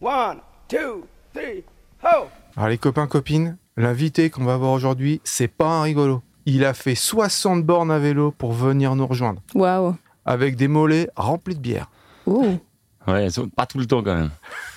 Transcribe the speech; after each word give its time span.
One, 0.00 0.38
two, 0.68 1.06
three, 1.34 1.64
ho! 2.02 2.26
Alors 2.56 2.68
les 2.68 2.78
copains, 2.78 3.06
copines, 3.06 3.56
l'invité 3.76 4.30
qu'on 4.30 4.44
va 4.44 4.56
voir 4.56 4.72
aujourd'hui, 4.72 5.20
c'est 5.24 5.48
pas 5.48 5.66
un 5.68 5.82
rigolo. 5.82 6.22
Il 6.44 6.64
a 6.64 6.74
fait 6.74 6.94
60 6.94 7.64
bornes 7.64 7.90
à 7.90 7.98
vélo 7.98 8.30
pour 8.30 8.52
venir 8.52 8.94
nous 8.94 9.06
rejoindre, 9.06 9.42
Waouh. 9.54 9.96
avec 10.24 10.56
des 10.56 10.68
mollets 10.68 11.08
remplis 11.16 11.54
de 11.54 11.60
bière. 11.60 11.90
Ouh. 12.26 12.58
Ouais, 13.06 13.28
pas 13.56 13.66
tout 13.66 13.78
le 13.78 13.86
temps 13.86 14.02
quand 14.02 14.14
même. 14.16 14.30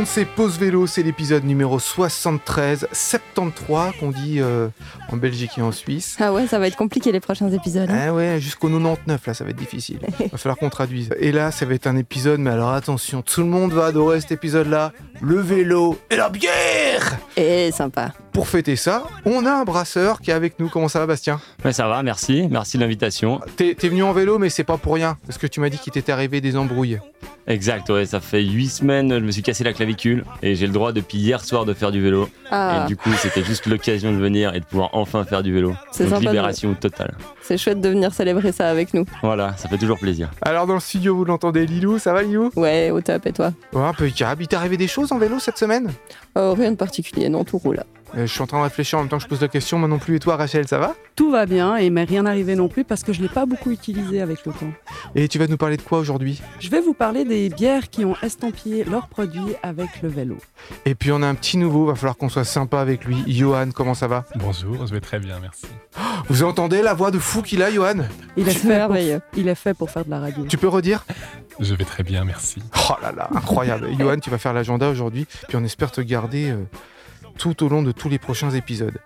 monde, 0.00 0.06
c'est 0.06 0.24
Pause 0.24 0.58
Vélo, 0.58 0.86
c'est 0.86 1.02
l'épisode 1.02 1.44
numéro 1.44 1.78
73, 1.78 2.88
73 2.90 3.92
qu'on 4.00 4.10
dit 4.10 4.40
euh, 4.40 4.68
en 5.10 5.16
Belgique 5.18 5.58
et 5.58 5.62
en 5.62 5.72
Suisse. 5.72 6.16
Ah 6.20 6.32
ouais, 6.32 6.46
ça 6.46 6.58
va 6.58 6.68
être 6.68 6.76
compliqué 6.76 7.12
les 7.12 7.20
prochains 7.20 7.50
épisodes. 7.50 7.90
hein. 7.90 8.06
Ah 8.08 8.14
ouais, 8.14 8.40
jusqu'au 8.40 8.68
99, 8.68 9.26
là, 9.26 9.34
ça 9.34 9.44
va 9.44 9.50
être 9.50 9.56
difficile. 9.56 9.98
Va 10.32 10.38
falloir 10.38 10.56
qu'on 10.56 10.70
traduise. 10.70 11.10
Et 11.18 11.32
là, 11.32 11.50
ça 11.50 11.66
va 11.66 11.74
être 11.74 11.86
un 11.86 11.96
épisode, 11.96 12.40
mais 12.40 12.50
alors 12.50 12.70
attention, 12.70 13.20
tout 13.20 13.42
le 13.42 13.48
monde 13.48 13.72
va 13.72 13.86
adorer 13.86 14.20
cet 14.22 14.32
épisode-là. 14.32 14.92
Le 15.20 15.38
vélo 15.38 15.98
et 16.08 16.16
la 16.16 16.30
bière 16.30 17.18
Et 17.36 17.70
sympa. 17.70 18.12
Pour 18.40 18.48
fêter 18.48 18.74
ça, 18.74 19.04
on 19.26 19.44
a 19.44 19.52
un 19.52 19.64
brasseur 19.64 20.22
qui 20.22 20.30
est 20.30 20.32
avec 20.32 20.58
nous. 20.58 20.70
Comment 20.70 20.88
ça 20.88 20.98
va, 21.00 21.04
Bastien? 21.06 21.42
Ouais, 21.62 21.74
ça 21.74 21.86
va, 21.88 22.02
merci. 22.02 22.48
Merci 22.50 22.78
de 22.78 22.82
l'invitation. 22.82 23.38
T'es 23.56 23.74
t'es 23.78 23.90
venu 23.90 24.02
en 24.02 24.14
vélo, 24.14 24.38
mais 24.38 24.48
c'est 24.48 24.64
pas 24.64 24.78
pour 24.78 24.94
rien. 24.94 25.18
Parce 25.26 25.36
que 25.36 25.46
tu 25.46 25.60
m'as 25.60 25.68
dit 25.68 25.76
qu'il 25.76 25.92
t'était 25.92 26.10
arrivé 26.10 26.40
des 26.40 26.56
embrouilles. 26.56 26.98
Exact, 27.46 27.90
ouais, 27.90 28.06
ça 28.06 28.20
fait 28.20 28.42
8 28.42 28.68
semaines, 28.68 29.12
je 29.12 29.18
me 29.24 29.30
suis 29.30 29.42
cassé 29.42 29.62
la 29.64 29.72
clavicule 29.74 30.24
et 30.42 30.54
j'ai 30.54 30.66
le 30.66 30.72
droit 30.72 30.92
depuis 30.92 31.18
hier 31.18 31.44
soir 31.44 31.64
de 31.66 31.74
faire 31.74 31.90
du 31.90 32.00
vélo. 32.00 32.28
Ah, 32.50 32.84
Et 32.84 32.88
du 32.88 32.96
coup, 32.96 33.10
c'était 33.18 33.42
juste 33.42 33.66
l'occasion 33.66 34.10
de 34.12 34.16
venir 34.18 34.54
et 34.54 34.60
de 34.60 34.64
pouvoir 34.64 34.90
enfin 34.92 35.24
faire 35.24 35.42
du 35.42 35.52
vélo. 35.52 35.74
C'est 35.90 36.04
Donc 36.04 36.10
sympa 36.14 36.20
de- 36.24 36.28
libération 36.30 36.72
totale. 36.74 37.14
c'est 37.42 37.58
chouette 37.58 37.80
de 37.80 37.88
venir 37.90 38.14
célébrer 38.14 38.52
ça 38.52 38.68
avec 38.70 38.94
nous. 38.94 39.04
Voilà, 39.22 39.54
ça 39.58 39.68
fait 39.68 39.78
toujours 39.78 39.98
plaisir. 39.98 40.30
Alors, 40.42 40.66
dans 40.66 40.74
le 40.74 40.80
studio, 40.80 41.14
vous 41.16 41.24
l'entendez, 41.26 41.66
Lilou 41.66 41.98
Ça 41.98 42.12
va, 42.14 42.22
Lilou? 42.22 42.50
Ouais, 42.56 42.90
au 42.90 43.00
top, 43.02 43.26
et 43.26 43.32
toi? 43.32 43.52
Ouais, 43.74 43.82
un 43.82 43.94
peu 43.94 44.08
carab. 44.08 44.40
Il 44.40 44.46
t'est 44.48 44.56
arrivé 44.56 44.76
des 44.78 44.88
choses 44.88 45.10
en 45.12 45.18
vélo 45.18 45.38
cette 45.40 45.58
semaine? 45.58 45.90
Oh, 46.36 46.54
Rien 46.56 46.70
de 46.70 46.76
particulier, 46.76 47.28
non, 47.28 47.42
tout 47.44 47.58
roule. 47.58 47.82
Euh, 48.16 48.26
Je 48.26 48.32
suis 48.32 48.42
en 48.42 48.46
train 48.46 48.58
de 48.58 48.64
réfléchir 48.64 48.98
en 48.98 49.02
même 49.02 49.08
temps 49.08 49.18
que 49.18 49.22
je 49.24 49.28
pose 49.28 49.40
la 49.40 49.48
question. 49.48 49.78
Moi 49.78 49.88
non 49.88 49.98
plus. 49.98 50.16
Et 50.16 50.18
toi, 50.18 50.36
Rachel, 50.36 50.66
ça 50.66 50.78
va? 50.78 50.94
Tout 51.16 51.30
va 51.30 51.46
bien 51.46 51.76
et 51.76 51.90
m'est 51.90 52.04
rien 52.04 52.26
arrivé 52.26 52.54
non 52.56 52.68
plus 52.68 52.84
parce 52.84 53.02
que 53.02 53.12
je 53.12 53.18
ne 53.20 53.26
l'ai 53.26 53.32
pas 53.32 53.46
beaucoup 53.46 53.70
utilisé 53.70 54.20
avec 54.20 54.44
le 54.46 54.52
temps. 54.52 54.72
Et 55.14 55.28
tu 55.28 55.38
vas 55.38 55.46
nous 55.46 55.56
parler 55.56 55.76
de 55.76 55.82
quoi 55.82 55.98
aujourd'hui? 55.98 56.40
Je 56.58 56.68
vais 56.70 56.80
vous 56.80 56.94
parler 56.94 57.24
des 57.24 57.48
bières 57.48 57.90
qui 57.90 58.04
ont 58.04 58.16
estampillé 58.22 58.84
leurs 58.84 59.08
produits 59.08 59.54
avec 59.62 60.02
le 60.02 60.08
vélo. 60.08 60.38
Et 60.84 60.94
puis, 60.94 61.12
on 61.12 61.22
a 61.22 61.26
un 61.26 61.34
petit 61.34 61.56
nouveau. 61.56 61.86
Va 61.86 61.94
falloir 61.94 62.16
qu'on 62.16 62.28
soit 62.28 62.44
sympa 62.44 62.80
avec 62.80 63.04
lui. 63.04 63.22
Johan, 63.26 63.70
comment 63.74 63.94
ça 63.94 64.06
va? 64.08 64.24
Bonjour, 64.36 64.86
je 64.86 64.92
vais 64.92 65.00
très 65.00 65.18
bien, 65.18 65.38
merci. 65.40 65.66
Vous 66.28 66.42
entendez 66.42 66.82
la 66.82 66.94
voix 66.94 67.10
de 67.10 67.18
fou 67.18 67.42
qu'il 67.42 67.62
a, 67.62 67.70
Johan? 67.70 67.94
Il 68.36 68.48
est, 68.48 68.52
fait 68.52 68.60
pour, 68.60 68.68
merveilleux. 68.68 69.20
il 69.36 69.48
est 69.48 69.54
fait 69.54 69.74
pour 69.74 69.90
faire 69.90 70.04
de 70.04 70.10
la 70.10 70.20
radio. 70.20 70.44
Tu 70.46 70.56
peux 70.58 70.68
redire? 70.68 71.04
Je 71.58 71.74
vais 71.74 71.84
très 71.84 72.02
bien, 72.02 72.24
merci. 72.24 72.62
Oh 72.88 72.94
là 73.02 73.12
là, 73.12 73.28
incroyable. 73.34 73.88
Johan, 73.98 74.18
tu 74.18 74.30
vas 74.30 74.38
faire 74.38 74.52
l'agenda 74.52 74.88
aujourd'hui, 74.88 75.26
puis 75.48 75.56
on 75.56 75.64
espère 75.64 75.90
te 75.90 76.00
garder 76.00 76.50
euh, 76.50 76.64
tout 77.40 77.64
au 77.64 77.68
long 77.70 77.82
de 77.82 77.90
tous 77.90 78.10
les 78.10 78.18
prochains 78.18 78.50
épisodes. 78.50 78.98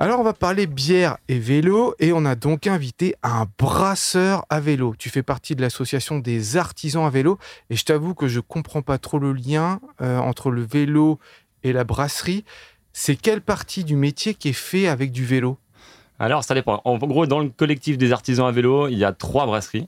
Alors, 0.00 0.18
on 0.18 0.24
va 0.24 0.32
parler 0.32 0.66
bière 0.66 1.16
et 1.28 1.38
vélo, 1.38 1.94
et 2.00 2.12
on 2.12 2.24
a 2.24 2.34
donc 2.34 2.66
invité 2.66 3.14
un 3.22 3.46
brasseur 3.56 4.44
à 4.50 4.58
vélo. 4.58 4.94
Tu 4.98 5.10
fais 5.10 5.22
partie 5.22 5.54
de 5.54 5.62
l'association 5.62 6.18
des 6.18 6.56
artisans 6.56 7.06
à 7.06 7.10
vélo, 7.10 7.38
et 7.70 7.76
je 7.76 7.84
t'avoue 7.84 8.14
que 8.14 8.26
je 8.26 8.40
comprends 8.40 8.82
pas 8.82 8.98
trop 8.98 9.20
le 9.20 9.32
lien 9.32 9.80
euh, 10.00 10.18
entre 10.18 10.50
le 10.50 10.62
vélo 10.62 11.20
et 11.62 11.72
la 11.72 11.84
brasserie. 11.84 12.44
C'est 12.92 13.14
quelle 13.14 13.40
partie 13.40 13.84
du 13.84 13.94
métier 13.94 14.34
qui 14.34 14.48
est 14.48 14.52
fait 14.52 14.88
avec 14.88 15.12
du 15.12 15.24
vélo? 15.24 15.56
Alors, 16.18 16.42
ça 16.42 16.54
dépend. 16.54 16.80
En 16.84 16.98
gros, 16.98 17.26
dans 17.26 17.38
le 17.38 17.48
collectif 17.48 17.96
des 17.96 18.10
artisans 18.10 18.48
à 18.48 18.50
vélo, 18.50 18.88
il 18.88 18.98
y 18.98 19.04
a 19.04 19.12
trois 19.12 19.46
brasseries. 19.46 19.86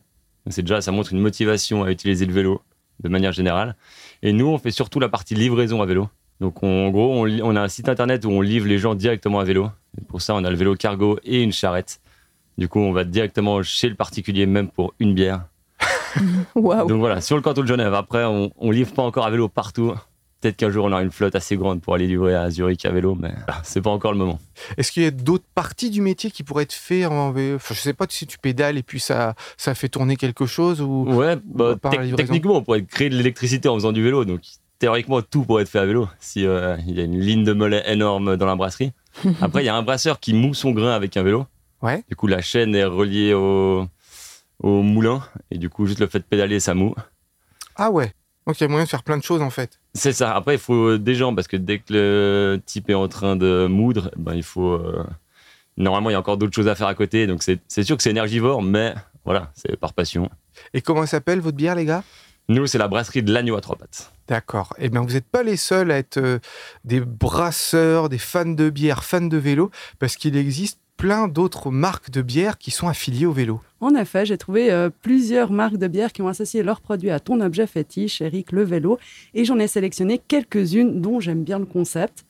C'est 0.48 0.62
déjà, 0.62 0.80
ça 0.80 0.92
montre 0.92 1.12
une 1.12 1.20
motivation 1.20 1.83
à 1.83 1.91
utiliser 1.91 2.24
le 2.24 2.33
vélo 2.33 2.62
de 3.01 3.08
manière 3.08 3.33
générale. 3.33 3.74
Et 4.22 4.33
nous, 4.33 4.46
on 4.46 4.58
fait 4.58 4.70
surtout 4.70 5.01
la 5.01 5.08
partie 5.08 5.34
livraison 5.34 5.83
à 5.83 5.86
vélo. 5.86 6.08
Donc, 6.40 6.62
on- 6.62 6.86
en 6.86 6.90
gros, 6.90 7.27
on, 7.27 7.56
a 7.56 7.61
un 7.61 7.68
site 7.68 7.89
internet 7.89 8.24
où 8.24 8.30
on 8.30 8.40
livre 8.40 8.67
les 8.67 8.78
gens 8.78 8.95
directement 8.95 9.40
à 9.40 9.45
vélo. 9.45 9.70
Et 10.01 10.05
pour 10.05 10.23
ça, 10.23 10.34
on 10.34 10.45
a 10.45 10.51
le 10.51 10.56
vélo 10.56 10.74
cargo 10.74 11.18
et 11.24 11.42
une 11.42 11.52
charrette. 11.52 12.01
Du 12.58 12.68
coup, 12.68 12.80
on 12.80 12.92
va 12.92 13.05
directement 13.05 13.62
chez 13.62 13.89
le 13.89 13.95
particulier, 13.95 14.46
même 14.46 14.68
pour 14.68 14.95
une 15.01 15.14
bière. 15.14 15.46
Waouh. 16.55 16.89
Donc 16.89 16.98
voilà, 16.98 17.20
sur 17.20 17.36
le 17.36 17.42
canton 17.42 17.62
de 17.62 17.67
Genève. 17.67 17.95
Après, 17.95 18.24
on, 18.24 18.51
on 18.58 18.70
livre 18.70 18.92
pas 18.92 19.02
encore 19.02 19.27
à 19.27 19.30
vélo 19.30 19.48
partout. 19.48 19.95
Peut-être 20.40 20.56
qu'un 20.56 20.70
jour, 20.70 20.86
on 20.86 20.92
aura 20.92 21.02
une 21.02 21.11
flotte 21.11 21.34
assez 21.34 21.55
grande 21.56 21.83
pour 21.83 21.95
aller 21.95 22.06
livrer 22.06 22.34
à 22.34 22.48
Zurich 22.48 22.86
à 22.86 22.90
vélo, 22.90 23.14
mais 23.14 23.33
ah, 23.46 23.61
c'est 23.62 23.83
pas 23.83 23.90
encore 23.90 24.12
le 24.12 24.17
moment. 24.18 24.39
Est-ce 24.78 24.90
qu'il 24.90 25.02
y 25.02 25.07
a 25.07 25.11
d'autres 25.11 25.45
parties 25.55 25.90
du 25.90 26.01
métier 26.01 26.30
qui 26.30 26.45
pourraient 26.45 26.62
être 26.62 26.72
faites 26.72 27.05
en 27.05 27.30
vélo 27.30 27.57
enfin, 27.57 27.74
Je 27.74 27.80
sais 27.80 27.92
pas 27.92 28.07
si 28.08 28.27
tu 28.27 28.39
pédales 28.39 28.78
et 28.78 28.83
puis 28.83 29.01
ça, 29.01 29.34
ça 29.58 29.74
fait 29.74 29.90
tourner 29.90 30.17
quelque 30.17 30.46
chose 30.46 30.80
ou... 30.80 31.05
Ouais, 31.12 31.36
bah, 31.45 31.77
techniquement, 32.17 32.57
on 32.57 32.62
pourrait 32.62 32.84
créer 32.84 33.11
de 33.11 33.17
l'électricité 33.17 33.68
en 33.68 33.74
faisant 33.74 33.92
du 33.92 34.02
vélo. 34.02 34.24
Donc, 34.24 34.40
théoriquement, 34.80 35.23
tout 35.23 35.45
pourrait 35.45 35.63
être 35.63 35.68
fait 35.68 35.79
à 35.79 35.86
vélo 35.86 36.08
si 36.18 36.45
euh, 36.45 36.77
il 36.89 36.98
y 36.98 37.01
a 37.01 37.05
une 37.05 37.20
ligne 37.20 37.45
de 37.45 37.52
mollet 37.52 37.85
énorme 37.86 38.36
dans 38.36 38.46
la 38.46 38.57
brasserie. 38.57 38.92
Après, 39.41 39.63
il 39.63 39.67
y 39.67 39.68
a 39.68 39.77
un 39.77 39.83
brasseur 39.83 40.18
qui 40.18 40.35
moue 40.35 40.55
son 40.55 40.73
grain 40.73 40.91
avec 40.92 41.17
un 41.17 41.23
vélo. 41.23 41.46
Ouais. 41.83 42.02
Du 42.08 42.17
coup, 42.17 42.27
la 42.27 42.42
chaîne 42.42 42.74
est 42.74 42.85
reliée 42.85 43.33
au, 43.35 43.86
au 44.61 44.83
moulin. 44.83 45.23
Et 45.52 45.58
du 45.58 45.69
coup, 45.70 45.86
juste 45.86 46.01
le 46.01 46.08
fait 46.08 46.19
de 46.19 46.24
pédaler, 46.24 46.58
ça 46.58 46.74
moue. 46.74 46.95
Ah 47.77 47.90
ouais. 47.90 48.13
Donc 48.46 48.58
il 48.58 48.64
y 48.64 48.67
a 48.67 48.69
moyen 48.69 48.85
de 48.85 48.89
faire 48.90 49.02
plein 49.05 49.17
de 49.19 49.23
choses 49.23 49.42
en 49.42 49.51
fait. 49.51 49.79
C'est 49.95 50.13
ça. 50.13 50.35
Après, 50.35 50.55
il 50.55 50.58
faut 50.61 50.96
des 50.98 51.14
gens 51.14 51.35
parce 51.35 51.46
que 51.46 51.57
dès 51.57 51.79
que 51.79 51.92
le 51.92 52.61
type 52.67 52.90
est 52.90 52.95
en 52.95 53.07
train 53.07 53.36
de 53.36 53.67
moudre, 53.69 54.11
ben, 54.17 54.35
il 54.35 54.42
faut. 54.42 54.73
euh, 54.73 55.05
Normalement, 55.77 56.11
il 56.11 56.14
y 56.14 56.17
a 56.17 56.19
encore 56.19 56.36
d'autres 56.36 56.55
choses 56.55 56.69
à 56.69 56.74
faire 56.74 56.89
à 56.89 56.95
côté. 56.95 57.27
Donc, 57.27 57.42
c'est 57.42 57.58
c'est 57.69 57.83
sûr 57.85 57.96
que 57.96 58.02
c'est 58.02 58.11
énergivore, 58.11 58.61
mais 58.63 58.95
voilà, 59.24 59.51
c'est 59.55 59.77
par 59.79 59.92
passion. 59.95 60.29
Et 60.74 60.80
comment 60.83 61.07
s'appelle 61.07 61.40
votre 61.40 61.57
bière, 61.57 61.74
les 61.74 61.85
gars? 61.86 62.02
Nous, 62.50 62.66
c'est 62.66 62.78
la 62.78 62.88
brasserie 62.88 63.22
de 63.22 63.33
l'agneau 63.33 63.55
à 63.55 63.61
trois 63.61 63.77
pattes. 63.77 64.11
D'accord. 64.27 64.74
Eh 64.80 64.88
bien, 64.88 65.02
vous 65.02 65.12
n'êtes 65.12 65.28
pas 65.28 65.44
les 65.44 65.56
seuls 65.56 65.92
à 65.92 65.98
être 65.98 66.16
euh, 66.16 66.40
des 66.84 66.98
brasseurs, 66.98 68.08
des 68.08 68.18
fans 68.18 68.44
de 68.44 68.70
bière, 68.70 69.05
fans 69.05 69.20
de 69.20 69.36
vélo, 69.36 69.70
parce 70.00 70.16
qu'il 70.16 70.36
existe 70.36 70.80
plein 70.96 71.28
d'autres 71.28 71.70
marques 71.70 72.10
de 72.10 72.22
bière 72.22 72.58
qui 72.58 72.72
sont 72.72 72.89
affiliées 72.89 73.27
au 73.27 73.30
vélo. 73.30 73.60
En 73.78 73.94
effet, 73.94 74.27
j'ai 74.27 74.36
trouvé 74.36 74.72
euh, 74.72 74.90
plusieurs 74.90 75.52
marques 75.52 75.77
de 75.77 75.86
bières 75.86 76.12
qui 76.12 76.22
ont 76.22 76.27
associé 76.27 76.64
leurs 76.64 76.80
produits 76.80 77.10
à 77.10 77.20
ton 77.20 77.40
objet 77.40 77.68
fétiche, 77.68 78.20
Eric, 78.20 78.50
le 78.50 78.64
vélo, 78.64 78.98
et 79.33 79.44
j'en 79.44 79.60
ai 79.60 79.68
sélectionné 79.68 80.18
quelques-unes 80.18 81.00
dont 81.00 81.20
j'aime 81.20 81.44
bien 81.44 81.60
le 81.60 81.66
concept. 81.66 82.24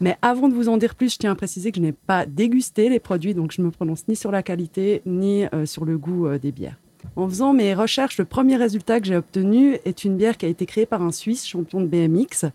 Mais 0.00 0.16
avant 0.22 0.48
de 0.48 0.54
vous 0.54 0.70
en 0.70 0.78
dire 0.78 0.94
plus, 0.94 1.12
je 1.12 1.18
tiens 1.18 1.32
à 1.32 1.34
préciser 1.34 1.72
que 1.72 1.76
je 1.76 1.82
n'ai 1.82 1.92
pas 1.92 2.24
dégusté 2.24 2.88
les 2.88 3.00
produits, 3.00 3.34
donc 3.34 3.52
je 3.52 3.60
ne 3.60 3.66
me 3.66 3.70
prononce 3.70 4.08
ni 4.08 4.16
sur 4.16 4.30
la 4.30 4.42
qualité 4.42 5.02
ni 5.04 5.44
euh, 5.52 5.66
sur 5.66 5.84
le 5.84 5.98
goût 5.98 6.26
euh, 6.26 6.38
des 6.38 6.52
bières. 6.52 6.78
En 7.16 7.28
faisant 7.28 7.52
mes 7.52 7.74
recherches, 7.74 8.18
le 8.18 8.24
premier 8.24 8.56
résultat 8.56 9.00
que 9.00 9.06
j'ai 9.06 9.16
obtenu 9.16 9.78
est 9.84 10.04
une 10.04 10.16
bière 10.16 10.36
qui 10.36 10.46
a 10.46 10.48
été 10.48 10.66
créée 10.66 10.86
par 10.86 11.02
un 11.02 11.12
Suisse 11.12 11.46
champion 11.46 11.80
de 11.80 11.86
BMX, 11.86 12.46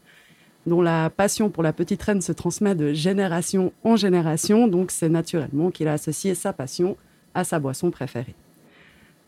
dont 0.66 0.81
la 0.81 1.09
passion 1.09 1.50
pour 1.50 1.64
la 1.64 1.74
petite 1.74 2.02
reine 2.02 2.22
se 2.22 2.31
transmet 2.31 2.75
de 2.75 2.94
génération 2.94 3.74
en 3.84 3.96
génération, 3.96 4.68
donc 4.68 4.91
c'est 4.91 5.09
naturellement 5.09 5.72
qu'il 5.72 5.88
a 5.88 5.94
associé 5.94 6.36
sa 6.36 6.53
passion 6.53 6.96
à 7.34 7.44
sa 7.44 7.59
boisson 7.59 7.91
préférée. 7.91 8.36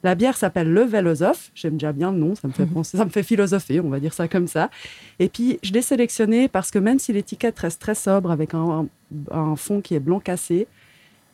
La 0.04 0.14
bière 0.14 0.38
s'appelle 0.38 0.72
le 0.72 0.84
Vélosophe. 0.84 1.52
J'aime 1.56 1.74
déjà 1.74 1.92
bien 1.92 2.12
le 2.12 2.20
nom, 2.20 2.36
ça 2.36 2.48
me 2.48 2.54
fait 2.54 2.66
penser, 2.74 2.98
ça 2.98 3.06
me 3.06 3.10
fait 3.10 3.24
philosopher, 3.24 3.80
on 3.80 3.90
va 3.90 4.00
dire 4.00 4.14
ça 4.14 4.28
comme 4.28 4.48
ça. 4.48 4.70
Et 5.20 5.30
puis 5.30 5.60
je 5.64 5.74
l'ai 5.74 5.82
sélectionné 5.82 6.48
parce 6.48 6.72
que 6.72 6.80
même 6.80 7.00
si 7.00 7.12
l'étiquette 7.12 7.58
reste 7.60 7.82
très 7.82 7.96
sobre 7.96 8.32
avec 8.32 8.54
un, 8.54 8.88
un 9.32 9.56
fond 9.56 9.82
qui 9.82 9.96
est 9.96 10.00
blanc 10.00 10.20
cassé, 10.20 10.68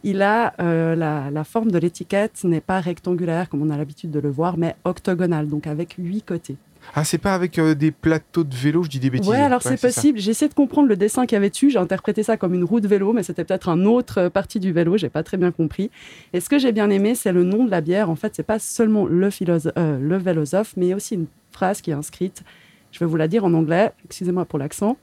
il 0.03 0.22
a 0.22 0.53
euh, 0.59 0.95
la, 0.95 1.29
la 1.31 1.44
forme 1.44 1.72
de 1.72 1.78
l'étiquette 1.78 2.44
n'est 2.44 2.62
pas 2.62 2.79
rectangulaire 2.79 3.50
comme 3.50 3.62
on 3.62 3.69
a 3.69 3.78
l'habitude 3.78 4.12
de 4.12 4.19
le 4.19 4.29
voir, 4.29 4.57
mais 4.57 4.75
octogonale, 4.84 5.47
donc 5.47 5.67
avec 5.67 5.95
huit 5.97 6.23
côtés. 6.23 6.57
Ah, 6.95 7.03
c'est 7.03 7.17
pas 7.17 7.34
avec 7.34 7.57
euh, 7.59 7.73
des 7.75 7.91
plateaux 7.91 8.44
de 8.44 8.53
vélo, 8.53 8.84
je 8.84 8.90
dis 8.90 9.00
des 9.00 9.09
bêtises. 9.09 9.29
Ouais, 9.29 9.40
alors 9.40 9.61
c'est 9.61 9.79
possible. 9.79 10.19
J'ai 10.19 10.31
essayé 10.31 10.50
de 10.50 10.53
comprendre 10.53 10.88
le 10.88 10.95
dessin 10.95 11.25
qu'il 11.25 11.35
y 11.35 11.38
avait 11.38 11.50
dessus. 11.50 11.69
J'ai 11.69 11.79
interprété 11.79 12.23
ça 12.23 12.38
comme 12.38 12.53
une 12.53 12.63
roue 12.63 12.79
de 12.79 12.88
vélo, 12.88 13.13
mais 13.13 13.23
c'était 13.23 13.44
peut-être 13.44 13.69
un 13.69 13.85
autre 13.85 14.19
euh, 14.19 14.29
partie 14.29 14.59
du 14.59 14.72
vélo. 14.72 14.97
J'ai 14.97 15.09
pas 15.09 15.23
très 15.23 15.37
bien 15.37 15.52
compris. 15.52 15.90
Et 16.34 16.40
ce 16.40 16.49
que 16.49 16.59
j'ai 16.59 16.72
bien 16.72 16.90
aimé, 16.90 17.16
c'est 17.16 17.31
le 17.31 17.43
nom 17.43 17.66
de 17.66 17.72
la 17.72 17.81
bière. 17.81 18.09
En 18.09 18.16
fait, 18.16 18.35
c'est 18.35 18.43
pas 18.43 18.59
seulement 18.59 19.05
le, 19.05 19.29
philosophe, 19.29 19.73
euh, 19.78 19.99
le 19.99 20.17
vélosophe, 20.17 20.73
mais 20.76 20.87
il 20.87 20.90
y 20.90 20.93
a 20.93 20.96
aussi 20.96 21.16
une 21.16 21.28
phrase 21.52 21.81
qui 21.81 21.91
est 21.91 21.96
inscrite. 21.96 22.43
Je 22.91 22.99
vais 22.99 23.05
vous 23.05 23.17
la 23.17 23.28
dire 23.28 23.46
en 23.46 23.53
anglais. 23.53 23.91
Excusez-moi 24.05 24.46
pour 24.46 24.59
l'accent. 24.59 24.97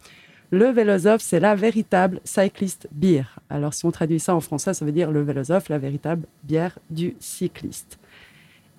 Le 0.50 0.70
vélosophe, 0.70 1.20
c'est 1.20 1.40
la 1.40 1.54
véritable 1.54 2.20
cycliste 2.24 2.88
beer. 2.90 3.38
Alors, 3.50 3.74
si 3.74 3.84
on 3.84 3.90
traduit 3.90 4.18
ça 4.18 4.34
en 4.34 4.40
français, 4.40 4.72
ça 4.72 4.84
veut 4.84 4.92
dire 4.92 5.10
le 5.10 5.20
vélosophe, 5.20 5.68
la 5.68 5.76
véritable 5.76 6.26
bière 6.42 6.78
du 6.88 7.14
cycliste. 7.20 7.98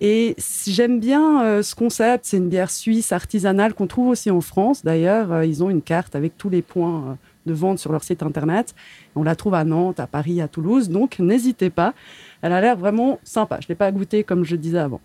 Et 0.00 0.34
j'aime 0.66 0.98
bien 0.98 1.44
euh, 1.44 1.62
ce 1.62 1.76
concept, 1.76 2.24
c'est 2.24 2.38
une 2.38 2.48
bière 2.48 2.70
suisse 2.70 3.12
artisanale 3.12 3.74
qu'on 3.74 3.86
trouve 3.86 4.08
aussi 4.08 4.30
en 4.32 4.40
France. 4.40 4.82
D'ailleurs, 4.82 5.30
euh, 5.30 5.46
ils 5.46 5.62
ont 5.62 5.70
une 5.70 5.82
carte 5.82 6.16
avec 6.16 6.36
tous 6.36 6.48
les 6.48 6.62
points 6.62 7.04
euh, 7.10 7.14
de 7.46 7.52
vente 7.52 7.78
sur 7.78 7.92
leur 7.92 8.02
site 8.02 8.24
internet. 8.24 8.74
On 9.14 9.22
la 9.22 9.36
trouve 9.36 9.54
à 9.54 9.62
Nantes, 9.62 10.00
à 10.00 10.08
Paris, 10.08 10.40
à 10.40 10.48
Toulouse. 10.48 10.88
Donc, 10.88 11.20
n'hésitez 11.20 11.70
pas. 11.70 11.94
Elle 12.42 12.52
a 12.52 12.60
l'air 12.60 12.76
vraiment 12.76 13.20
sympa. 13.22 13.58
Je 13.60 13.66
ne 13.66 13.68
l'ai 13.68 13.74
pas 13.76 13.92
goûtée 13.92 14.24
comme 14.24 14.42
je 14.42 14.56
disais 14.56 14.78
avant. 14.78 15.00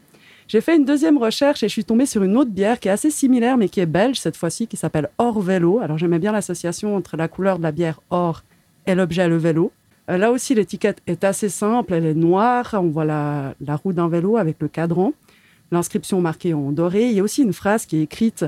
J'ai 0.47 0.61
fait 0.61 0.75
une 0.75 0.85
deuxième 0.85 1.17
recherche 1.17 1.63
et 1.63 1.67
je 1.67 1.73
suis 1.73 1.85
tombée 1.85 2.05
sur 2.05 2.23
une 2.23 2.37
autre 2.37 2.51
bière 2.51 2.79
qui 2.79 2.87
est 2.87 2.91
assez 2.91 3.09
similaire, 3.09 3.57
mais 3.57 3.67
qui 3.67 3.79
est 3.79 3.87
belge 3.87 4.19
cette 4.19 4.37
fois-ci, 4.37 4.67
qui 4.67 4.77
s'appelle 4.77 5.09
Or 5.17 5.41
Vélo. 5.41 5.79
Alors, 5.79 5.97
j'aimais 5.97 6.19
bien 6.19 6.31
l'association 6.31 6.95
entre 6.95 7.17
la 7.17 7.27
couleur 7.27 7.57
de 7.57 7.63
la 7.63 7.71
bière 7.71 7.99
or 8.11 8.43
et 8.85 8.93
l'objet 8.93 9.27
le 9.27 9.37
vélo. 9.37 9.71
Euh, 10.09 10.17
Là 10.17 10.31
aussi, 10.31 10.53
l'étiquette 10.53 11.01
est 11.07 11.23
assez 11.23 11.49
simple. 11.49 11.93
Elle 11.93 12.05
est 12.05 12.13
noire. 12.13 12.69
On 12.73 12.89
voit 12.89 13.05
la, 13.05 13.55
roue 13.83 13.91
d'un 13.91 14.07
vélo 14.07 14.37
avec 14.37 14.57
le 14.59 14.67
cadran. 14.67 15.13
L'inscription 15.71 16.21
marquée 16.21 16.53
en 16.53 16.71
doré. 16.71 17.09
Il 17.09 17.13
y 17.13 17.19
a 17.19 17.23
aussi 17.23 17.41
une 17.41 17.53
phrase 17.53 17.87
qui 17.87 17.97
est 17.97 18.03
écrite, 18.03 18.45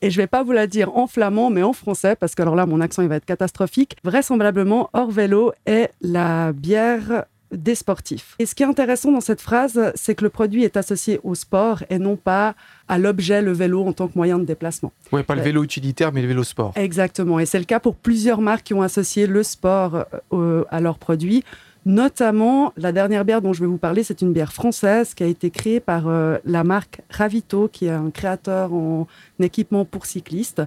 et 0.00 0.10
je 0.10 0.18
ne 0.18 0.22
vais 0.22 0.28
pas 0.28 0.44
vous 0.44 0.52
la 0.52 0.68
dire 0.68 0.96
en 0.96 1.08
flamand, 1.08 1.50
mais 1.50 1.64
en 1.64 1.72
français, 1.72 2.14
parce 2.14 2.36
que 2.36 2.42
alors 2.42 2.54
là, 2.54 2.66
mon 2.66 2.80
accent, 2.80 3.02
il 3.02 3.08
va 3.08 3.16
être 3.16 3.24
catastrophique. 3.24 3.96
Vraisemblablement, 4.04 4.88
hors 4.92 5.10
vélo 5.10 5.52
est 5.66 5.90
la 6.00 6.52
bière 6.52 7.24
des 7.52 7.74
sportifs. 7.74 8.34
Et 8.38 8.46
ce 8.46 8.54
qui 8.54 8.62
est 8.62 8.66
intéressant 8.66 9.12
dans 9.12 9.20
cette 9.20 9.40
phrase, 9.40 9.92
c'est 9.94 10.14
que 10.14 10.24
le 10.24 10.30
produit 10.30 10.64
est 10.64 10.76
associé 10.76 11.20
au 11.22 11.34
sport 11.34 11.82
et 11.90 11.98
non 11.98 12.16
pas 12.16 12.54
à 12.88 12.98
l'objet, 12.98 13.42
le 13.42 13.52
vélo, 13.52 13.86
en 13.86 13.92
tant 13.92 14.08
que 14.08 14.14
moyen 14.16 14.38
de 14.38 14.44
déplacement. 14.44 14.92
Ouais, 15.12 15.22
pas 15.22 15.34
le 15.34 15.40
Ouais. 15.40 15.46
vélo 15.46 15.62
utilitaire, 15.62 16.12
mais 16.12 16.22
le 16.22 16.28
vélo 16.28 16.44
sport. 16.44 16.72
Exactement. 16.76 17.38
Et 17.38 17.46
c'est 17.46 17.58
le 17.58 17.64
cas 17.66 17.80
pour 17.80 17.94
plusieurs 17.96 18.40
marques 18.40 18.64
qui 18.64 18.74
ont 18.74 18.82
associé 18.82 19.26
le 19.26 19.42
sport 19.42 20.04
euh, 20.32 20.64
à 20.70 20.80
leurs 20.80 20.98
produits. 20.98 21.44
Notamment, 21.84 22.72
la 22.76 22.92
dernière 22.92 23.24
bière 23.24 23.42
dont 23.42 23.52
je 23.52 23.60
vais 23.60 23.66
vous 23.66 23.76
parler, 23.76 24.04
c'est 24.04 24.22
une 24.22 24.32
bière 24.32 24.52
française 24.52 25.14
qui 25.14 25.24
a 25.24 25.26
été 25.26 25.50
créée 25.50 25.80
par 25.80 26.06
euh, 26.08 26.38
la 26.44 26.62
marque 26.64 27.00
Ravito, 27.10 27.68
qui 27.68 27.86
est 27.86 27.90
un 27.90 28.10
créateur 28.10 28.72
en 28.72 29.06
équipement 29.40 29.84
pour 29.84 30.06
cyclistes. 30.06 30.62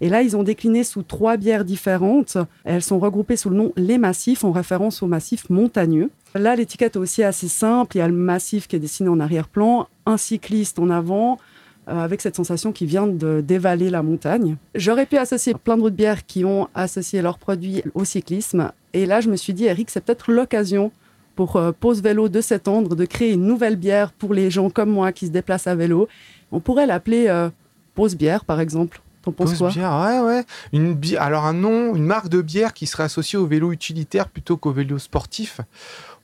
Et 0.00 0.08
là, 0.08 0.22
ils 0.22 0.36
ont 0.36 0.42
décliné 0.42 0.84
sous 0.84 1.02
trois 1.02 1.36
bières 1.36 1.64
différentes. 1.64 2.36
Elles 2.64 2.82
sont 2.82 2.98
regroupées 2.98 3.36
sous 3.36 3.50
le 3.50 3.56
nom 3.56 3.72
Les 3.76 3.98
Massifs, 3.98 4.44
en 4.44 4.52
référence 4.52 5.02
au 5.02 5.06
massif 5.06 5.48
montagneux. 5.48 6.10
Là, 6.34 6.54
l'étiquette 6.54 6.96
est 6.96 6.98
aussi 6.98 7.22
assez 7.22 7.48
simple. 7.48 7.96
Il 7.96 8.00
y 8.00 8.02
a 8.02 8.08
le 8.08 8.14
massif 8.14 8.68
qui 8.68 8.76
est 8.76 8.80
dessiné 8.80 9.08
en 9.08 9.20
arrière-plan, 9.20 9.88
un 10.04 10.18
cycliste 10.18 10.78
en 10.78 10.90
avant, 10.90 11.38
euh, 11.88 11.98
avec 11.98 12.20
cette 12.20 12.36
sensation 12.36 12.72
qui 12.72 12.84
vient 12.84 13.06
de 13.06 13.40
dévaler 13.40 13.88
la 13.88 14.02
montagne. 14.02 14.56
J'aurais 14.74 15.06
pu 15.06 15.16
associer 15.16 15.54
plein 15.54 15.78
d'autres 15.78 15.96
bières 15.96 16.26
qui 16.26 16.44
ont 16.44 16.68
associé 16.74 17.22
leurs 17.22 17.38
produits 17.38 17.82
au 17.94 18.04
cyclisme. 18.04 18.72
Et 18.92 19.06
là, 19.06 19.20
je 19.20 19.30
me 19.30 19.36
suis 19.36 19.54
dit, 19.54 19.64
Eric, 19.64 19.88
c'est 19.90 20.04
peut-être 20.04 20.30
l'occasion 20.30 20.92
pour 21.36 21.56
euh, 21.56 21.72
Vélo 22.02 22.28
de 22.28 22.40
s'étendre, 22.40 22.96
de 22.96 23.04
créer 23.04 23.32
une 23.32 23.46
nouvelle 23.46 23.76
bière 23.76 24.12
pour 24.12 24.34
les 24.34 24.50
gens 24.50 24.68
comme 24.68 24.90
moi 24.90 25.12
qui 25.12 25.26
se 25.26 25.30
déplacent 25.30 25.66
à 25.66 25.74
vélo. 25.74 26.08
On 26.50 26.60
pourrait 26.60 26.86
l'appeler 26.86 27.26
euh, 27.28 27.48
Bière, 28.18 28.44
par 28.44 28.60
exemple. 28.60 29.00
T'en 29.26 29.32
penses 29.32 29.50
Pause 29.50 29.58
quoi 29.58 29.68
bière, 29.70 29.92
ouais, 30.06 30.20
ouais. 30.20 30.44
Une 30.72 30.94
bi- 30.94 31.16
Alors 31.16 31.44
un 31.46 31.52
nom, 31.52 31.94
une 31.96 32.04
marque 32.06 32.28
de 32.28 32.40
bière 32.40 32.72
qui 32.72 32.86
serait 32.86 33.02
associée 33.02 33.38
au 33.38 33.44
vélo 33.46 33.72
utilitaire 33.72 34.28
plutôt 34.28 34.56
qu'au 34.56 34.70
vélo 34.72 34.98
sportif. 34.98 35.60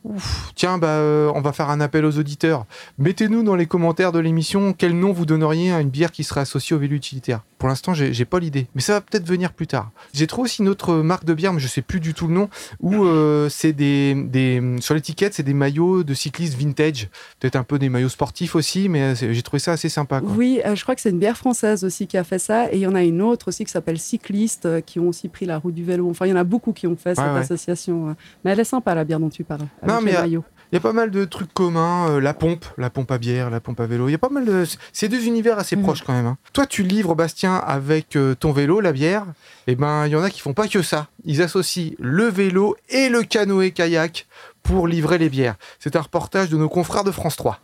Ouf. 0.05 0.53
Tiens, 0.57 0.79
bah, 0.79 0.87
euh, 0.89 1.31
on 1.35 1.41
va 1.41 1.53
faire 1.53 1.69
un 1.71 1.81
appel 1.81 2.05
aux 2.05 2.19
auditeurs. 2.19 2.65
Mettez-nous 2.99 3.43
dans 3.43 3.55
les 3.57 3.67
commentaires 3.67 4.11
de 4.13 4.19
l'émission 4.19 4.73
quel 4.73 4.99
nom 4.99 5.13
vous 5.13 5.27
donneriez 5.27 5.73
à 5.73 5.81
une 5.81 5.91
bière 5.91 6.11
qui 6.13 6.25
serait 6.25 6.41
associée 6.41 6.75
au 6.75 6.79
vélo 6.79 6.95
utilitaire. 6.97 7.41
Pour 7.63 7.69
l'instant, 7.69 7.95
j'ai 7.95 8.25
pas 8.25 8.41
l'idée, 8.41 8.67
mais 8.75 8.81
ça 8.81 8.95
va 8.95 9.01
peut-être 9.01 9.25
venir 9.25 9.53
plus 9.53 9.69
tard. 9.69 9.93
J'ai 10.13 10.27
trouvé 10.27 10.47
aussi 10.47 10.63
une 10.63 10.69
autre 10.69 10.97
marque 10.97 11.25
de 11.25 11.33
bière, 11.33 11.53
mais 11.53 11.61
je 11.61 11.69
sais 11.69 11.81
plus 11.81 12.01
du 12.01 12.13
tout 12.13 12.27
le 12.27 12.35
nom, 12.35 12.49
où 12.81 13.05
euh, 13.05 13.49
c'est 13.49 13.73
des, 13.73 14.17
des 14.17 14.61
sur 14.81 14.97
l'étiquette, 14.97 15.35
c'est 15.35 15.45
des 15.45 15.55
maillots 15.55 16.03
de 16.03 16.13
cyclistes 16.13 16.59
vintage, 16.59 17.09
peut-être 17.39 17.55
un 17.55 17.63
peu 17.63 17.79
des 17.79 17.89
maillots 17.89 18.09
sportifs 18.09 18.57
aussi, 18.57 18.89
mais 18.89 19.03
euh, 19.03 19.15
j'ai 19.15 19.43
trouvé 19.43 19.61
ça 19.61 19.71
assez 19.71 19.89
sympa. 19.89 20.21
Quoi. 20.21 20.33
Oui, 20.37 20.61
euh, 20.67 20.75
je 20.75 20.83
crois 20.83 20.97
que 20.97 21.01
c'est 21.01 21.11
une 21.11 21.21
bière 21.21 21.37
française 21.37 21.85
aussi 21.85 22.09
qui 22.09 22.19
a 22.19 22.25
fait 22.25 22.41
ça. 22.41 22.67
Et 22.73 22.79
il 22.79 22.81
y 22.81 22.87
en 22.89 22.97
a 22.97 23.05
une 23.05 23.23
autre 23.23 23.47
aussi 23.47 23.65
qui 23.65 23.71
s'appelle 23.71 24.01
Cycliste, 24.01 24.67
euh, 24.67 24.81
qui 24.81 24.99
ont 24.99 25.07
aussi 25.07 25.29
pris 25.29 25.47
la 25.47 25.59
route 25.59 25.75
du 25.75 25.85
vélo. 25.85 26.11
Enfin, 26.11 26.27
il 26.27 26.31
y 26.31 26.33
en 26.33 26.39
a 26.39 26.43
beaucoup 26.43 26.73
qui 26.73 26.89
ont 26.89 26.97
fait 26.97 27.15
cette 27.15 27.25
ouais. 27.25 27.39
association. 27.39 28.17
Mais 28.45 28.51
elle 28.51 28.59
est 28.59 28.65
sympa, 28.65 28.93
la 28.97 29.05
bière 29.05 29.21
dont 29.21 29.31
tu 29.31 29.45
parles. 29.45 29.69
Avec 29.81 29.95
Non, 29.95 30.01
mais, 30.01 30.11
les 30.11 30.19
maillots. 30.19 30.45
Il 30.73 30.77
y 30.77 30.79
a 30.79 30.81
pas 30.81 30.95
mal 30.95 31.11
de 31.11 31.27
trucs 31.27 31.53
communs, 31.53 32.09
euh, 32.09 32.19
la 32.21 32.33
pompe, 32.33 32.65
la 32.79 32.89
pompe 32.89 33.11
à 33.11 33.19
bière, 33.19 33.51
la 33.51 33.61
pompe 33.61 33.79
à 33.81 33.87
vélo. 33.87 34.09
Il 34.09 34.13
y 34.13 34.15
a 34.15 34.19
pas 34.19 34.31
mal 34.31 34.47
de. 34.47 34.65
C'est 34.95 35.09
deux 35.09 35.27
univers 35.27 35.59
assez 35.59 35.77
Mhm. 35.77 35.83
proches 35.83 36.03
quand 36.03 36.15
même. 36.15 36.25
hein. 36.25 36.39
Toi, 36.55 36.65
tu 36.65 36.83
livres, 36.83 37.15
Bastien, 37.15 37.57
avec 37.57 38.17
euh, 38.17 38.35
ton 38.35 38.53
vélo, 38.53 38.81
la 38.81 38.93
bière. 38.93 39.27
Et 39.67 39.75
ben, 39.75 40.07
il 40.07 40.13
y 40.13 40.17
en 40.17 40.23
a 40.23 40.31
qui 40.31 40.41
font 40.41 40.55
pas 40.55 40.69
que 40.69 40.81
ça. 40.81 41.09
Ils 41.27 41.43
associent 41.43 41.93
le 41.99 42.25
vélo 42.25 42.75
et 42.89 43.11
le 43.11 43.23
canoë-kayak 43.23 44.27
pour 44.63 44.89
livrer 44.89 45.19
les 45.19 45.29
bières. 45.29 45.57
C'est 45.79 45.95
un 45.95 46.01
reportage 46.01 46.49
de 46.49 46.57
nos 46.57 46.71
confrères 46.71 47.05
de 47.05 47.11
France 47.11 47.37
3. 47.37 47.59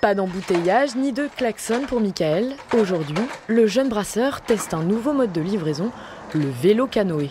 Pas 0.00 0.16
d'embouteillage 0.16 0.96
ni 0.96 1.12
de 1.12 1.28
klaxon 1.36 1.82
pour 1.86 2.00
Michael. 2.00 2.54
Aujourd'hui, 2.76 3.14
le 3.46 3.68
jeune 3.68 3.88
brasseur 3.90 4.40
teste 4.40 4.74
un 4.74 4.82
nouveau 4.82 5.12
mode 5.12 5.30
de 5.30 5.40
livraison, 5.40 5.92
le 6.34 6.50
vélo 6.50 6.88
canoë. 6.88 7.30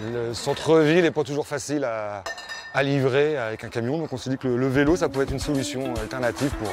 Le 0.00 0.34
centre-ville 0.34 1.02
n'est 1.02 1.10
pas 1.12 1.24
toujours 1.24 1.46
facile 1.46 1.84
à, 1.84 2.24
à 2.72 2.82
livrer 2.82 3.36
avec 3.36 3.64
un 3.64 3.68
camion, 3.68 3.98
donc 3.98 4.12
on 4.12 4.16
s'est 4.16 4.30
dit 4.30 4.38
que 4.38 4.46
le, 4.46 4.56
le 4.56 4.68
vélo, 4.68 4.96
ça 4.96 5.08
pouvait 5.08 5.24
être 5.24 5.32
une 5.32 5.40
solution 5.40 5.92
alternative 5.94 6.50
pour, 6.58 6.70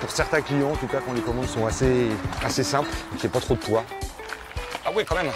pour 0.00 0.10
certains 0.10 0.40
clients, 0.40 0.72
en 0.72 0.76
tout 0.76 0.88
cas 0.88 0.98
quand 1.04 1.12
les 1.12 1.20
commandes 1.20 1.46
sont 1.46 1.66
assez, 1.66 2.06
assez 2.44 2.64
simples, 2.64 2.90
qu'il 3.12 3.20
n'y 3.20 3.26
ait 3.26 3.28
pas 3.28 3.40
trop 3.40 3.54
de 3.54 3.60
poids. 3.60 3.84
Ah 4.84 4.90
oui, 4.94 5.04
quand 5.06 5.14
même 5.14 5.30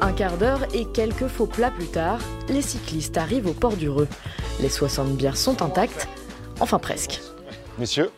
Un 0.00 0.12
quart 0.12 0.36
d'heure 0.36 0.60
et 0.74 0.84
quelques 0.84 1.26
faux 1.26 1.46
plats 1.46 1.70
plus 1.70 1.88
tard, 1.88 2.18
les 2.48 2.62
cyclistes 2.62 3.16
arrivent 3.16 3.46
au 3.46 3.54
port 3.54 3.76
du 3.76 3.88
Reux. 3.88 4.08
Les 4.60 4.68
60 4.68 5.16
bières 5.16 5.36
sont 5.36 5.62
intactes, 5.62 6.06
enfin 6.60 6.78
presque. 6.78 7.20
Messieurs, 7.78 8.10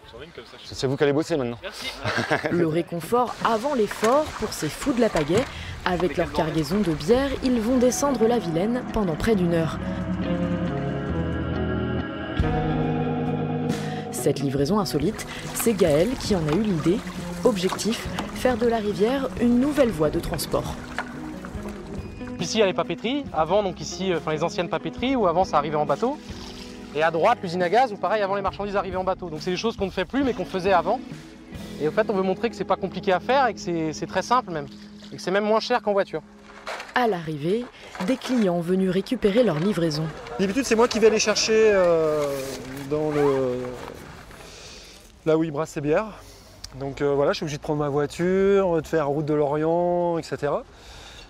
c'est 0.64 0.86
vous 0.86 0.96
qui 0.96 1.04
allez 1.04 1.12
bosser 1.12 1.36
maintenant. 1.36 1.58
Le 2.50 2.66
réconfort 2.66 3.34
avant 3.44 3.74
l'effort 3.74 4.24
pour 4.38 4.52
ces 4.52 4.68
fous 4.68 4.92
de 4.92 5.00
la 5.00 5.08
pagaie. 5.08 5.44
Avec 5.90 6.18
leur 6.18 6.30
cargaison 6.32 6.80
de 6.80 6.92
bière, 6.92 7.30
ils 7.42 7.62
vont 7.62 7.78
descendre 7.78 8.26
la 8.28 8.38
Vilaine 8.38 8.82
pendant 8.92 9.14
près 9.14 9.34
d'une 9.34 9.54
heure. 9.54 9.78
Cette 14.12 14.40
livraison 14.40 14.80
insolite, 14.80 15.26
c'est 15.54 15.72
Gaël 15.72 16.10
qui 16.20 16.36
en 16.36 16.46
a 16.46 16.52
eu 16.52 16.60
l'idée. 16.60 16.98
Objectif, 17.44 18.06
faire 18.34 18.58
de 18.58 18.66
la 18.66 18.76
rivière 18.76 19.30
une 19.40 19.60
nouvelle 19.60 19.88
voie 19.88 20.10
de 20.10 20.20
transport. 20.20 20.74
Ici, 22.38 22.58
il 22.58 22.60
y 22.60 22.62
a 22.62 22.66
les 22.66 22.74
papeteries. 22.74 23.24
Avant, 23.32 23.62
donc 23.62 23.80
ici, 23.80 24.12
euh, 24.12 24.18
enfin 24.18 24.32
les 24.32 24.44
anciennes 24.44 24.68
papeteries, 24.68 25.16
où 25.16 25.26
avant 25.26 25.44
ça 25.44 25.56
arrivait 25.56 25.76
en 25.76 25.86
bateau. 25.86 26.18
Et 26.94 27.02
à 27.02 27.10
droite, 27.10 27.38
l'usine 27.42 27.62
à 27.62 27.70
gaz, 27.70 27.94
où 27.94 27.96
pareil, 27.96 28.20
avant 28.20 28.34
les 28.34 28.42
marchandises 28.42 28.76
arrivaient 28.76 28.98
en 28.98 29.04
bateau. 29.04 29.30
Donc 29.30 29.40
c'est 29.40 29.52
des 29.52 29.56
choses 29.56 29.78
qu'on 29.78 29.86
ne 29.86 29.90
fait 29.90 30.04
plus, 30.04 30.22
mais 30.22 30.34
qu'on 30.34 30.44
faisait 30.44 30.74
avant. 30.74 31.00
Et 31.80 31.88
au 31.88 31.92
fait, 31.92 32.10
on 32.10 32.12
veut 32.12 32.22
montrer 32.22 32.50
que 32.50 32.56
c'est 32.56 32.64
pas 32.64 32.76
compliqué 32.76 33.10
à 33.10 33.20
faire 33.20 33.46
et 33.46 33.54
que 33.54 33.60
c'est 33.92 34.06
très 34.06 34.22
simple 34.22 34.52
même. 34.52 34.66
Et 35.12 35.16
que 35.16 35.22
c'est 35.22 35.30
même 35.30 35.44
moins 35.44 35.60
cher 35.60 35.82
qu'en 35.82 35.92
voiture. 35.92 36.22
À 36.94 37.06
l'arrivée, 37.06 37.64
des 38.06 38.16
clients 38.16 38.60
venus 38.60 38.90
récupérer 38.90 39.42
leur 39.44 39.58
livraison. 39.58 40.04
D'habitude, 40.38 40.64
c'est 40.64 40.74
moi 40.74 40.88
qui 40.88 40.98
vais 40.98 41.06
aller 41.06 41.18
chercher 41.18 41.70
euh, 41.72 42.24
dans 42.90 43.10
le. 43.10 43.58
là 45.26 45.36
où 45.38 45.44
ils 45.44 45.50
brassent 45.50 45.70
ses 45.70 45.80
bières. 45.80 46.20
Donc 46.78 47.00
euh, 47.00 47.14
voilà, 47.14 47.32
je 47.32 47.36
suis 47.36 47.44
obligé 47.44 47.56
de 47.56 47.62
prendre 47.62 47.80
ma 47.80 47.88
voiture, 47.88 48.82
de 48.82 48.86
faire 48.86 49.08
route 49.08 49.24
de 49.24 49.34
l'Orient, 49.34 50.18
etc. 50.18 50.52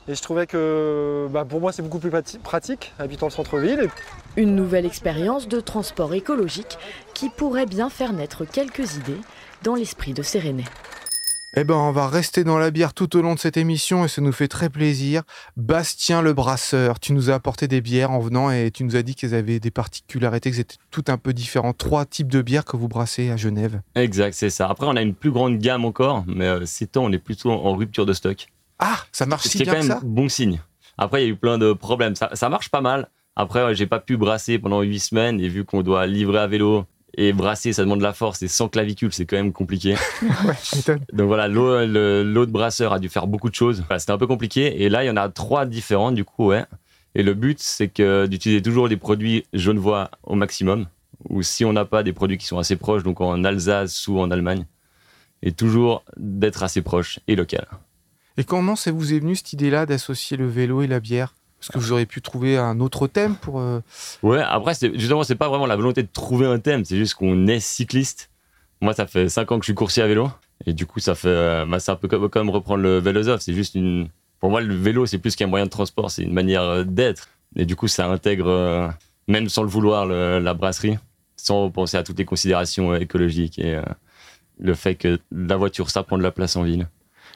Et 0.09 0.15
je 0.15 0.23
trouvais 0.23 0.47
que 0.47 1.29
bah, 1.31 1.45
pour 1.45 1.61
moi, 1.61 1.71
c'est 1.71 1.83
beaucoup 1.83 1.99
plus 1.99 2.11
pratique, 2.43 2.95
habitant 2.99 3.27
le 3.27 3.33
centre-ville. 3.33 3.89
Et 4.37 4.43
Une 4.43 4.57
nouvelle 4.57 4.87
expérience 4.87 5.49
de 5.49 5.61
transport 5.61 6.15
écologique 6.15 6.79
qui 7.13 7.29
pourrait 7.29 7.67
bien 7.67 7.91
faire 7.91 8.15
naître 8.15 8.47
quelques 8.47 8.97
idées 8.97 9.21
dans 9.63 9.75
l'esprit 9.75 10.15
de 10.15 10.23
Sérénée. 10.23 10.65
Eh 11.57 11.65
ben, 11.65 11.75
on 11.75 11.93
va 11.93 12.09
rester 12.09 12.45
dans 12.45 12.59
la 12.59 12.71
bière 12.71 12.93
tout 12.93 13.17
au 13.17 13.23
long 13.23 13.35
de 13.35 13.39
cette 13.39 13.57
émission 13.57 14.05
et 14.05 14.09
ça 14.09 14.21
nous 14.21 14.33
fait 14.33 14.49
très 14.49 14.69
plaisir. 14.69 15.23
Bastien 15.57 16.21
le 16.21 16.35
brasseur, 16.35 17.01
tu 17.01 17.15
nous 17.15 17.31
as 17.31 17.35
apporté 17.35 17.67
des 17.67 17.81
bières 17.81 18.11
en 18.11 18.19
venant 18.19 18.51
et 18.51 18.71
tu 18.71 18.85
nous 18.85 18.97
as 18.97 19.03
dit 19.03 19.15
qu'elles 19.15 19.35
avaient 19.35 19.59
des 19.59 19.71
particularités, 19.71 20.51
que 20.51 20.57
c'était 20.57 20.77
tout 20.91 21.05
un 21.09 21.17
peu 21.17 21.33
différent. 21.33 21.73
Trois 21.73 22.05
types 22.05 22.29
de 22.29 22.43
bières 22.43 22.67
que 22.67 22.77
vous 22.77 22.87
brassez 22.87 23.31
à 23.31 23.39
Genève. 23.39 23.81
Exact, 23.95 24.35
c'est 24.35 24.51
ça. 24.51 24.69
Après, 24.69 24.87
on 24.87 24.95
a 24.95 25.01
une 25.01 25.15
plus 25.15 25.31
grande 25.31 25.57
gamme 25.57 25.87
encore, 25.87 26.23
mais 26.27 26.47
euh, 26.47 26.67
ces 26.67 26.87
temps, 26.87 27.05
on 27.05 27.13
est 27.13 27.19
plutôt 27.19 27.51
en 27.51 27.75
rupture 27.75 28.05
de 28.05 28.13
stock. 28.13 28.49
Ah, 28.79 28.99
ça 29.11 29.25
marche 29.25 29.47
si 29.47 29.57
bien 29.57 29.73
quand 29.73 29.81
que 29.81 29.87
même 29.87 29.97
ça 29.97 30.01
bon 30.05 30.29
signe. 30.29 30.61
Après, 30.99 31.23
il 31.23 31.25
y 31.25 31.29
a 31.29 31.33
eu 31.33 31.37
plein 31.37 31.57
de 31.57 31.73
problèmes. 31.73 32.15
Ça, 32.15 32.29
ça 32.35 32.51
marche 32.51 32.69
pas 32.69 32.83
mal. 32.83 33.09
Après, 33.37 33.75
j'ai 33.75 33.87
pas 33.87 34.01
pu 34.01 34.19
brasser 34.19 34.59
pendant 34.59 34.83
huit 34.83 35.01
semaines 35.01 35.41
et 35.41 35.49
vu 35.49 35.65
qu'on 35.65 35.83
doit 35.83 36.07
livrer 36.07 36.41
à 36.41 36.47
vélo 36.47 36.85
et 37.21 37.33
brasser, 37.33 37.73
ça 37.73 37.83
demande 37.83 37.99
de 37.99 38.05
la 38.05 38.13
force 38.13 38.43
et 38.43 38.49
sans 38.49 38.69
clavicule, 38.69 39.13
c'est 39.13 39.27
quand 39.27 39.37
même 39.37 39.53
compliqué. 39.53 39.97
Ouais. 40.45 40.99
Donc 41.13 41.27
voilà, 41.27 41.49
l'autre 41.49 42.53
brasseur 42.53 42.93
a 42.93 43.01
dû 43.01 43.09
faire 43.09 43.27
beaucoup 43.27 43.51
de 43.51 43.55
choses. 43.55 43.83
Voilà, 43.89 43.99
C'était 43.99 44.13
un 44.13 44.19
peu 44.19 44.29
compliqué. 44.29 44.83
Et 44.83 44.89
là, 44.89 45.03
il 45.03 45.09
y 45.09 45.11
en 45.11 45.17
a 45.17 45.29
trois 45.29 45.67
différentes, 45.67 46.15
du 46.15 46.25
coup, 46.25 46.47
ouais. 46.47 46.65
Et 47.17 47.25
le 47.25 47.35
but, 47.35 47.59
c'est 47.59 47.89
que 47.89 48.27
d'utiliser 48.27 48.63
toujours 48.63 48.89
des 48.89 48.97
produits 48.97 49.45
genevois 49.53 50.11
au 50.23 50.37
maximum. 50.37 50.87
Ou 51.29 51.43
si 51.43 51.65
on 51.65 51.73
n'a 51.73 51.85
pas 51.85 52.05
des 52.05 52.13
produits 52.13 52.39
qui 52.39 52.47
sont 52.47 52.59
assez 52.59 52.77
proches, 52.77 53.03
donc 53.03 53.21
en 53.21 53.43
Alsace 53.43 54.07
ou 54.07 54.21
en 54.21 54.31
Allemagne. 54.31 54.65
Et 55.43 55.51
toujours 55.51 56.05
d'être 56.17 56.63
assez 56.63 56.83
proche 56.83 57.19
et 57.27 57.35
local. 57.35 57.67
Et 58.37 58.45
comment 58.45 58.77
ça 58.77 58.93
vous 58.93 59.13
est 59.13 59.19
venu 59.19 59.35
cette 59.35 59.53
idée-là 59.53 59.87
d'associer 59.87 60.37
le 60.37 60.47
vélo 60.47 60.83
et 60.83 60.87
la 60.87 61.01
bière? 61.01 61.35
Parce 61.61 61.71
que 61.73 61.79
vous 61.79 61.93
auriez 61.93 62.07
pu 62.07 62.23
trouver 62.23 62.57
un 62.57 62.79
autre 62.81 63.07
thème 63.09 63.35
pour. 63.37 63.61
euh, 63.61 63.81
Ouais, 64.23 64.41
après, 64.41 64.75
justement, 64.95 65.25
c'est 65.25 65.35
pas 65.35 65.49
vraiment 65.49 65.67
la 65.67 65.77
volonté 65.77 66.03
de 66.03 66.09
trouver 66.13 66.47
un 66.47 66.59
thème, 66.59 66.85
c'est 66.85 66.97
juste 66.97 67.15
qu'on 67.15 67.47
est 67.49 67.61
cycliste. 67.61 68.31
Moi, 68.81 68.93
ça 68.95 69.07
fait 69.07 69.29
5 69.29 69.51
ans 69.51 69.59
que 69.59 69.65
je 69.65 69.69
suis 69.69 69.75
coursier 69.75 70.03
à 70.03 70.07
vélo. 70.07 70.31
Et 70.67 70.73
du 70.73 70.87
coup, 70.87 71.01
ça 71.01 71.15
fait. 71.15 71.29
euh, 71.29 71.67
bah, 71.67 71.81
c'est 71.81 71.91
un 71.91 71.97
peu 71.97 72.07
comme, 72.29 72.51
reprendre 72.51 72.83
le 72.83 72.99
Vélosov. 72.99 73.41
C'est 73.41 73.55
juste 73.55 73.75
une. 73.75 74.09
Pour 74.41 74.51
moi, 74.51 74.61
le 74.61 74.75
vélo, 74.75 75.05
c'est 75.07 75.19
plus 75.19 75.35
qu'un 75.35 75.49
moyen 75.49 75.65
de 75.67 75.71
transport, 75.71 76.11
c'est 76.13 76.23
une 76.23 76.33
manière 76.33 76.63
euh, 76.63 76.85
d'être. 76.85 77.29
Et 77.57 77.65
du 77.65 77.75
coup, 77.75 77.89
ça 77.89 78.07
intègre, 78.09 78.93
même 79.27 79.49
sans 79.49 79.63
le 79.63 79.69
vouloir, 79.69 80.05
la 80.07 80.55
brasserie, 80.55 80.99
sans 81.37 81.71
penser 81.71 81.97
à 81.97 82.03
toutes 82.03 82.19
les 82.19 82.25
considérations 82.27 82.95
écologiques 82.95 83.59
et 83.59 83.81
le 84.61 84.75
fait 84.75 84.97
que 84.97 85.19
la 85.33 85.57
voiture, 85.57 85.89
ça 85.91 86.03
prend 86.03 86.19
de 86.19 86.23
la 86.23 86.31
place 86.31 86.57
en 86.57 86.63
ville. 86.63 86.89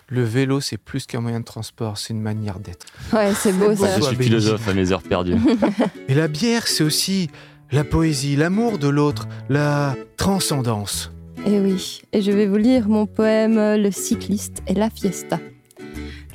Le 0.09 0.23
vélo, 0.23 0.61
c'est 0.61 0.77
plus 0.77 1.07
qu'un 1.07 1.21
moyen 1.21 1.41
de 1.41 1.45
transport, 1.45 1.97
c'est 1.97 2.13
une 2.13 2.21
manière 2.21 2.59
d'être. 2.61 2.87
Ouais, 3.13 3.33
c'est 3.35 3.53
beau 3.53 3.75
ça. 3.75 3.99
Je 3.99 4.03
suis 4.05 4.17
philosophe 4.17 4.69
à 4.69 4.75
mes 4.75 4.93
heures 4.93 5.03
perdues. 5.03 5.37
Et 6.09 6.15
la 6.15 6.29
bière, 6.29 6.67
c'est 6.67 6.85
aussi 6.85 7.31
la 7.71 7.85
poésie, 7.85 8.37
l'amour 8.37 8.79
de 8.79 8.89
l'autre, 8.89 9.27
la 9.49 9.95
transcendance. 10.17 11.11
Et 11.47 11.55
Eh 11.55 11.61
oui, 11.61 12.03
et 12.13 12.23
je 12.23 12.31
vais 12.31 12.47
vous 12.47 12.57
lire 12.57 12.89
mon 12.89 13.07
poème 13.07 13.57
Le 13.57 13.91
cycliste 13.91 14.63
et 14.69 14.75
la 14.75 14.91
fiesta. 14.91 15.41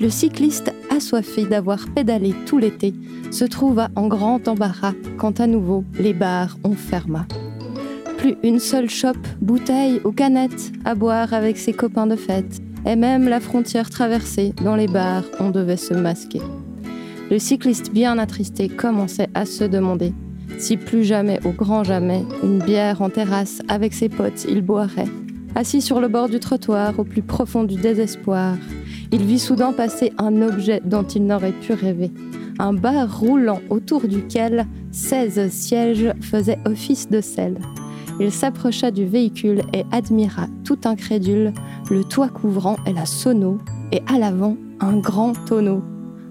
Le 0.01 0.09
cycliste, 0.09 0.74
assoiffé 0.89 1.45
d'avoir 1.45 1.79
pédalé 1.95 2.33
tout 2.45 2.57
l'été, 2.57 2.93
se 3.31 3.45
trouva 3.45 3.89
en 3.95 4.07
grand 4.07 4.47
embarras 4.47 4.93
quand 5.17 5.39
à 5.39 5.47
nouveau 5.47 5.83
les 6.00 6.13
bars 6.13 6.57
ont 6.63 6.75
ferma. 6.75 7.25
Plus 8.17 8.36
une 8.43 8.59
seule 8.59 8.89
chope, 8.89 9.25
bouteille 9.41 10.01
ou 10.03 10.12
canette 10.12 10.71
à 10.86 10.93
boire 10.95 11.33
avec 11.33 11.57
ses 11.57 11.74
copains 11.74 12.07
de 12.07 12.15
fête, 12.15 12.59
et 12.88 12.96
même 12.96 13.27
la 13.27 13.39
frontière 13.39 13.89
traversée, 13.89 14.53
dans 14.63 14.75
les 14.75 14.88
bars, 14.88 15.24
on 15.39 15.50
devait 15.50 15.77
se 15.77 15.94
masquer. 15.94 16.41
Le 17.29 17.38
cycliste 17.38 17.91
bien 17.91 18.17
attristé 18.17 18.70
commençait 18.70 19.29
à 19.34 19.46
se 19.46 19.65
demander 19.65 20.13
si 20.58 20.77
plus 20.77 21.03
jamais, 21.03 21.39
au 21.46 21.51
grand 21.51 21.84
jamais, 21.84 22.24
une 22.44 22.60
bière 22.60 23.01
en 23.01 23.10
terrasse 23.10 23.62
avec 23.67 23.94
ses 23.94 24.10
potes 24.10 24.46
il 24.50 24.62
boirait. 24.62 25.08
Assis 25.56 25.82
sur 25.82 26.00
le 26.00 26.08
bord 26.08 26.29
du 26.29 26.39
trottoir, 26.39 26.98
au 27.00 27.03
plus 27.03 27.22
profond 27.22 27.63
du 27.63 27.75
désespoir, 27.75 28.56
il 29.12 29.24
vit 29.24 29.39
soudain 29.39 29.72
passer 29.72 30.13
un 30.17 30.41
objet 30.41 30.82
dont 30.84 31.03
il 31.03 31.25
n'aurait 31.25 31.51
pu 31.51 31.74
rêver. 31.74 32.12
Un 32.60 32.74
bar 32.74 33.20
roulant 33.20 33.62
autour 33.70 34.08
duquel 34.08 34.65
16 34.91 35.50
sièges 35.51 36.12
faisaient 36.22 36.60
office 36.65 37.10
de 37.10 37.22
selle. 37.22 37.60
Il 38.19 38.31
s'approcha 38.31 38.91
du 38.91 39.05
véhicule 39.05 39.62
et 39.74 39.86
admira, 39.91 40.47
tout 40.63 40.79
incrédule, 40.86 41.53
le 41.89 42.03
toit 42.03 42.29
couvrant 42.29 42.77
et 42.86 42.93
la 42.93 43.05
sono, 43.05 43.59
et 43.91 44.01
à 44.07 44.17
l'avant, 44.17 44.57
un 44.79 44.97
grand 44.97 45.33
tonneau. 45.45 45.83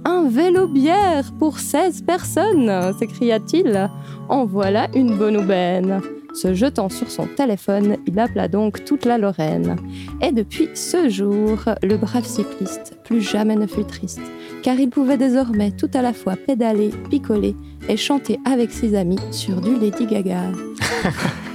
Un 0.05 0.29
vélo 0.29 0.69
bière 0.69 1.33
pour 1.39 1.59
16 1.59 2.03
personnes 2.03 2.93
s'écria-t-il. 2.99 3.91
En 4.29 4.45
voilà 4.45 4.89
une 4.95 5.17
bonne 5.17 5.37
aubaine. 5.37 6.01
Se 6.33 6.55
jetant 6.55 6.89
sur 6.89 7.11
son 7.11 7.27
téléphone, 7.27 7.97
il 8.07 8.19
appela 8.21 8.47
donc 8.47 8.85
toute 8.85 9.05
la 9.05 9.17
Lorraine. 9.17 9.77
Et 10.21 10.33
depuis 10.33 10.69
ce 10.75 11.09
jour, 11.09 11.59
le 11.83 11.97
brave 11.97 12.27
cycliste 12.27 12.99
plus 13.05 13.21
jamais 13.21 13.57
ne 13.57 13.67
fut 13.67 13.85
triste, 13.85 14.21
car 14.63 14.79
il 14.79 14.91
pouvait 14.91 15.17
désormais 15.17 15.71
tout 15.71 15.91
à 15.95 16.03
la 16.03 16.13
fois 16.13 16.37
pédaler, 16.37 16.91
picoler 17.11 17.57
et 17.89 17.97
chanter 17.97 18.39
avec 18.45 18.71
ses 18.71 18.95
amis 18.95 19.19
sur 19.31 19.61
du 19.61 19.79
Lady 19.79 20.07
Gaga. 20.07 20.53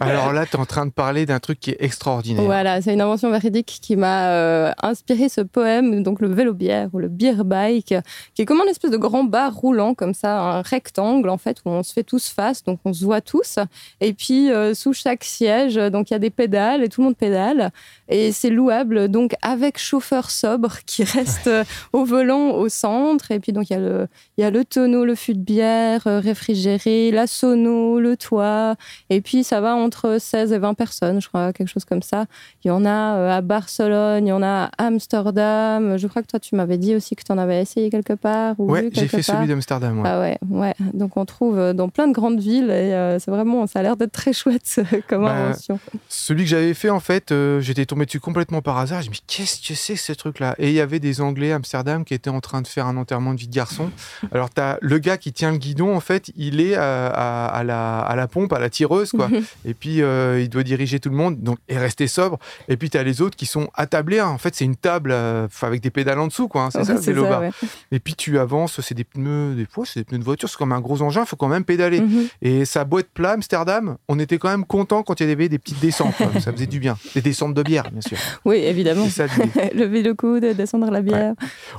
Alors 0.00 0.32
là, 0.32 0.46
tu 0.46 0.56
es 0.56 0.60
en 0.60 0.66
train 0.66 0.86
de 0.86 0.90
parler 0.90 1.26
d'un 1.26 1.38
truc 1.38 1.60
qui 1.60 1.70
est 1.70 1.76
extraordinaire. 1.80 2.44
Voilà, 2.44 2.82
c'est 2.82 2.92
une 2.92 3.00
invention 3.00 3.30
véridique 3.30 3.78
qui 3.80 3.96
m'a 3.96 4.30
euh, 4.30 4.72
inspiré 4.82 5.28
ce 5.28 5.40
poème, 5.40 6.02
donc 6.02 6.20
le 6.20 6.28
vélo 6.28 6.52
bière 6.52 6.88
ou 6.92 6.98
le 6.98 7.08
beer 7.08 7.44
bike, 7.44 7.94
qui 8.34 8.42
est 8.42 8.44
comme 8.44 8.60
un 8.60 8.70
espèce 8.70 8.90
de 8.90 8.96
grand 8.96 9.24
bar 9.24 9.54
roulant 9.54 9.94
comme 9.94 10.14
ça, 10.14 10.40
un 10.40 10.62
rectangle 10.62 11.28
en 11.28 11.38
fait 11.38 11.58
où 11.64 11.70
on 11.70 11.82
se 11.82 11.92
fait 11.92 12.02
tous 12.02 12.28
face, 12.28 12.64
donc 12.64 12.80
on 12.84 12.92
se 12.92 13.04
voit 13.04 13.20
tous. 13.20 13.58
Et 14.00 14.12
puis 14.12 14.50
euh, 14.50 14.74
sous 14.74 14.92
chaque 14.92 15.24
siège, 15.24 15.76
donc 15.76 16.10
il 16.10 16.14
y 16.14 16.16
a 16.16 16.20
des 16.20 16.30
pédales 16.30 16.82
et 16.82 16.88
tout 16.88 17.00
le 17.00 17.06
monde 17.06 17.16
pédale. 17.16 17.70
Et 18.08 18.32
c'est 18.32 18.50
louable, 18.50 19.08
donc 19.08 19.34
avec 19.42 19.78
chauffeur 19.78 20.30
sobre 20.30 20.78
qui 20.86 21.04
reste 21.04 21.46
euh, 21.46 21.64
au 21.92 22.04
volant 22.04 22.50
au 22.50 22.68
centre. 22.68 23.30
Et 23.30 23.40
puis 23.40 23.52
donc 23.52 23.70
il 23.70 24.08
y 24.38 24.42
a 24.42 24.50
le, 24.50 24.64
tonneau, 24.64 25.04
le 25.04 25.14
fût 25.14 25.34
de 25.34 25.40
bière 25.40 26.02
réfrigéré, 26.04 27.10
la 27.10 27.26
sono, 27.26 27.98
le 27.98 28.16
toit. 28.16 28.76
Et 29.10 29.20
puis 29.20 29.44
ça 29.44 29.60
va 29.60 29.74
entre 29.86 30.18
16 30.20 30.52
et 30.52 30.58
20 30.58 30.74
personnes, 30.74 31.20
je 31.20 31.28
crois, 31.28 31.52
quelque 31.52 31.68
chose 31.68 31.84
comme 31.84 32.02
ça. 32.02 32.26
Il 32.64 32.68
y 32.68 32.70
en 32.70 32.84
a 32.84 33.16
euh, 33.16 33.36
à 33.38 33.40
Barcelone, 33.40 34.26
il 34.26 34.30
y 34.30 34.32
en 34.32 34.42
a 34.42 34.70
à 34.78 34.84
Amsterdam. 34.86 35.96
Je 35.96 36.06
crois 36.06 36.22
que 36.22 36.26
toi, 36.28 36.38
tu 36.40 36.54
m'avais 36.54 36.78
dit 36.78 36.94
aussi 36.94 37.16
que 37.16 37.22
tu 37.24 37.32
en 37.32 37.38
avais 37.38 37.60
essayé 37.62 37.90
quelque 37.90 38.12
part. 38.12 38.54
Ou 38.58 38.70
Ouais, 38.70 38.82
vu 38.82 38.90
j'ai 38.92 39.08
fait 39.08 39.22
celui 39.22 39.46
d'Amsterdam. 39.46 40.00
ouais. 40.00 40.08
Ah 40.08 40.20
ouais, 40.20 40.38
ouais. 40.50 40.74
Donc 40.92 41.16
on 41.16 41.24
trouve 41.24 41.58
euh, 41.58 41.72
dans 41.72 41.88
plein 41.88 42.08
de 42.08 42.12
grandes 42.12 42.40
villes 42.40 42.70
et 42.70 42.92
euh, 42.94 43.18
c'est 43.18 43.30
vraiment, 43.30 43.66
ça 43.66 43.80
a 43.80 43.82
l'air 43.82 43.96
d'être 43.96 44.12
très 44.12 44.32
chouette 44.32 44.80
comme 45.08 45.24
Bah, 45.24 45.32
invention. 45.34 45.78
Celui 46.08 46.44
que 46.44 46.50
j'avais 46.50 46.74
fait, 46.74 46.90
en 46.90 47.00
fait, 47.00 47.32
euh, 47.32 47.60
j'étais 47.60 47.86
tombé 47.86 48.06
dessus 48.06 48.20
complètement 48.20 48.62
par 48.62 48.78
hasard. 48.78 49.02
J'ai 49.02 49.10
dit, 49.10 49.18
mais 49.20 49.24
qu'est-ce 49.26 49.66
que 49.66 49.74
c'est 49.74 49.96
ce 49.96 50.12
truc-là? 50.12 50.54
Et 50.58 50.68
il 50.68 50.74
y 50.74 50.80
avait 50.80 51.00
des 51.00 51.20
Anglais 51.20 51.52
à 51.52 51.56
Amsterdam 51.56 52.04
qui 52.04 52.14
étaient 52.14 52.30
en 52.30 52.40
train 52.40 52.62
de 52.62 52.66
faire 52.66 52.86
un 52.86 52.96
enterrement 52.96 53.34
de 53.34 53.38
vie 53.40 53.48
de 53.48 53.54
garçon. 53.54 53.90
Alors, 54.32 54.50
tu 54.52 54.60
as 54.60 54.78
le 54.80 54.98
gars 54.98 55.16
qui 55.16 55.32
tient 55.32 55.52
le 55.52 55.58
guidon, 55.58 55.94
en 55.94 56.00
fait, 56.00 56.30
il 56.36 56.60
est 56.60 56.74
à, 56.74 57.06
à- 57.08 57.46
à 57.46 57.64
la, 57.64 58.00
à 58.00 58.16
la 58.16 58.26
pompe, 58.28 58.52
à 58.52 58.58
la 58.58 58.70
tireuse, 58.70 59.10
quoi. 59.12 59.28
et 59.64 59.74
puis, 59.76 60.02
euh, 60.02 60.40
il 60.40 60.48
doit 60.48 60.64
diriger 60.64 60.98
tout 60.98 61.08
le 61.10 61.14
monde 61.16 61.40
donc, 61.40 61.58
et 61.68 61.78
rester 61.78 62.08
sobre. 62.08 62.38
Et 62.68 62.76
puis, 62.76 62.90
tu 62.90 62.98
as 62.98 63.04
les 63.04 63.22
autres 63.22 63.36
qui 63.36 63.46
sont 63.46 63.68
attablés. 63.74 64.18
hein. 64.18 64.26
En 64.28 64.38
fait, 64.38 64.54
c'est 64.56 64.64
une 64.64 64.74
table 64.76 65.10
euh, 65.12 65.46
avec 65.62 65.80
des 65.80 65.90
pédales 65.90 66.18
en 66.18 66.26
dessous, 66.26 66.48
quoi. 66.48 66.64
hein. 66.64 66.70
C'est 66.72 66.84
ça, 66.84 66.94
bar. 67.22 67.40
ouais. 67.42 67.50
Et 67.92 68.00
puis, 68.00 68.14
tu 68.16 68.38
avances, 68.40 68.80
c'est 68.80 68.94
des 68.94 69.04
pneus, 69.04 69.54
des 69.54 69.66
fois, 69.66 69.84
c'est 69.86 70.00
des 70.00 70.04
pneus 70.04 70.18
de 70.18 70.24
voiture, 70.24 70.48
c'est 70.48 70.56
comme 70.58 70.72
un 70.72 70.80
gros 70.80 71.00
engin, 71.02 71.20
il 71.20 71.26
faut 71.26 71.36
quand 71.36 71.46
même 71.48 71.64
pédaler. 71.64 72.00
Mhm. 72.00 72.26
Et 72.42 72.64
ça 72.64 72.80
a 72.80 72.84
beau 72.84 72.98
être 72.98 73.10
plat, 73.12 73.32
Amsterdam, 73.32 73.96
on 74.08 74.18
était 74.18 74.38
quand 74.38 74.48
même 74.48 74.64
content 74.64 75.02
quand 75.04 75.20
il 75.20 75.28
y 75.28 75.32
avait 75.32 75.48
des 75.48 75.58
petites 75.58 75.80
descentes. 75.80 76.14
ça 76.40 76.52
faisait 76.52 76.66
du 76.66 76.80
bien. 76.80 76.96
Des 77.14 77.20
descentes 77.22 77.54
de 77.54 77.62
bière, 77.62 77.90
bien 77.90 78.00
sûr. 78.00 78.16
Oui, 78.44 78.56
évidemment. 78.56 79.06
C'est 79.08 79.28
ça. 79.28 79.34
Lever 79.74 80.02
le 80.06 80.14
coude, 80.14 80.44
descendre 80.44 80.90
la 80.90 81.02
bière. 81.02 81.34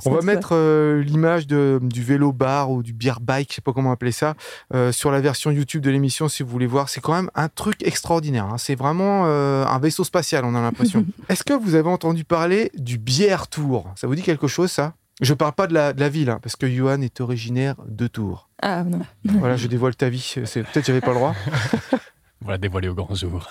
On 0.06 0.10
va 0.12 0.20
C'est 0.20 0.26
mettre 0.26 0.50
euh, 0.52 1.02
l'image 1.02 1.46
du 1.46 2.02
vélo 2.02 2.32
bar 2.32 2.70
ou 2.70 2.82
du 2.82 2.92
beer 2.92 3.18
bike, 3.20 3.50
je 3.50 3.54
sais 3.56 3.60
pas 3.60 3.72
comment 3.72 3.92
appeler 3.92 4.12
ça, 4.12 4.34
euh, 4.74 4.92
sur 4.92 5.10
la 5.10 5.20
version 5.20 5.50
YouTube 5.50 5.82
de 5.82 5.90
l'émission 5.90 6.28
si 6.28 6.42
vous 6.42 6.48
voulez 6.50 6.66
voir. 6.66 6.88
C'est 6.88 7.00
quand 7.00 7.14
même 7.14 7.30
un 7.34 7.48
truc 7.48 7.82
extraordinaire. 7.88 8.44
hein. 8.44 8.58
C'est 8.58 8.74
vraiment 8.76 9.24
euh, 9.26 9.64
un 9.66 9.78
vaisseau 9.80 10.04
spatial, 10.04 10.44
on 10.44 10.54
a 10.54 10.60
l'impression. 10.60 11.04
Est-ce 11.28 11.42
que 11.42 11.52
vous 11.54 11.74
avez 11.74 11.88
entendu 11.88 12.24
parler 12.24 12.70
du 12.76 12.98
bière 12.98 13.48
tour? 13.48 13.92
Ça 13.96 14.06
vous 14.06 14.14
dit 14.14 14.22
quelque 14.22 14.46
chose, 14.46 14.70
ça? 14.70 14.94
Je 15.20 15.34
parle 15.34 15.52
pas 15.54 15.66
de 15.66 15.74
la, 15.74 15.92
de 15.92 15.98
la 15.98 16.08
ville, 16.08 16.30
hein, 16.30 16.38
parce 16.40 16.54
que 16.54 16.68
Johan 16.68 17.00
est 17.00 17.20
originaire 17.20 17.74
de 17.88 18.06
Tours. 18.06 18.48
Ah 18.62 18.84
non. 18.84 19.00
Voilà, 19.24 19.56
je 19.56 19.66
dévoile 19.66 19.96
ta 19.96 20.08
vie. 20.08 20.36
C'est 20.44 20.62
peut-être 20.62 20.86
j'avais 20.86 21.00
pas 21.00 21.08
le 21.10 21.16
droit. 21.16 21.34
Voilà, 22.40 22.56
dévoilé 22.56 22.88
au 22.88 22.94
grand 22.94 23.12
jour. 23.16 23.48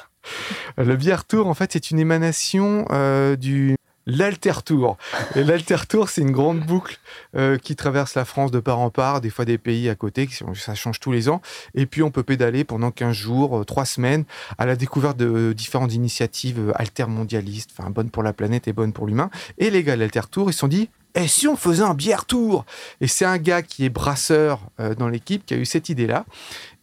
Le 0.78 0.96
bière 0.96 1.26
tour, 1.26 1.48
en 1.48 1.54
fait, 1.54 1.74
c'est 1.74 1.92
une 1.92 2.00
émanation 2.00 2.86
euh, 2.92 3.36
du 3.36 3.76
l'Alter 4.08 4.64
Tour. 4.66 4.98
Et 5.36 5.44
l'Alter 5.44 5.86
Tour, 5.88 6.10
c'est 6.10 6.22
une 6.22 6.32
grande 6.32 6.62
boucle 6.62 6.98
euh, 7.36 7.60
qui 7.60 7.76
traverse 7.76 8.16
la 8.16 8.26
France 8.26 8.50
de 8.50 8.60
part 8.60 8.80
en 8.80 8.90
part, 8.90 9.22
des 9.22 9.30
fois 9.30 9.46
des 9.46 9.60
pays 9.60 9.88
à 9.90 9.96
côté, 9.96 10.28
ça 10.56 10.74
change 10.74 11.00
tous 11.00 11.12
les 11.12 11.30
ans. 11.30 11.42
Et 11.76 11.86
puis, 11.86 12.02
on 12.02 12.10
peut 12.10 12.24
pédaler 12.24 12.64
pendant 12.64 12.90
15 12.90 13.16
jours, 13.16 13.66
3 13.66 13.86
semaines, 13.86 14.24
à 14.58 14.66
la 14.66 14.76
découverte 14.76 15.18
de 15.18 15.28
euh, 15.28 15.54
différentes 15.54 15.94
initiatives 15.94 16.60
euh, 16.60 16.72
altermondialistes, 16.76 17.72
enfin, 17.78 17.92
bonnes 17.92 18.10
pour 18.10 18.24
la 18.24 18.34
planète 18.34 18.68
et 18.68 18.74
bonnes 18.74 18.94
pour 18.94 19.06
l'humain. 19.06 19.30
Et 19.60 19.70
les 19.70 19.84
gars 19.84 19.96
de 19.96 20.00
l'Alter 20.00 20.22
Tour, 20.32 20.50
ils 20.50 20.54
se 20.54 20.60
sont 20.60 20.68
dit, 20.68 20.90
et 21.18 21.28
si 21.28 21.48
on 21.48 21.56
faisait 21.56 21.84
un 21.84 21.96
bière 21.96 22.26
tour 22.26 22.64
Et 23.02 23.08
c'est 23.08 23.26
un 23.26 23.40
gars 23.40 23.64
qui 23.64 23.86
est 23.86 23.90
brasseur 23.90 24.60
euh, 24.80 24.94
dans 24.94 25.10
l'équipe 25.10 25.44
qui 25.46 25.56
a 25.56 25.58
eu 25.58 25.66
cette 25.66 25.90
idée-là. 25.90 26.26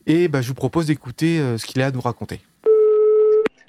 Et 0.06 0.26
bah, 0.26 0.42
je 0.42 0.48
vous 0.48 0.54
propose 0.54 0.86
d'écouter 0.86 1.38
euh, 1.38 1.56
ce 1.56 1.66
qu'il 1.66 1.80
a 1.80 1.86
à 1.86 1.90
nous 1.92 2.00
raconter. 2.00 2.40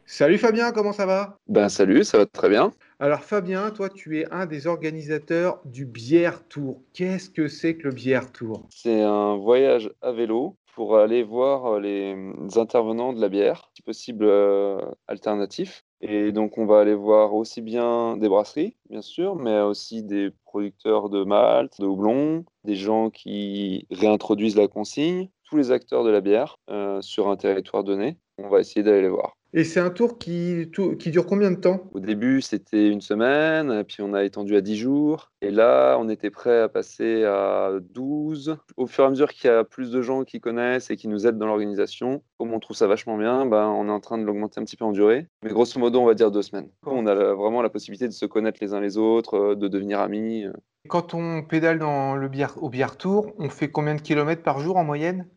Salut 0.07 0.39
Fabien, 0.39 0.71
comment 0.71 0.91
ça 0.91 1.05
va? 1.05 1.37
Ben 1.47 1.69
salut, 1.69 2.03
ça 2.03 2.17
va 2.17 2.25
très 2.25 2.49
bien. 2.49 2.71
Alors 2.97 3.23
Fabien, 3.23 3.71
toi 3.71 3.89
tu 3.89 4.19
es 4.19 4.31
un 4.31 4.45
des 4.45 4.67
organisateurs 4.67 5.59
du 5.65 5.85
Bière 5.85 6.47
Tour. 6.47 6.81
Qu'est-ce 6.93 7.29
que 7.29 7.49
c'est 7.49 7.75
que 7.75 7.89
le 7.89 7.93
Bière 7.93 8.31
Tour? 8.31 8.65
C'est 8.69 9.01
un 9.01 9.35
voyage 9.35 9.91
à 10.01 10.13
vélo 10.13 10.55
pour 10.75 10.97
aller 10.97 11.21
voir 11.21 11.65
euh, 11.65 11.79
les 11.81 12.57
intervenants 12.57 13.11
de 13.11 13.19
la 13.19 13.27
bière, 13.27 13.69
si 13.73 13.81
possible 13.81 14.23
euh, 14.25 14.79
alternatifs. 15.07 15.83
Et 15.99 16.31
donc 16.31 16.57
on 16.57 16.65
va 16.65 16.79
aller 16.79 16.95
voir 16.95 17.33
aussi 17.33 17.61
bien 17.61 18.15
des 18.15 18.29
brasseries, 18.29 18.77
bien 18.89 19.01
sûr, 19.01 19.35
mais 19.35 19.59
aussi 19.59 20.01
des 20.01 20.29
producteurs 20.45 21.09
de 21.09 21.25
malt, 21.25 21.73
de 21.81 21.85
houblon, 21.85 22.45
des 22.63 22.75
gens 22.75 23.09
qui 23.09 23.87
réintroduisent 23.91 24.55
la 24.55 24.69
consigne, 24.69 25.27
tous 25.49 25.57
les 25.57 25.71
acteurs 25.71 26.05
de 26.05 26.11
la 26.11 26.21
bière 26.21 26.59
euh, 26.69 27.01
sur 27.01 27.27
un 27.27 27.35
territoire 27.35 27.83
donné. 27.83 28.17
On 28.37 28.47
va 28.47 28.61
essayer 28.61 28.83
d'aller 28.83 29.01
les 29.01 29.09
voir. 29.09 29.35
Et 29.57 29.63
c'est 29.63 29.79
un 29.79 29.89
tour 29.89 30.17
qui, 30.17 30.69
tout- 30.73 30.97
qui 30.97 31.11
dure 31.11 31.25
combien 31.25 31.49
de 31.49 31.55
temps? 31.55 31.89
Au 31.93 32.01
début, 32.01 32.41
c'était 32.41 32.89
une 32.89 32.99
semaine, 32.99 33.85
puis 33.85 34.01
on 34.01 34.13
a 34.13 34.25
étendu 34.25 34.57
à 34.57 34.59
10 34.61 34.75
jours. 34.75 35.31
Et 35.41 35.49
là, 35.49 35.95
on 35.97 36.09
était 36.09 36.29
prêt 36.29 36.59
à 36.59 36.67
passer 36.67 37.23
à 37.23 37.71
12. 37.93 38.57
Au 38.75 38.85
fur 38.85 39.05
et 39.05 39.07
à 39.07 39.09
mesure 39.09 39.31
qu'il 39.31 39.49
y 39.49 39.53
a 39.53 39.63
plus 39.63 39.91
de 39.91 40.01
gens 40.01 40.25
qui 40.25 40.41
connaissent 40.41 40.91
et 40.91 40.97
qui 40.97 41.07
nous 41.07 41.25
aident 41.25 41.37
dans 41.37 41.45
l'organisation, 41.45 42.21
comme 42.37 42.51
on 42.53 42.59
trouve 42.59 42.75
ça 42.75 42.85
vachement 42.85 43.17
bien, 43.17 43.45
ben, 43.45 43.67
on 43.67 43.87
est 43.87 43.91
en 43.91 44.01
train 44.01 44.17
de 44.17 44.25
l'augmenter 44.25 44.59
un 44.59 44.65
petit 44.65 44.75
peu 44.75 44.83
en 44.83 44.91
durée. 44.91 45.27
Mais 45.41 45.51
grosso 45.51 45.79
modo, 45.79 46.01
on 46.01 46.05
va 46.05 46.15
dire 46.15 46.31
deux 46.31 46.41
semaines. 46.41 46.69
On 46.85 47.07
a 47.07 47.15
vraiment 47.33 47.61
la 47.61 47.69
possibilité 47.69 48.07
de 48.09 48.13
se 48.13 48.25
connaître 48.25 48.59
les 48.61 48.73
uns 48.73 48.81
les 48.81 48.97
autres, 48.97 49.35
euh, 49.37 49.55
de 49.55 49.69
devenir 49.69 50.01
amis. 50.01 50.43
euh. 50.43 50.51
Quand 50.89 51.13
on 51.13 51.43
pédale 51.43 51.79
dans 51.79 52.17
le 52.17 52.29
au 52.57 52.69
Bière 52.69 52.97
Tour, 52.97 53.31
on 53.39 53.47
fait 53.49 53.71
combien 53.71 53.95
de 53.95 54.01
kilomètres 54.01 54.43
par 54.43 54.59
jour 54.59 54.75
en 54.75 54.83
moyenne? 54.83 55.27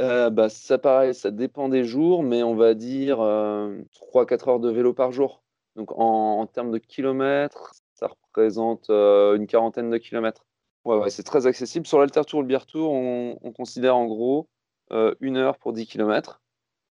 Euh, 0.00 0.30
bah, 0.30 0.48
ça 0.48 0.78
pareil, 0.78 1.14
ça 1.14 1.30
dépend 1.30 1.68
des 1.68 1.84
jours, 1.84 2.22
mais 2.22 2.42
on 2.42 2.54
va 2.54 2.74
dire 2.74 3.18
3-4 3.18 4.48
heures 4.50 4.60
de 4.60 4.70
vélo 4.70 4.92
par 4.92 5.12
jour. 5.12 5.42
Donc 5.76 5.92
en, 5.92 6.40
en 6.40 6.46
termes 6.46 6.70
de 6.70 6.78
kilomètres, 6.78 7.72
ça 7.94 8.08
représente 8.08 8.90
euh, 8.90 9.36
une 9.36 9.46
quarantaine 9.46 9.90
de 9.90 9.98
kilomètres. 9.98 10.44
Ouais, 10.84 10.96
ouais, 10.96 11.10
c'est 11.10 11.22
très 11.22 11.46
accessible. 11.46 11.86
Sur 11.86 11.98
l'Alter 11.98 12.22
Tour, 12.26 12.40
le 12.42 12.48
Bière 12.48 12.66
Tour, 12.66 12.92
on, 12.92 13.38
on 13.42 13.52
considère 13.52 13.96
en 13.96 14.06
gros 14.06 14.48
euh, 14.92 15.14
une 15.20 15.36
heure 15.36 15.58
pour 15.58 15.72
10 15.72 15.86
kilomètres. 15.86 16.40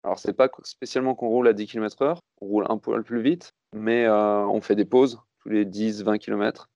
Alors 0.04 0.18
c'est 0.18 0.32
pas 0.32 0.48
spécialement 0.64 1.14
qu'on 1.14 1.28
roule 1.28 1.46
à 1.46 1.52
10 1.52 1.66
km 1.66 2.02
heure, 2.02 2.20
on 2.40 2.46
roule 2.46 2.66
un 2.68 2.78
peu 2.78 3.00
plus 3.02 3.22
vite, 3.22 3.52
mais 3.72 4.04
euh, 4.04 4.44
on 4.46 4.60
fait 4.60 4.74
des 4.74 4.84
pauses 4.84 5.20
tous 5.40 5.48
les 5.48 5.64
10-20 5.64 6.18
km 6.18 6.68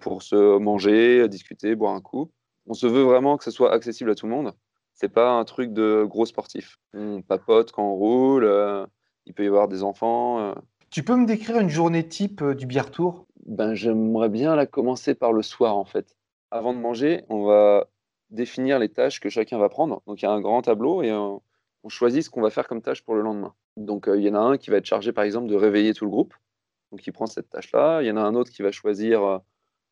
pour 0.00 0.22
se 0.22 0.58
manger, 0.58 1.26
discuter, 1.28 1.74
boire 1.74 1.94
un 1.94 2.00
coup. 2.00 2.30
On 2.66 2.74
se 2.74 2.86
veut 2.86 3.02
vraiment 3.02 3.38
que 3.38 3.44
ce 3.44 3.50
soit 3.50 3.72
accessible 3.72 4.10
à 4.10 4.14
tout 4.14 4.26
le 4.26 4.32
monde. 4.32 4.52
C'est 4.94 5.08
pas 5.08 5.30
un 5.30 5.44
truc 5.44 5.72
de 5.72 6.04
gros 6.08 6.26
sportif. 6.26 6.78
On 6.94 7.22
papote 7.22 7.72
quand 7.72 7.84
on 7.84 7.94
roule, 7.94 8.44
euh, 8.44 8.86
il 9.26 9.34
peut 9.34 9.44
y 9.44 9.48
avoir 9.48 9.68
des 9.68 9.82
enfants. 9.82 10.40
euh. 10.40 10.54
Tu 10.90 11.02
peux 11.02 11.16
me 11.16 11.26
décrire 11.26 11.58
une 11.58 11.70
journée 11.70 12.06
type 12.06 12.42
euh, 12.42 12.54
du 12.54 12.66
bière 12.66 12.90
tour? 12.90 13.26
Ben, 13.46 13.74
j'aimerais 13.74 14.28
bien 14.28 14.54
la 14.54 14.66
commencer 14.66 15.14
par 15.14 15.32
le 15.32 15.42
soir 15.42 15.76
en 15.76 15.84
fait. 15.84 16.16
Avant 16.50 16.74
de 16.74 16.78
manger, 16.78 17.24
on 17.28 17.44
va 17.44 17.88
définir 18.30 18.78
les 18.78 18.88
tâches 18.88 19.18
que 19.20 19.28
chacun 19.28 19.58
va 19.58 19.68
prendre. 19.68 20.02
Donc 20.06 20.22
il 20.22 20.26
y 20.26 20.28
a 20.28 20.32
un 20.32 20.40
grand 20.40 20.62
tableau 20.62 21.02
et 21.02 21.12
on 21.12 21.40
choisit 21.88 22.22
ce 22.22 22.30
qu'on 22.30 22.42
va 22.42 22.50
faire 22.50 22.68
comme 22.68 22.82
tâche 22.82 23.02
pour 23.02 23.14
le 23.14 23.22
lendemain. 23.22 23.54
Donc 23.76 24.06
euh, 24.08 24.16
il 24.18 24.24
y 24.24 24.30
en 24.30 24.34
a 24.34 24.38
un 24.38 24.58
qui 24.58 24.70
va 24.70 24.76
être 24.76 24.86
chargé 24.86 25.12
par 25.12 25.24
exemple 25.24 25.48
de 25.48 25.56
réveiller 25.56 25.94
tout 25.94 26.04
le 26.04 26.10
groupe. 26.10 26.34
Donc 26.92 27.06
il 27.06 27.12
prend 27.12 27.26
cette 27.26 27.48
tâche-là. 27.50 28.02
Il 28.02 28.06
y 28.06 28.10
en 28.10 28.16
a 28.18 28.20
un 28.20 28.34
autre 28.34 28.50
qui 28.50 28.62
va 28.62 28.70
choisir 28.70 29.24
euh, 29.24 29.38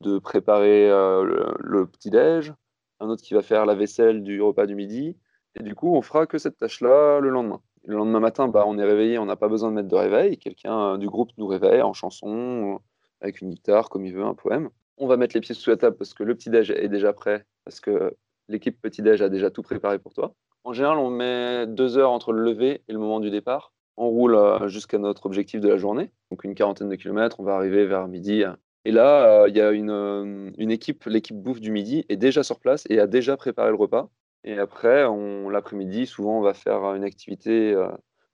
de 0.02 0.18
préparer 0.18 0.88
euh, 0.88 1.24
le, 1.24 1.54
le 1.58 1.86
petit-déj. 1.86 2.52
Un 3.00 3.08
autre 3.08 3.22
qui 3.22 3.34
va 3.34 3.42
faire 3.42 3.66
la 3.66 3.74
vaisselle 3.74 4.22
du 4.22 4.40
repas 4.40 4.66
du 4.66 4.74
midi. 4.74 5.16
Et 5.58 5.62
du 5.62 5.74
coup, 5.74 5.94
on 5.94 6.02
fera 6.02 6.26
que 6.26 6.38
cette 6.38 6.58
tâche-là 6.58 7.20
le 7.20 7.30
lendemain. 7.30 7.60
Le 7.84 7.96
lendemain 7.96 8.20
matin, 8.20 8.48
bah, 8.48 8.64
on 8.66 8.78
est 8.78 8.84
réveillé, 8.84 9.18
on 9.18 9.24
n'a 9.24 9.36
pas 9.36 9.48
besoin 9.48 9.70
de 9.70 9.76
mettre 9.76 9.88
de 9.88 9.96
réveil. 9.96 10.36
Quelqu'un 10.38 10.94
euh, 10.94 10.96
du 10.98 11.08
groupe 11.08 11.30
nous 11.38 11.46
réveille 11.46 11.82
en 11.82 11.94
chanson, 11.94 12.74
euh, 12.74 12.78
avec 13.20 13.40
une 13.40 13.50
guitare, 13.50 13.88
comme 13.88 14.04
il 14.04 14.14
veut, 14.14 14.24
un 14.24 14.34
poème. 14.34 14.68
On 14.98 15.06
va 15.06 15.16
mettre 15.16 15.34
les 15.34 15.40
pieds 15.40 15.54
sous 15.54 15.70
la 15.70 15.76
table 15.76 15.96
parce 15.96 16.12
que 16.12 16.22
le 16.22 16.34
petit-déj 16.34 16.70
est 16.70 16.88
déjà 16.88 17.14
prêt, 17.14 17.46
parce 17.64 17.80
que 17.80 18.14
l'équipe 18.48 18.80
petit-déj 18.80 19.22
a 19.22 19.30
déjà 19.30 19.50
tout 19.50 19.62
préparé 19.62 19.98
pour 19.98 20.12
toi. 20.12 20.34
En 20.64 20.74
général, 20.74 20.98
on 20.98 21.08
met 21.08 21.66
deux 21.66 21.96
heures 21.96 22.10
entre 22.10 22.32
le 22.32 22.42
lever 22.42 22.82
et 22.86 22.92
le 22.92 22.98
moment 22.98 23.18
du 23.18 23.30
départ. 23.30 23.72
On 23.96 24.08
roule 24.08 24.34
euh, 24.34 24.68
jusqu'à 24.68 24.98
notre 24.98 25.24
objectif 25.24 25.60
de 25.60 25.68
la 25.68 25.78
journée, 25.78 26.10
donc 26.30 26.44
une 26.44 26.54
quarantaine 26.54 26.90
de 26.90 26.96
kilomètres. 26.96 27.40
On 27.40 27.44
va 27.44 27.54
arriver 27.54 27.86
vers 27.86 28.06
midi. 28.08 28.44
Et 28.84 28.92
là, 28.92 29.42
euh, 29.42 29.48
il 29.48 29.56
y 29.56 29.60
a 29.60 29.72
une, 29.72 29.90
euh, 29.90 30.50
une 30.56 30.70
équipe, 30.70 31.04
l'équipe 31.04 31.36
bouffe 31.36 31.60
du 31.60 31.70
midi, 31.70 32.04
est 32.08 32.16
déjà 32.16 32.42
sur 32.42 32.60
place 32.60 32.84
et 32.88 32.98
a 32.98 33.06
déjà 33.06 33.36
préparé 33.36 33.70
le 33.70 33.76
repas. 33.76 34.10
Et 34.44 34.58
après, 34.58 35.04
l'après-midi, 35.50 36.06
souvent, 36.06 36.38
on 36.38 36.42
va 36.42 36.54
faire 36.54 36.94
une 36.94 37.04
activité 37.04 37.72
euh, 37.72 37.88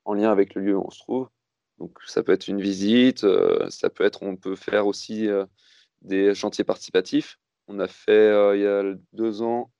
en 0.05 0.15
lien 0.15 0.31
avec 0.31 0.55
le 0.55 0.63
lieu 0.63 0.77
où 0.77 0.85
on 0.87 0.91
se 0.91 1.01
trouve. 1.01 1.29
Donc, 1.79 1.99
ça 2.07 2.23
peut 2.23 2.33
être 2.33 2.49
une 2.49 2.61
visite, 2.61 3.27
ça 3.69 3.91
peut 3.91 4.05
être, 4.05 4.23
on 4.23 4.37
peut 4.37 4.57
faire 4.57 4.87
aussi 4.87 5.29
des 6.01 6.35
chantiers 6.35 6.65
participatifs. 6.65 7.39
On 7.69 7.81
a 7.81 7.89
fait, 7.89 8.57
il 8.57 8.63
y 8.63 8.67
a 8.67 8.83
deux 9.13 9.43
ans, 9.43 9.71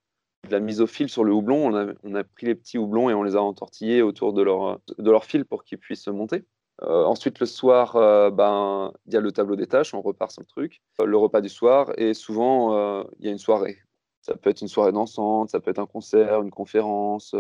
de 0.47 0.53
la 0.53 0.61
mise 0.61 0.81
au 0.81 0.87
fil 0.87 1.09
sur 1.09 1.25
le 1.25 1.33
houblon. 1.33 1.69
On 1.69 1.75
a, 1.75 1.95
on 2.03 2.15
a 2.15 2.25
pris 2.25 2.47
les 2.47 2.55
petits 2.55 2.77
houblons 2.77 3.09
et 3.09 3.15
on 3.15 3.23
les 3.23 3.37
a 3.37 3.43
entortillés 3.43 4.03
autour 4.03 4.35
de 4.35 4.43
leur, 4.43 4.81
de 4.99 5.11
leur 5.11 5.25
fil 5.25 5.47
pour 5.47 5.65
qu'ils 5.65 5.79
puissent 5.79 6.09
monter. 6.09 6.45
Euh, 6.83 7.05
ensuite, 7.05 7.41
le 7.41 7.47
soir, 7.47 7.97
euh, 7.97 8.31
ben, 8.31 8.93
il 9.07 9.15
y 9.15 9.17
a 9.17 9.21
le 9.21 9.33
tableau 9.33 9.57
des 9.57 9.67
tâches, 9.67 9.95
on 9.95 10.03
repart 10.03 10.31
sur 10.31 10.43
le 10.43 10.47
truc. 10.47 10.83
Euh, 11.01 11.07
le 11.07 11.17
repas 11.17 11.41
du 11.41 11.49
soir, 11.49 11.91
et 11.97 12.15
souvent, 12.15 13.03
il 13.19 13.27
y 13.27 13.29
a 13.29 13.33
une 13.33 13.39
soirée. 13.39 13.79
Ça 14.21 14.35
peut 14.37 14.51
être 14.51 14.61
une 14.61 14.69
soirée 14.69 14.93
dansante, 14.93 15.51
ça 15.51 15.61
peut 15.61 15.71
être 15.71 15.79
un 15.79 15.87
concert, 15.87 16.43
une 16.43 16.51
conférence. 16.51 17.35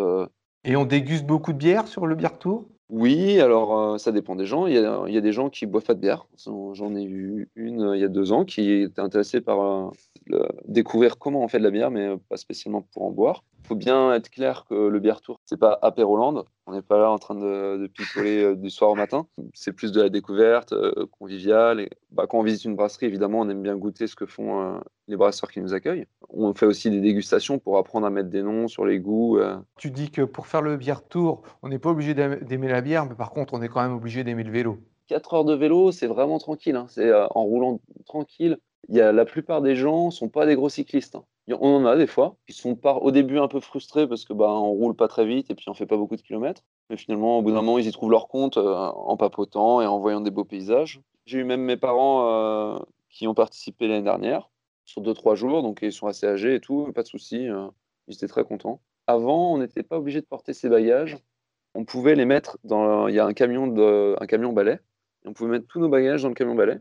Et 0.64 0.76
on 0.76 0.84
déguste 0.84 1.26
beaucoup 1.26 1.52
de 1.52 1.58
bière 1.58 1.88
sur 1.88 2.06
le 2.06 2.14
bière 2.14 2.38
tour? 2.38 2.68
Oui, 2.88 3.40
alors 3.40 3.98
ça 3.98 4.12
dépend 4.12 4.36
des 4.36 4.46
gens. 4.46 4.66
Il 4.66 4.74
y 4.74 4.78
a, 4.78 5.02
il 5.08 5.12
y 5.12 5.18
a 5.18 5.20
des 5.20 5.32
gens 5.32 5.50
qui 5.50 5.66
boivent 5.66 5.84
pas 5.84 5.94
de 5.94 6.00
bière. 6.00 6.26
J'en 6.44 6.94
ai 6.94 7.02
eu 7.02 7.50
une 7.56 7.92
il 7.94 8.00
y 8.00 8.04
a 8.04 8.08
deux 8.08 8.30
ans 8.30 8.44
qui 8.44 8.70
était 8.70 9.00
intéressée 9.00 9.40
par 9.40 9.90
le- 10.26 10.48
découvrir 10.68 11.18
comment 11.18 11.42
on 11.42 11.48
fait 11.48 11.58
de 11.58 11.64
la 11.64 11.70
bière, 11.70 11.90
mais 11.90 12.16
pas 12.28 12.36
spécialement 12.36 12.82
pour 12.92 13.02
en 13.02 13.10
boire. 13.10 13.42
Il 13.64 13.68
faut 13.68 13.74
bien 13.74 14.14
être 14.14 14.30
clair 14.30 14.64
que 14.68 14.74
le 14.74 15.00
bière 15.00 15.20
tour, 15.20 15.40
c'est 15.44 15.58
pas 15.58 15.76
apéroland. 15.82 16.44
On 16.68 16.72
n'est 16.72 16.82
pas 16.82 16.98
là 16.98 17.10
en 17.12 17.18
train 17.18 17.36
de, 17.36 17.76
de 17.78 17.86
picoler 17.86 18.42
euh, 18.42 18.56
du 18.56 18.70
soir 18.70 18.90
au 18.90 18.96
matin. 18.96 19.28
C'est 19.54 19.72
plus 19.72 19.92
de 19.92 20.02
la 20.02 20.08
découverte 20.08 20.72
euh, 20.72 21.06
conviviale. 21.18 21.78
Et, 21.80 21.90
bah, 22.10 22.26
quand 22.28 22.38
on 22.40 22.42
visite 22.42 22.64
une 22.64 22.74
brasserie, 22.74 23.06
évidemment, 23.06 23.40
on 23.40 23.48
aime 23.48 23.62
bien 23.62 23.76
goûter 23.76 24.08
ce 24.08 24.16
que 24.16 24.26
font 24.26 24.60
euh, 24.60 24.78
les 25.06 25.16
brasseurs 25.16 25.50
qui 25.52 25.60
nous 25.60 25.74
accueillent. 25.74 26.06
On 26.28 26.54
fait 26.54 26.66
aussi 26.66 26.90
des 26.90 27.00
dégustations 27.00 27.60
pour 27.60 27.78
apprendre 27.78 28.04
à 28.06 28.10
mettre 28.10 28.30
des 28.30 28.42
noms 28.42 28.66
sur 28.66 28.84
les 28.84 28.98
goûts. 28.98 29.38
Tu 29.78 29.92
dis 29.92 30.10
que 30.10 30.22
pour 30.22 30.48
faire 30.48 30.60
le 30.60 30.76
bière 30.76 31.06
tour, 31.06 31.42
on 31.62 31.68
n'est 31.68 31.78
pas 31.78 31.90
obligé 31.90 32.14
d'aim- 32.14 32.40
d'aimer 32.42 32.68
la 32.68 32.80
bière, 32.80 33.06
mais 33.06 33.14
par 33.14 33.30
contre, 33.30 33.54
on 33.54 33.62
est 33.62 33.68
quand 33.68 33.82
même 33.82 33.94
obligé 33.94 34.24
d'aimer 34.24 34.42
le 34.42 34.50
vélo. 34.50 34.78
4 35.06 35.34
heures 35.34 35.44
de 35.44 35.54
vélo, 35.54 35.92
c'est 35.92 36.08
vraiment 36.08 36.38
tranquille. 36.38 36.74
hein. 36.74 36.86
C'est 36.88 37.12
en 37.12 37.42
roulant 37.44 37.80
tranquille. 38.06 38.58
Il 38.88 38.96
y 38.96 39.00
a, 39.00 39.12
la 39.12 39.24
plupart 39.24 39.62
des 39.62 39.76
gens 39.76 40.10
sont 40.10 40.28
pas 40.28 40.46
des 40.46 40.56
gros 40.56 40.68
cyclistes. 40.68 41.14
hein. 41.14 41.24
On 41.48 41.76
en 41.76 41.86
a 41.86 41.96
des 41.96 42.08
fois 42.08 42.36
qui 42.46 42.52
sont 42.52 42.76
au 42.84 43.10
début 43.12 43.38
un 43.38 43.46
peu 43.46 43.60
frustrés 43.60 44.08
parce 44.08 44.24
que 44.24 44.32
bah, 44.32 44.50
on 44.50 44.70
roule 44.70 44.96
pas 44.96 45.06
très 45.06 45.24
vite 45.24 45.50
et 45.50 45.54
puis 45.54 45.68
on 45.68 45.74
fait 45.74 45.86
pas 45.86 45.96
beaucoup 45.96 46.16
de 46.16 46.22
kilomètres. 46.22 46.62
Mais 46.90 46.96
finalement, 46.96 47.38
au 47.38 47.42
bout 47.42 47.50
d'un 47.50 47.62
moment, 47.62 47.78
ils 47.78 47.86
y 47.86 47.92
trouvent 47.92 48.10
leur 48.10 48.26
compte 48.28 48.56
euh, 48.56 48.74
en 48.74 49.16
papotant 49.16 49.80
et 49.80 49.86
en 49.86 49.98
voyant 49.98 50.20
des 50.20 50.30
beaux 50.32 50.44
paysages. 50.44 51.00
J'ai 51.24 51.38
eu 51.38 51.44
même 51.44 51.62
mes 51.62 51.76
parents 51.76 52.28
euh, 52.74 52.78
qui 53.10 53.28
ont 53.28 53.34
participé 53.34 53.86
l'année 53.86 54.02
dernière 54.02 54.50
sur 54.84 55.02
2-3 55.02 55.36
jours, 55.36 55.62
donc 55.62 55.80
ils 55.82 55.92
sont 55.92 56.06
assez 56.06 56.26
âgés 56.26 56.54
et 56.56 56.60
tout, 56.60 56.92
pas 56.92 57.02
de 57.02 57.08
souci. 57.08 57.48
euh, 57.48 57.68
ils 58.08 58.14
étaient 58.14 58.28
très 58.28 58.44
contents. 58.44 58.80
Avant, 59.06 59.52
on 59.52 59.58
n'était 59.58 59.82
pas 59.82 59.98
obligé 59.98 60.20
de 60.20 60.26
porter 60.26 60.52
ses 60.52 60.68
bagages. 60.68 61.18
On 61.74 61.84
pouvait 61.84 62.14
les 62.14 62.24
mettre 62.24 62.58
dans. 62.64 63.08
Il 63.08 63.14
y 63.14 63.20
a 63.20 63.26
un 63.26 63.34
camion, 63.34 63.66
de, 63.66 64.16
un 64.20 64.26
camion 64.26 64.52
balai 64.52 64.80
et 65.24 65.28
on 65.28 65.32
pouvait 65.32 65.50
mettre 65.50 65.66
tous 65.66 65.80
nos 65.80 65.88
bagages 65.88 66.22
dans 66.22 66.28
le 66.28 66.34
camion 66.34 66.54
balai. 66.54 66.78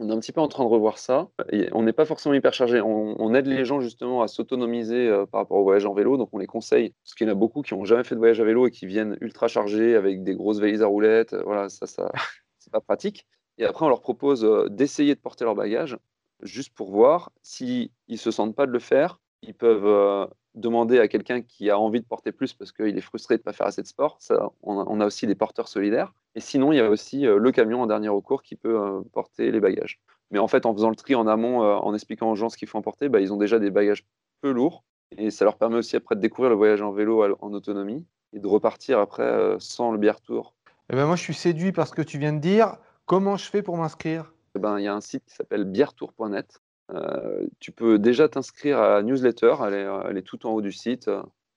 On 0.00 0.08
est 0.08 0.12
un 0.12 0.20
petit 0.20 0.30
peu 0.30 0.40
en 0.40 0.46
train 0.46 0.62
de 0.62 0.68
revoir 0.68 0.96
ça. 0.96 1.28
On 1.72 1.82
n'est 1.82 1.92
pas 1.92 2.04
forcément 2.04 2.32
hyper 2.32 2.54
chargé. 2.54 2.80
On, 2.80 3.34
aide 3.34 3.46
les 3.46 3.64
gens 3.64 3.80
justement 3.80 4.22
à 4.22 4.28
s'autonomiser 4.28 5.08
euh, 5.08 5.26
par 5.26 5.40
rapport 5.40 5.58
au 5.58 5.64
voyage 5.64 5.86
en 5.86 5.92
vélo. 5.92 6.16
Donc 6.16 6.28
on 6.32 6.38
les 6.38 6.46
conseille, 6.46 6.94
parce 7.02 7.14
qu'il 7.14 7.26
y 7.26 7.30
en 7.30 7.32
a 7.32 7.36
beaucoup 7.36 7.62
qui 7.62 7.74
n'ont 7.74 7.84
jamais 7.84 8.04
fait 8.04 8.14
de 8.14 8.20
voyage 8.20 8.40
à 8.40 8.44
vélo 8.44 8.68
et 8.68 8.70
qui 8.70 8.86
viennent 8.86 9.18
ultra 9.20 9.48
chargés 9.48 9.96
avec 9.96 10.22
des 10.22 10.36
grosses 10.36 10.60
valises 10.60 10.82
à 10.82 10.86
roulettes. 10.86 11.32
Euh, 11.32 11.42
Voilà, 11.44 11.68
ça, 11.68 11.86
ça 11.86 12.12
c'est 12.58 12.72
pas 12.72 12.80
pratique. 12.80 13.26
Et 13.58 13.64
après, 13.64 13.84
on 13.84 13.88
leur 13.88 14.00
propose 14.00 14.44
euh, 14.44 14.68
d'essayer 14.68 15.16
de 15.16 15.20
porter 15.20 15.44
leurs 15.44 15.56
bagages 15.56 15.98
juste 16.42 16.72
pour 16.74 16.92
voir 16.92 17.32
s'ils 17.42 17.90
ne 18.08 18.16
se 18.16 18.30
sentent 18.30 18.54
pas 18.54 18.66
de 18.66 18.72
le 18.72 18.78
faire. 18.78 19.20
Ils 19.42 19.54
peuvent 19.54 19.86
euh, 19.86 20.26
demander 20.54 20.98
à 20.98 21.08
quelqu'un 21.08 21.42
qui 21.42 21.70
a 21.70 21.78
envie 21.78 22.00
de 22.00 22.06
porter 22.06 22.32
plus 22.32 22.54
parce 22.54 22.72
qu'il 22.72 22.96
est 22.96 23.02
frustré 23.02 23.36
de 23.36 23.40
ne 23.40 23.44
pas 23.44 23.52
faire 23.52 23.66
assez 23.66 23.82
de 23.82 23.86
sport. 23.86 24.16
Ça, 24.20 24.50
on, 24.62 24.80
a, 24.80 24.84
on 24.88 25.00
a 25.00 25.06
aussi 25.06 25.26
des 25.26 25.34
porteurs 25.34 25.68
solidaires. 25.68 26.12
Et 26.34 26.40
sinon, 26.40 26.72
il 26.72 26.76
y 26.76 26.80
a 26.80 26.88
aussi 26.88 27.26
euh, 27.26 27.38
le 27.38 27.52
camion 27.52 27.82
en 27.82 27.86
dernier 27.86 28.08
recours 28.08 28.42
qui 28.42 28.56
peut 28.56 28.80
euh, 28.80 29.00
porter 29.12 29.50
les 29.50 29.60
bagages. 29.60 30.00
Mais 30.30 30.38
en 30.38 30.48
fait, 30.48 30.66
en 30.66 30.74
faisant 30.74 30.90
le 30.90 30.96
tri 30.96 31.14
en 31.14 31.26
amont, 31.26 31.60
en 31.60 31.94
expliquant 31.94 32.30
aux 32.30 32.34
gens 32.34 32.50
ce 32.50 32.58
qu'il 32.58 32.68
faut 32.68 32.76
emporter, 32.76 33.08
bah, 33.08 33.18
ils 33.18 33.32
ont 33.32 33.38
déjà 33.38 33.58
des 33.58 33.70
bagages 33.70 34.04
peu 34.42 34.50
lourds. 34.50 34.84
Et 35.16 35.30
ça 35.30 35.46
leur 35.46 35.56
permet 35.56 35.76
aussi 35.76 35.96
après 35.96 36.16
de 36.16 36.20
découvrir 36.20 36.50
le 36.50 36.56
voyage 36.56 36.82
en 36.82 36.92
vélo 36.92 37.24
en 37.40 37.52
autonomie 37.54 38.04
et 38.34 38.38
de 38.38 38.46
repartir 38.46 38.98
après 38.98 39.56
sans 39.58 39.90
le 39.90 39.96
bière 39.96 40.20
tour. 40.20 40.52
Eh 40.90 40.96
ben 40.96 41.06
moi, 41.06 41.16
je 41.16 41.22
suis 41.22 41.32
séduit 41.32 41.72
par 41.72 41.86
ce 41.86 41.94
que 41.94 42.02
tu 42.02 42.18
viens 42.18 42.34
de 42.34 42.40
dire. 42.40 42.76
Comment 43.06 43.38
je 43.38 43.48
fais 43.48 43.62
pour 43.62 43.78
m'inscrire? 43.78 44.34
Eh 44.54 44.58
ben, 44.58 44.78
il 44.78 44.84
y 44.84 44.88
a 44.88 44.94
un 44.94 45.00
site 45.00 45.24
qui 45.24 45.34
s'appelle 45.34 45.64
bièretour.net. 45.64 46.60
Euh, 46.94 47.46
tu 47.60 47.72
peux 47.72 47.98
déjà 47.98 48.28
t'inscrire 48.28 48.78
à 48.78 48.88
la 48.88 49.02
newsletter, 49.02 49.54
elle 49.66 49.74
est, 49.74 49.84
euh, 49.84 50.02
elle 50.08 50.16
est 50.16 50.22
tout 50.22 50.46
en 50.46 50.50
haut 50.50 50.62
du 50.62 50.72
site. 50.72 51.10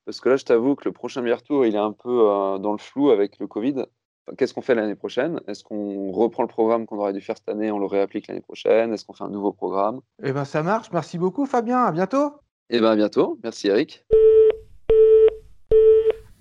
Parce 0.06 0.20
que 0.20 0.30
là, 0.30 0.36
je 0.36 0.46
t'avoue 0.46 0.76
que 0.76 0.86
le 0.86 0.92
prochain 0.92 1.22
bière 1.22 1.44
tour, 1.44 1.66
il 1.66 1.76
est 1.76 1.80
un 1.80 1.94
peu 1.94 2.30
euh, 2.30 2.58
dans 2.58 2.72
le 2.72 2.78
flou 2.78 3.12
avec 3.12 3.40
le 3.40 3.48
Covid. 3.48 3.76
Enfin, 3.78 4.36
Qu'est-ce 4.38 4.54
qu'on 4.54 4.62
fait 4.62 4.76
l'année 4.76 4.96
prochaine? 4.96 5.40
Est-ce 5.48 5.64
qu'on 5.64 6.12
reprend 6.12 6.44
le 6.44 6.50
programme 6.50 6.86
qu'on 6.86 6.98
aurait 6.98 7.14
dû 7.14 7.22
faire 7.22 7.38
cette 7.38 7.50
année, 7.50 7.72
on 7.72 7.80
le 7.80 7.86
réapplique 7.86 8.28
l'année 8.28 8.42
prochaine? 8.42 8.94
Est-ce 8.94 9.06
qu'on 9.06 9.14
fait 9.14 9.24
un 9.24 9.30
nouveau 9.30 9.52
programme? 9.52 10.02
Eh 10.24 10.32
ben 10.32 10.46
ça 10.46 10.64
marche. 10.64 10.92
Merci 10.92 11.18
beaucoup, 11.18 11.46
Fabien. 11.46 11.84
À 11.84 11.92
bientôt. 11.92 12.34
Eh 12.70 12.80
bien, 12.80 12.92
à 12.92 12.96
bientôt. 12.96 13.40
Merci, 13.44 13.68
Eric. 13.68 14.06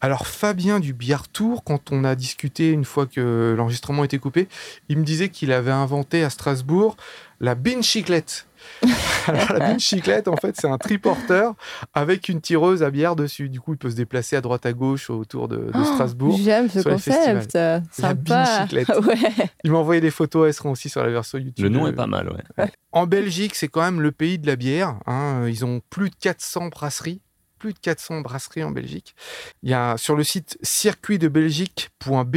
Alors 0.03 0.27
Fabien 0.27 0.81
du 0.81 0.95
Bière 0.95 1.29
Tour, 1.29 1.63
quand 1.63 1.93
on 1.93 2.05
a 2.05 2.15
discuté 2.15 2.71
une 2.71 2.87
fois 2.87 3.07
que 3.07 3.55
l'enregistrement 3.55 4.03
était 4.03 4.19
coupé, 4.19 4.49
il 4.89 4.97
me 4.97 5.05
disait 5.05 5.29
qu'il 5.29 5.53
avait 5.53 5.71
inventé 5.71 6.25
à 6.25 6.31
Strasbourg 6.31 6.97
la 7.39 7.55
bin 7.55 7.83
chiclette. 7.83 8.47
Alors 9.27 9.53
la 9.53 9.59
bin 9.59 9.79
chiclette, 9.79 10.29
en 10.29 10.37
fait, 10.37 10.57
c'est 10.59 10.67
un 10.69 10.79
triporteur 10.79 11.55
avec 11.95 12.29
une 12.29 12.41
tireuse 12.41 12.83
à 12.83 12.91
bière 12.91 13.17
dessus. 13.17 13.49
Du 13.49 13.61
coup, 13.61 13.75
il 13.75 13.79
peut 13.79 13.91
se 13.91 13.97
déplacer 13.97 14.37
à 14.37 14.41
droite 14.41 14.67
à 14.67 14.73
gauche 14.73 15.11
autour 15.11 15.49
de, 15.49 15.57
de 15.57 15.71
Oh, 15.75 15.85
Strasbourg. 15.85 16.39
J'aime 16.43 16.69
ce 16.69 16.81
concept. 16.81 17.55
La 17.55 17.83
Sympa. 17.93 18.63
chiclette. 18.63 18.89
Ouais. 19.07 19.17
Il 19.65 19.71
m'a 19.73 19.79
envoyé 19.79 20.01
des 20.01 20.11
photos, 20.11 20.47
elles 20.49 20.55
seront 20.55 20.71
aussi 20.73 20.89
sur 20.89 21.03
la 21.03 21.11
version 21.11 21.39
YouTube. 21.39 21.65
Le 21.65 21.69
nom 21.71 21.87
est 21.87 21.93
pas 21.93 22.07
mal, 22.07 22.29
ouais. 22.59 22.71
En 22.93 23.07
Belgique, 23.07 23.55
c'est 23.55 23.69
quand 23.69 23.83
même 23.83 24.01
le 24.01 24.13
pays 24.13 24.39
de 24.39 24.47
la 24.47 24.57
bière. 24.57 24.97
hein. 25.07 25.45
Ils 25.49 25.65
ont 25.65 25.81
plus 25.91 26.11
de 26.11 26.15
400 26.21 26.69
brasseries. 26.69 27.21
Plus 27.59 27.75
de 27.75 27.79
400 27.79 28.23
brasseries 28.23 28.65
en 28.65 28.71
Belgique. 28.71 29.15
Il 29.63 29.69
y 29.71 29.75
a 29.75 29.97
sur 29.99 30.17
le 30.17 30.25
site 30.25 30.57
circuitdebelgique.be, 30.63 32.37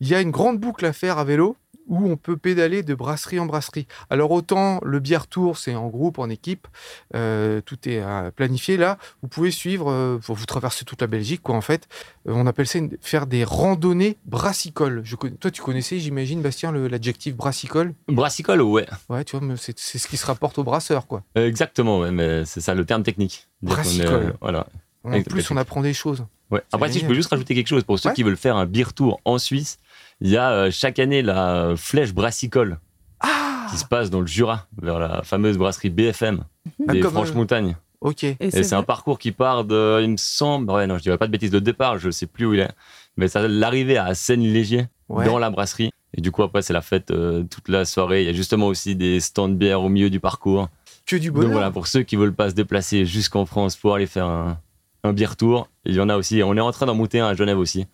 il 0.00 0.08
y 0.08 0.14
a 0.14 0.20
une 0.20 0.30
grande 0.30 0.58
boucle 0.60 0.86
à 0.86 0.92
faire 0.92 1.18
à 1.18 1.24
vélo 1.24 1.56
où 1.88 2.08
on 2.08 2.16
peut 2.16 2.36
pédaler 2.36 2.82
de 2.82 2.94
brasserie 2.94 3.38
en 3.40 3.46
brasserie. 3.46 3.86
Alors 4.10 4.30
autant 4.30 4.78
le 4.84 5.00
bière 5.00 5.26
tour, 5.26 5.58
c'est 5.58 5.74
en 5.74 5.88
groupe, 5.88 6.18
en 6.18 6.28
équipe, 6.30 6.68
euh, 7.14 7.60
tout 7.62 7.88
est 7.88 8.00
euh, 8.02 8.30
planifié. 8.30 8.76
Là, 8.76 8.98
vous 9.22 9.28
pouvez 9.28 9.50
suivre, 9.50 9.90
euh, 9.90 10.18
vous 10.22 10.46
traversez 10.46 10.84
toute 10.84 11.00
la 11.00 11.06
Belgique, 11.06 11.42
quoi, 11.42 11.54
en 11.56 11.60
fait. 11.60 11.88
On 12.26 12.46
appelle 12.46 12.66
ça 12.66 12.78
une- 12.78 12.96
faire 13.00 13.26
des 13.26 13.42
randonnées 13.44 14.18
brassicoles. 14.26 15.00
Je 15.04 15.16
connais- 15.16 15.36
toi, 15.36 15.50
tu 15.50 15.62
connaissais, 15.62 15.98
j'imagine, 15.98 16.42
Bastien, 16.42 16.72
l'adjectif 16.72 17.34
brassicole? 17.34 17.94
Brassicole, 18.08 18.62
ouais. 18.62 18.86
Ouais, 19.08 19.24
tu 19.24 19.36
vois, 19.38 19.56
c'est 19.56 19.78
ce 19.78 20.06
qui 20.08 20.16
se 20.16 20.26
rapporte 20.26 20.58
au 20.58 20.64
brasseur, 20.64 21.06
quoi. 21.06 21.22
Exactement, 21.34 22.00
ouais, 22.00 22.10
mais 22.10 22.44
c'est 22.44 22.60
ça 22.60 22.74
le 22.74 22.84
terme 22.84 23.02
technique. 23.02 23.48
Brassicole. 23.62 24.34
voilà. 24.40 24.66
En 25.04 25.22
plus, 25.22 25.50
on 25.50 25.56
apprend 25.56 25.80
des 25.80 25.94
choses. 25.94 26.26
Ouais. 26.50 26.62
Après, 26.72 26.90
si 26.92 26.98
je 27.00 27.06
peux 27.06 27.14
juste 27.14 27.30
rajouter 27.30 27.54
quelque 27.54 27.66
chose, 27.68 27.84
pour 27.84 27.98
ceux 27.98 28.08
Ouais. 28.10 28.14
qui 28.14 28.22
veulent 28.22 28.36
faire 28.36 28.56
un 28.56 28.66
beer 28.66 28.92
tour 28.94 29.20
en 29.24 29.38
Suisse, 29.38 29.78
il 30.20 30.30
y 30.30 30.36
a 30.36 30.50
euh, 30.50 30.70
chaque 30.70 30.98
année 30.98 31.22
la 31.22 31.74
flèche 31.76 32.12
brassicole. 32.12 32.78
Ah 33.20 33.66
qui 33.70 33.76
se 33.76 33.84
passe 33.84 34.08
dans 34.10 34.20
le 34.20 34.26
Jura, 34.26 34.66
vers 34.80 34.98
la 34.98 35.22
fameuse 35.22 35.58
brasserie 35.58 35.90
BFM 35.90 36.44
Ah, 36.88 36.92
des 36.92 37.02
Franches-Montagnes. 37.02 37.76
Ok. 38.00 38.24
Et 38.24 38.36
Et 38.40 38.62
c'est 38.62 38.74
un 38.74 38.82
parcours 38.82 39.18
qui 39.18 39.32
part 39.32 39.64
de, 39.64 40.00
il 40.02 40.10
me 40.10 40.16
semble, 40.16 40.70
ouais, 40.70 40.86
non, 40.86 40.96
je 40.96 41.02
dirais 41.02 41.18
pas 41.18 41.26
de 41.26 41.32
bêtises 41.32 41.50
de 41.50 41.58
départ, 41.58 41.98
je 41.98 42.10
sais 42.10 42.26
plus 42.26 42.46
où 42.46 42.54
il 42.54 42.60
est, 42.60 42.70
mais 43.16 43.28
ça 43.28 43.46
l'arrivée 43.46 43.98
à 43.98 44.14
Seine-Légier, 44.14 44.86
Ouais. 45.08 45.24
dans 45.26 45.38
la 45.38 45.50
brasserie. 45.50 45.90
Et 46.14 46.20
du 46.20 46.30
coup, 46.30 46.42
après, 46.42 46.62
c'est 46.62 46.72
la 46.72 46.80
fête 46.82 47.10
euh, 47.10 47.42
toute 47.44 47.68
la 47.68 47.84
soirée. 47.84 48.22
Il 48.22 48.26
y 48.26 48.30
a 48.30 48.32
justement 48.32 48.66
aussi 48.66 48.94
des 48.96 49.20
stands 49.20 49.48
de 49.48 49.54
bière 49.54 49.82
au 49.82 49.88
milieu 49.88 50.08
du 50.10 50.20
parcours. 50.20 50.68
Que 51.06 51.16
du 51.16 51.28
Donc 51.28 51.36
bonheur. 51.36 51.52
voilà, 51.52 51.70
pour 51.70 51.86
ceux 51.86 52.02
qui 52.02 52.16
veulent 52.16 52.34
pas 52.34 52.50
se 52.50 52.54
déplacer 52.54 53.04
jusqu'en 53.06 53.44
France 53.46 53.76
pour 53.76 53.94
aller 53.94 54.06
faire 54.06 54.26
un, 54.26 54.58
un 55.04 55.12
beer 55.12 55.34
tour, 55.36 55.68
il 55.84 55.94
y 55.94 56.00
en 56.00 56.08
a 56.08 56.16
aussi. 56.16 56.42
On 56.42 56.54
est 56.56 56.60
en 56.60 56.72
train 56.72 56.86
d'en 56.86 56.94
monter 56.94 57.20
un 57.20 57.26
à 57.28 57.34
Genève 57.34 57.58
aussi. 57.58 57.86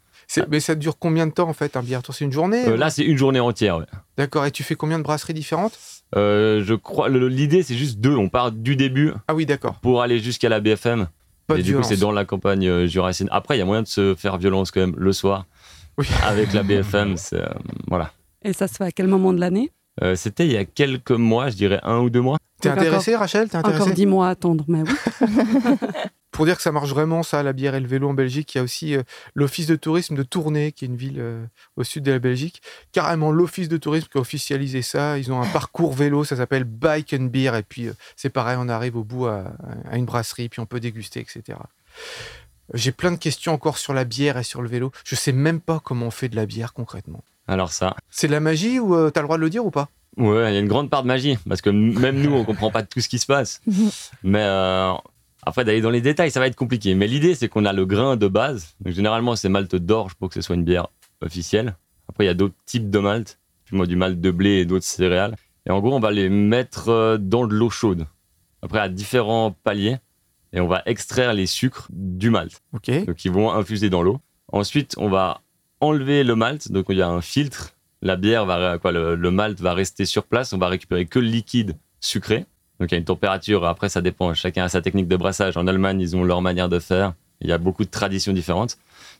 Mais 0.49 0.61
ça 0.61 0.75
dure 0.75 0.99
combien 0.99 1.27
de 1.27 1.33
temps 1.33 1.49
en 1.49 1.53
fait 1.53 1.77
un 1.77 1.83
bière 1.83 2.03
tour 2.03 2.15
C'est 2.15 2.25
une 2.25 2.33
journée 2.33 2.67
Euh, 2.67 2.77
là, 2.77 2.91
c'est 2.91 3.03
une 3.05 3.17
journée 3.17 3.41
entière. 3.41 3.79
ouais. 3.79 3.85
D'accord. 4.17 4.45
Et 4.47 4.51
tu 4.51 4.63
fais 4.63 4.75
combien 4.75 4.99
de 4.99 5.03
brasseries 5.05 5.35
différentes? 5.35 5.79
Euh, 6.17 6.63
je 6.65 6.75
crois, 6.75 7.09
l'idée, 7.09 7.63
c'est 7.63 7.75
juste 7.75 7.99
deux. 8.01 8.15
On 8.17 8.29
part 8.29 8.53
du 8.53 8.77
début 8.77 9.13
Ah 9.29 9.35
oui, 9.35 9.47
d'accord. 9.47 9.75
pour 9.81 10.03
aller 10.03 10.19
jusqu'à 10.21 10.49
la 10.49 10.61
BFM. 10.61 11.09
Pas 11.47 11.59
et 11.59 11.63
du 11.63 11.77
coup, 11.77 11.83
c'est 11.83 11.97
dans 11.99 12.13
la 12.13 12.25
campagne 12.25 12.67
euh, 12.69 12.87
jurassienne. 12.87 13.29
Après, 13.33 13.57
il 13.57 13.59
y 13.59 13.63
a 13.63 13.67
moyen 13.67 13.83
de 13.83 13.87
se 13.89 14.15
faire 14.15 14.39
violence 14.39 14.71
quand 14.71 14.81
même 14.81 14.95
le 14.97 15.13
soir. 15.13 15.45
Oui. 15.99 16.07
Avec 16.25 16.53
la 16.53 16.63
BFM, 16.63 17.17
c'est, 17.19 17.41
euh, 17.41 17.47
voilà. 17.89 18.13
Et 18.43 18.53
ça 18.53 18.67
se 18.69 18.75
fait 18.77 18.85
à 18.85 18.93
quel 18.93 19.09
moment 19.09 19.33
de 19.33 19.41
l'année? 19.41 19.71
Euh, 20.03 20.17
C'était 20.17 20.47
il 20.47 20.53
y 20.53 20.57
a 20.57 20.65
quelques 20.65 21.11
mois, 21.13 21.51
je 21.51 21.57
dirais 21.57 21.81
un 21.83 21.99
ou 21.99 22.11
deux 22.11 22.21
mois. 22.21 22.39
T'es 22.65 22.75
Donc 22.75 22.79
intéressé, 22.87 23.17
Rachel? 23.17 23.49
T'es 23.49 23.57
Encore 23.57 23.71
intéressé? 23.73 23.95
dix 23.95 24.07
mois 24.07 24.29
à 24.29 24.31
attendre, 24.31 24.65
mais 24.69 24.83
oui. 24.83 24.91
Pour 26.31 26.47
dire 26.47 26.57
que 26.57 26.63
ça 26.63 26.73
marche 26.73 26.91
vraiment, 26.91 27.23
ça, 27.23 27.45
la 27.45 27.53
bière 27.53 27.77
et 27.77 27.81
le 27.81 27.87
vélo 27.87 28.09
en 28.09 28.15
Belgique, 28.15 28.53
il 28.55 28.59
y 28.59 28.61
a 28.61 28.65
aussi 28.65 28.97
euh, 28.97 29.03
l'Office 29.35 29.69
de 29.69 29.77
tourisme 29.77 30.17
de 30.17 30.25
Tournai, 30.25 30.73
qui 30.73 30.85
est 30.85 30.89
une 30.89 30.97
ville 30.97 31.19
euh, 31.21 31.45
au 31.77 31.85
sud 31.85 32.03
de 32.03 32.11
la 32.11 32.19
Belgique. 32.19 32.61
Carrément, 32.91 33.31
l'Office 33.31 33.69
de 33.69 33.77
tourisme 33.77 34.09
qui 34.11 34.19
a 34.19 34.21
officialisé 34.21 34.83
ça. 34.83 35.17
Ils 35.17 35.31
ont 35.31 35.41
un 35.41 35.47
parcours 35.47 35.93
vélo, 35.93 36.25
ça 36.25 36.35
s'appelle 36.35 36.65
Bike 36.65 37.15
and 37.17 37.27
Beer. 37.27 37.55
Et 37.55 37.63
puis, 37.63 37.87
euh, 37.87 37.93
c'est 38.17 38.31
pareil, 38.31 38.57
on 38.59 38.69
arrive 38.69 38.97
au 38.97 39.05
bout 39.05 39.27
à, 39.27 39.45
à 39.89 39.97
une 39.97 40.07
brasserie, 40.07 40.49
puis 40.49 40.59
on 40.59 40.67
peut 40.67 40.81
déguster, 40.81 41.21
etc. 41.21 41.57
J'ai 42.73 42.93
plein 42.93 43.13
de 43.13 43.17
questions 43.17 43.53
encore 43.53 43.79
sur 43.79 43.95
la 43.95 44.05
bière 44.05 44.37
et 44.39 44.43
sur 44.43 44.61
le 44.63 44.69
vélo. 44.69 44.91
Je 45.05 45.15
sais 45.15 45.33
même 45.33 45.61
pas 45.61 45.81
comment 45.85 46.07
on 46.07 46.11
fait 46.11 46.29
de 46.29 46.37
la 46.37 46.47
bière 46.47 46.73
concrètement. 46.73 47.23
Alors 47.47 47.73
ça, 47.73 47.95
C'est 48.11 48.27
de 48.27 48.33
la 48.33 48.41
magie 48.41 48.81
ou 48.81 48.95
euh, 48.97 49.11
t'as 49.11 49.21
le 49.21 49.27
droit 49.27 49.37
de 49.37 49.43
le 49.43 49.51
dire 49.51 49.65
ou 49.67 49.71
pas? 49.71 49.89
Ouais, 50.17 50.51
il 50.51 50.55
y 50.55 50.57
a 50.57 50.61
une 50.61 50.69
grande 50.69 50.91
part 50.91 51.03
de 51.03 51.09
magie. 51.09 51.39
Parce 51.49 51.61
que 51.61 51.71
même 51.71 52.21
nous, 52.21 52.33
on 52.33 52.45
comprend 52.45 52.71
pas 52.71 52.83
tout 52.83 53.01
ce 53.01 53.09
qui 53.09 53.19
se 53.19 53.27
passe. 53.27 53.61
Mais 54.23 54.43
euh, 54.43 54.93
après, 55.43 55.65
d'aller 55.65 55.81
dans 55.81 55.91
les 55.91 56.01
détails, 56.01 56.31
ça 56.31 56.41
va 56.41 56.47
être 56.47 56.57
compliqué. 56.57 56.95
Mais 56.95 57.07
l'idée, 57.07 57.35
c'est 57.35 57.49
qu'on 57.49 57.65
a 57.65 57.73
le 57.73 57.85
grain 57.85 58.17
de 58.17 58.29
base. 58.29 58.75
Donc, 58.81 58.95
généralement, 58.95 59.37
c'est 59.37 59.49
malte 59.49 59.77
d'orge 59.77 60.15
pour 60.15 60.29
que 60.29 60.35
ce 60.35 60.41
soit 60.41 60.57
une 60.57 60.65
bière 60.65 60.89
officielle. 61.21 61.77
Après, 62.09 62.25
il 62.25 62.27
y 62.27 62.31
a 62.31 62.35
d'autres 62.35 62.55
types 62.67 62.91
de 62.91 62.99
malt. 62.99 63.39
Puis 63.65 63.77
moi, 63.77 63.87
du 63.87 63.97
malt 63.97 64.21
de 64.21 64.31
blé 64.31 64.61
et 64.61 64.65
d'autres 64.65 64.85
céréales. 64.85 65.37
Et 65.67 65.71
en 65.71 65.81
gros, 65.81 65.95
on 65.95 66.01
va 66.01 66.11
les 66.11 66.29
mettre 66.29 66.89
euh, 66.89 67.19
dans 67.19 67.47
de 67.47 67.55
l'eau 67.55 67.71
chaude. 67.71 68.07
Après, 68.63 68.79
à 68.79 68.89
différents 68.89 69.55
paliers. 69.65 69.99
Et 70.53 70.61
on 70.61 70.69
va 70.69 70.83
extraire 70.87 71.33
les 71.33 71.47
sucres 71.47 71.89
du 71.91 72.31
malt. 72.31 72.63
Ok. 72.73 73.07
Donc, 73.07 73.25
ils 73.25 73.33
vont 73.33 73.53
infuser 73.53 73.91
dans 73.91 74.03
l'eau. 74.03 74.21
Ensuite, 74.53 74.95
on 74.99 75.09
va 75.09 75.41
enlever 75.81 76.25
le 76.25 76.37
malt. 76.37 76.71
Donc, 76.71 76.87
il 76.89 76.97
y 76.97 77.03
a 77.03 77.09
un 77.09 77.21
filtre. 77.21 77.75
La 78.03 78.17
bière 78.17 78.45
va, 78.45 78.79
quoi, 78.79 78.93
le, 78.93 79.31
malt 79.31 79.61
va 79.61 79.75
rester 79.75 80.05
sur 80.05 80.25
place. 80.25 80.53
On 80.53 80.59
va 80.59 80.69
récupérer 80.69 81.07
que 81.07 81.19
le 81.19 81.27
liquide 81.27 81.77
sucré. 82.01 82.47
Donc, 82.81 82.91
il 82.91 82.93
y 82.93 82.95
a 82.97 82.99
une 82.99 83.05
température. 83.05 83.65
Après, 83.65 83.89
ça 83.89 84.03
dépend. 84.03 84.35
Chacun 84.35 84.65
a 84.65 84.69
sa 84.69 84.83
technique 84.83 85.09
de 85.09 85.17
brassage. 85.17 85.57
En 85.57 85.67
Allemagne, 85.67 86.01
ils 86.01 86.17
ont 86.17 86.25
leur 86.25 86.43
manière 86.43 86.69
de 86.69 86.79
faire. 86.79 87.15
Il 87.41 87.49
y 87.49 87.53
a 87.53 87.59
beaucoup 87.59 87.85
de 87.85 87.91
traditions 87.91 88.33
différentes. 88.33 88.79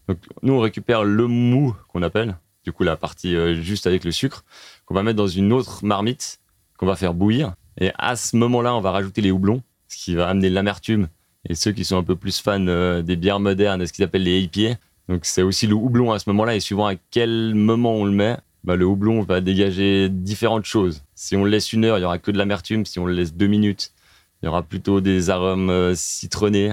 Donc, 0.09 0.19
nous, 0.43 0.55
on 0.55 0.61
récupère 0.61 1.05
le 1.05 1.27
mou 1.27 1.75
qu'on 1.89 2.03
appelle. 2.03 2.37
Du 2.65 2.73
coup, 2.73 2.83
la 2.83 2.97
partie 2.97 3.37
euh, 3.37 3.55
juste 3.55 3.87
avec 3.87 4.05
le 4.05 4.11
sucre, 4.11 4.45
qu'on 4.87 4.95
va 4.95 5.03
mettre 5.03 5.17
dans 5.17 5.27
une 5.27 5.53
autre 5.53 5.85
marmite 5.85 6.41
qu'on 6.79 6.87
va 6.87 6.97
faire 6.97 7.15
bouillir. 7.15 7.55
Et 7.79 7.91
à 7.99 8.17
ce 8.17 8.37
moment-là, 8.37 8.75
on 8.75 8.81
va 8.81 8.91
rajouter 8.91 9.21
les 9.21 9.31
houblons, 9.31 9.63
ce 9.89 9.97
qui 9.97 10.15
va 10.15 10.29
amener 10.29 10.49
l'amertume. 10.49 11.09
Et 11.49 11.55
ceux 11.55 11.73
qui 11.73 11.85
sont 11.85 11.99
un 11.99 12.03
peu 12.03 12.17
plus 12.17 12.41
fans 12.41 12.67
euh, 12.67 13.03
des 13.03 13.17
bières 13.17 13.41
modernes, 13.41 13.81
de 13.81 13.87
ce 13.87 13.93
qu'ils 13.93 14.05
appellent 14.05 14.23
les 14.23 14.41
IPA, 14.41 14.79
donc 15.09 15.27
c'est 15.27 15.43
aussi 15.43 15.67
le 15.67 15.75
houblon 15.75 16.13
à 16.13 16.19
ce 16.19 16.29
moment-là. 16.31 16.57
Et 16.57 16.61
suivant 16.61 16.87
à 16.87 16.95
quel 17.11 17.55
moment 17.55 17.95
on 17.95 18.05
le 18.05 18.13
met, 18.13 18.37
bah, 18.65 18.77
le 18.77 18.87
houblon 18.87 19.23
va 19.23 19.41
dégager 19.41 20.09
différentes 20.09 20.65
choses. 20.65 21.03
Si 21.15 21.37
on 21.37 21.45
le 21.45 21.51
laisse 21.51 21.73
une 21.73 21.85
heure, 21.85 21.99
il 21.99 22.03
y 22.03 22.05
aura 22.05 22.19
que 22.19 22.31
de 22.31 22.39
l'amertume. 22.39 22.87
Si 22.87 22.99
on 22.99 23.07
le 23.07 23.13
laisse 23.13 23.35
deux 23.35 23.47
minutes, 23.47 23.93
il 24.43 24.47
y 24.47 24.49
aura 24.49 24.63
plutôt 24.63 25.01
des 25.01 25.31
arômes 25.31 25.71
euh, 25.71 25.95
citronnés. 25.95 26.73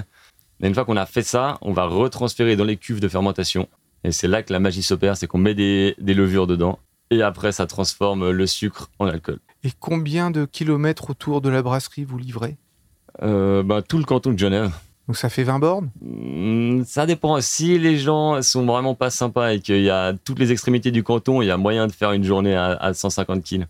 Et 0.64 0.68
une 0.68 0.74
fois 0.74 0.86
qu'on 0.86 0.98
a 0.98 1.06
fait 1.06 1.24
ça, 1.24 1.58
on 1.62 1.74
va 1.74 1.86
retransférer 1.86 2.56
dans 2.56 2.64
les 2.64 2.78
cuves 2.78 3.00
de 3.00 3.08
fermentation. 3.08 3.68
Et 4.04 4.12
c'est 4.12 4.28
là 4.28 4.42
que 4.42 4.54
la 4.54 4.60
magie 4.60 4.84
s'opère, 4.84 5.18
c'est 5.18 5.28
qu'on 5.28 5.38
met 5.38 5.54
des, 5.54 5.96
des 6.00 6.14
levures 6.14 6.48
dedans. 6.48 6.80
Et 7.12 7.22
après, 7.22 7.52
ça 7.52 7.68
transforme 7.68 8.32
le 8.32 8.48
sucre 8.48 8.90
en 8.98 9.06
alcool. 9.08 9.40
Et 9.64 9.72
combien 9.80 10.32
de 10.32 10.46
kilomètres 10.46 11.10
autour 11.10 11.42
de 11.42 11.50
la 11.50 11.62
brasserie 11.62 12.06
vous 12.06 12.18
livrez? 12.18 12.58
Euh, 13.22 13.64
bah, 13.64 13.82
tout 13.82 13.98
le 13.98 14.06
canton 14.06 14.32
de 14.32 14.40
Genève. 14.40 14.72
Donc 15.08 15.18
ça 15.18 15.30
fait 15.30 15.44
20 15.44 15.60
bornes? 15.60 15.90
Hmm, 16.02 16.84
Ça 16.86 17.06
dépend. 17.06 17.40
Si 17.42 17.78
les 17.78 17.98
gens 17.98 18.42
sont 18.42 18.66
vraiment 18.66 18.96
pas 18.96 19.10
sympas 19.10 19.54
et 19.54 19.60
qu'il 19.60 19.82
y 19.82 19.90
a 19.90 20.14
toutes 20.14 20.40
les 20.40 20.52
extrémités 20.52 20.92
du 20.92 21.04
canton, 21.04 21.42
il 21.42 21.48
y 21.48 21.52
a 21.52 21.58
moyen 21.58 21.88
de 21.88 21.92
faire 21.92 22.12
une 22.14 22.24
journée 22.24 22.56
à, 22.56 22.68
à 22.74 22.94
150 22.94 23.44
kills. 23.44 23.68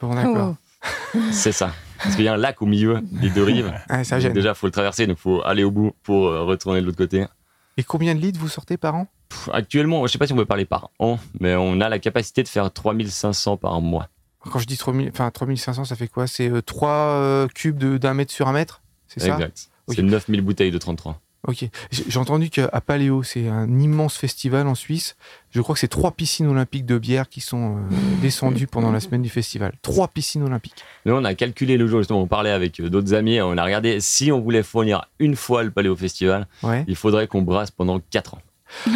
Bon, 0.00 0.14
d'accord. 0.14 0.56
C'est 1.32 1.52
ça. 1.52 1.72
Parce 2.02 2.16
qu'il 2.16 2.24
y 2.24 2.28
a 2.28 2.34
un 2.34 2.36
lac 2.36 2.60
au 2.60 2.66
milieu 2.66 3.00
des 3.02 3.30
deux 3.30 3.42
rives. 3.44 3.72
Ah, 3.88 4.04
ça 4.04 4.20
gêne. 4.20 4.32
déjà, 4.34 4.50
il 4.50 4.54
faut 4.54 4.66
le 4.66 4.72
traverser, 4.72 5.06
donc 5.06 5.16
il 5.18 5.22
faut 5.22 5.42
aller 5.42 5.64
au 5.64 5.70
bout 5.70 5.92
pour 6.02 6.26
euh, 6.28 6.42
retourner 6.44 6.80
de 6.80 6.86
l'autre 6.86 6.98
côté. 6.98 7.24
Et 7.76 7.82
combien 7.82 8.14
de 8.14 8.20
litres 8.20 8.38
vous 8.38 8.48
sortez 8.48 8.76
par 8.76 8.94
an? 8.94 9.08
Pff, 9.30 9.48
Actuellement, 9.52 10.06
je 10.06 10.12
sais 10.12 10.18
pas 10.18 10.26
si 10.26 10.32
on 10.32 10.36
peut 10.36 10.44
parler 10.44 10.64
par 10.66 10.90
an, 10.98 11.18
mais 11.40 11.56
on 11.56 11.80
a 11.80 11.88
la 11.88 11.98
capacité 11.98 12.42
de 12.42 12.48
faire 12.48 12.70
3500 12.70 13.56
par 13.56 13.80
mois. 13.80 14.08
Quand 14.52 14.58
je 14.58 14.66
dis 14.66 14.76
3000, 14.76 15.08
enfin 15.08 15.30
3500, 15.30 15.86
ça 15.86 15.96
fait 15.96 16.06
quoi? 16.08 16.26
C'est 16.26 16.52
3 16.64 17.48
cubes 17.54 17.78
de- 17.78 17.96
d'un 17.96 18.12
mètre 18.14 18.30
sur 18.32 18.46
un 18.46 18.52
mètre? 18.52 18.82
C'est 19.08 19.20
ça? 19.20 19.28
Exact. 19.34 19.70
Ok. 19.86 19.96
C'est 19.96 20.02
9000 20.02 20.40
bouteilles 20.40 20.70
de 20.70 20.78
33. 20.78 21.20
Ok. 21.46 21.68
J'ai 21.90 22.18
entendu 22.18 22.48
qu'à 22.48 22.68
Paléo, 22.80 23.22
c'est 23.22 23.48
un 23.48 23.68
immense 23.78 24.16
festival 24.16 24.66
en 24.66 24.74
Suisse. 24.74 25.14
Je 25.50 25.60
crois 25.60 25.74
que 25.74 25.78
c'est 25.78 25.88
trois 25.88 26.12
piscines 26.12 26.46
olympiques 26.46 26.86
de 26.86 26.96
bière 26.96 27.28
qui 27.28 27.42
sont 27.42 27.76
euh, 27.76 27.80
descendues 28.22 28.66
pendant 28.66 28.90
la 28.90 28.98
semaine 29.00 29.20
du 29.20 29.28
festival. 29.28 29.74
Trois 29.82 30.08
piscines 30.08 30.42
olympiques. 30.42 30.82
Nous, 31.04 31.12
on 31.12 31.22
a 31.22 31.34
calculé 31.34 31.76
le 31.76 31.86
jour, 31.86 32.00
justement, 32.00 32.22
on 32.22 32.26
parlait 32.26 32.48
avec 32.50 32.80
euh, 32.80 32.88
d'autres 32.88 33.12
amis, 33.12 33.42
on 33.42 33.58
a 33.58 33.62
regardé 33.64 34.00
si 34.00 34.32
on 34.32 34.40
voulait 34.40 34.62
fournir 34.62 35.04
une 35.18 35.36
fois 35.36 35.62
le 35.64 35.70
Paléo 35.70 35.94
Festival, 35.94 36.46
Ouais. 36.62 36.82
il 36.88 36.96
faudrait 36.96 37.26
qu'on 37.26 37.42
brasse 37.42 37.70
pendant 37.70 38.00
4 38.00 38.34
ans. 38.34 38.42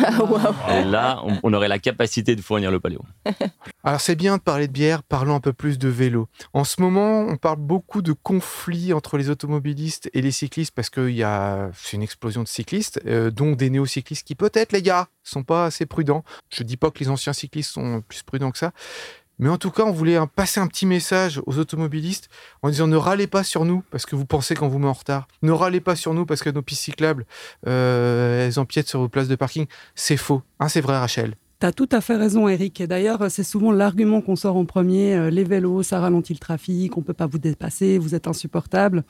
Ah, 0.04 0.22
waouh. 0.22 0.54
Et 0.70 0.84
là, 0.84 1.20
on, 1.24 1.38
on 1.42 1.52
aurait 1.52 1.68
la 1.68 1.78
capacité 1.78 2.36
de 2.36 2.40
fournir 2.40 2.70
le 2.70 2.80
Paléo. 2.80 3.04
Alors 3.84 4.00
c'est 4.00 4.16
bien 4.16 4.36
de 4.36 4.42
parler 4.42 4.66
de 4.66 4.72
bière, 4.72 5.02
parlons 5.02 5.34
un 5.34 5.40
peu 5.40 5.52
plus 5.52 5.78
de 5.78 5.88
vélo. 5.88 6.28
En 6.52 6.64
ce 6.64 6.80
moment, 6.80 7.20
on 7.20 7.36
parle 7.36 7.58
beaucoup 7.58 8.02
de 8.02 8.12
conflits 8.12 8.92
entre 8.92 9.16
les 9.16 9.30
automobilistes 9.30 10.10
et 10.12 10.20
les 10.20 10.32
cyclistes 10.32 10.74
parce 10.74 10.90
que 10.90 11.08
y 11.08 11.22
a 11.22 11.70
c'est 11.74 11.96
une 11.96 12.02
explosion 12.02 12.42
de 12.42 12.48
cyclistes, 12.48 13.00
euh, 13.06 13.30
dont 13.30 13.52
des 13.52 13.70
néo-cyclistes 13.70 14.26
qui 14.26 14.34
peut-être 14.34 14.72
les 14.72 14.82
gars 14.82 15.08
sont 15.22 15.44
pas 15.44 15.66
assez 15.66 15.86
prudents. 15.86 16.24
Je 16.50 16.62
dis 16.62 16.76
pas 16.76 16.90
que 16.90 16.98
les 17.00 17.08
anciens 17.08 17.32
cyclistes 17.32 17.72
sont 17.72 18.02
plus 18.06 18.22
prudents 18.22 18.50
que 18.50 18.58
ça, 18.58 18.72
mais 19.38 19.48
en 19.48 19.58
tout 19.58 19.70
cas, 19.70 19.84
on 19.84 19.92
voulait 19.92 20.18
passer 20.34 20.60
un 20.60 20.66
petit 20.66 20.86
message 20.86 21.40
aux 21.46 21.58
automobilistes 21.58 22.28
en 22.62 22.70
disant 22.70 22.86
ne 22.86 22.96
râlez 22.96 23.26
pas 23.26 23.44
sur 23.44 23.64
nous 23.64 23.82
parce 23.90 24.06
que 24.06 24.16
vous 24.16 24.26
pensez 24.26 24.54
qu'on 24.54 24.68
vous 24.68 24.78
met 24.78 24.88
en 24.88 24.92
retard. 24.92 25.28
Ne 25.42 25.52
râlez 25.52 25.80
pas 25.80 25.96
sur 25.96 26.14
nous 26.14 26.26
parce 26.26 26.42
que 26.42 26.50
nos 26.50 26.62
pistes 26.62 26.82
cyclables, 26.82 27.26
euh, 27.66 28.46
elles 28.46 28.58
empiètent 28.58 28.88
sur 28.88 29.00
vos 29.00 29.08
places 29.08 29.28
de 29.28 29.36
parking. 29.36 29.66
C'est 29.94 30.16
faux. 30.16 30.42
Hein, 30.60 30.68
c'est 30.68 30.80
vrai, 30.80 30.98
Rachel? 30.98 31.34
T'as 31.60 31.72
tout 31.72 31.88
à 31.90 32.00
fait 32.00 32.16
raison, 32.16 32.46
Eric. 32.48 32.80
Et 32.80 32.86
d'ailleurs, 32.86 33.30
c'est 33.30 33.42
souvent 33.42 33.72
l'argument 33.72 34.20
qu'on 34.20 34.36
sort 34.36 34.56
en 34.56 34.64
premier. 34.64 35.14
euh, 35.14 35.30
les 35.30 35.44
vélos, 35.44 35.82
ça 35.82 35.98
ralentit 35.98 36.32
le 36.32 36.38
trafic, 36.38 36.96
on 36.96 37.02
peut 37.02 37.14
pas 37.14 37.26
vous 37.26 37.38
dépasser, 37.38 37.98
vous 37.98 38.14
êtes 38.14 38.28
insupportable. 38.28 39.04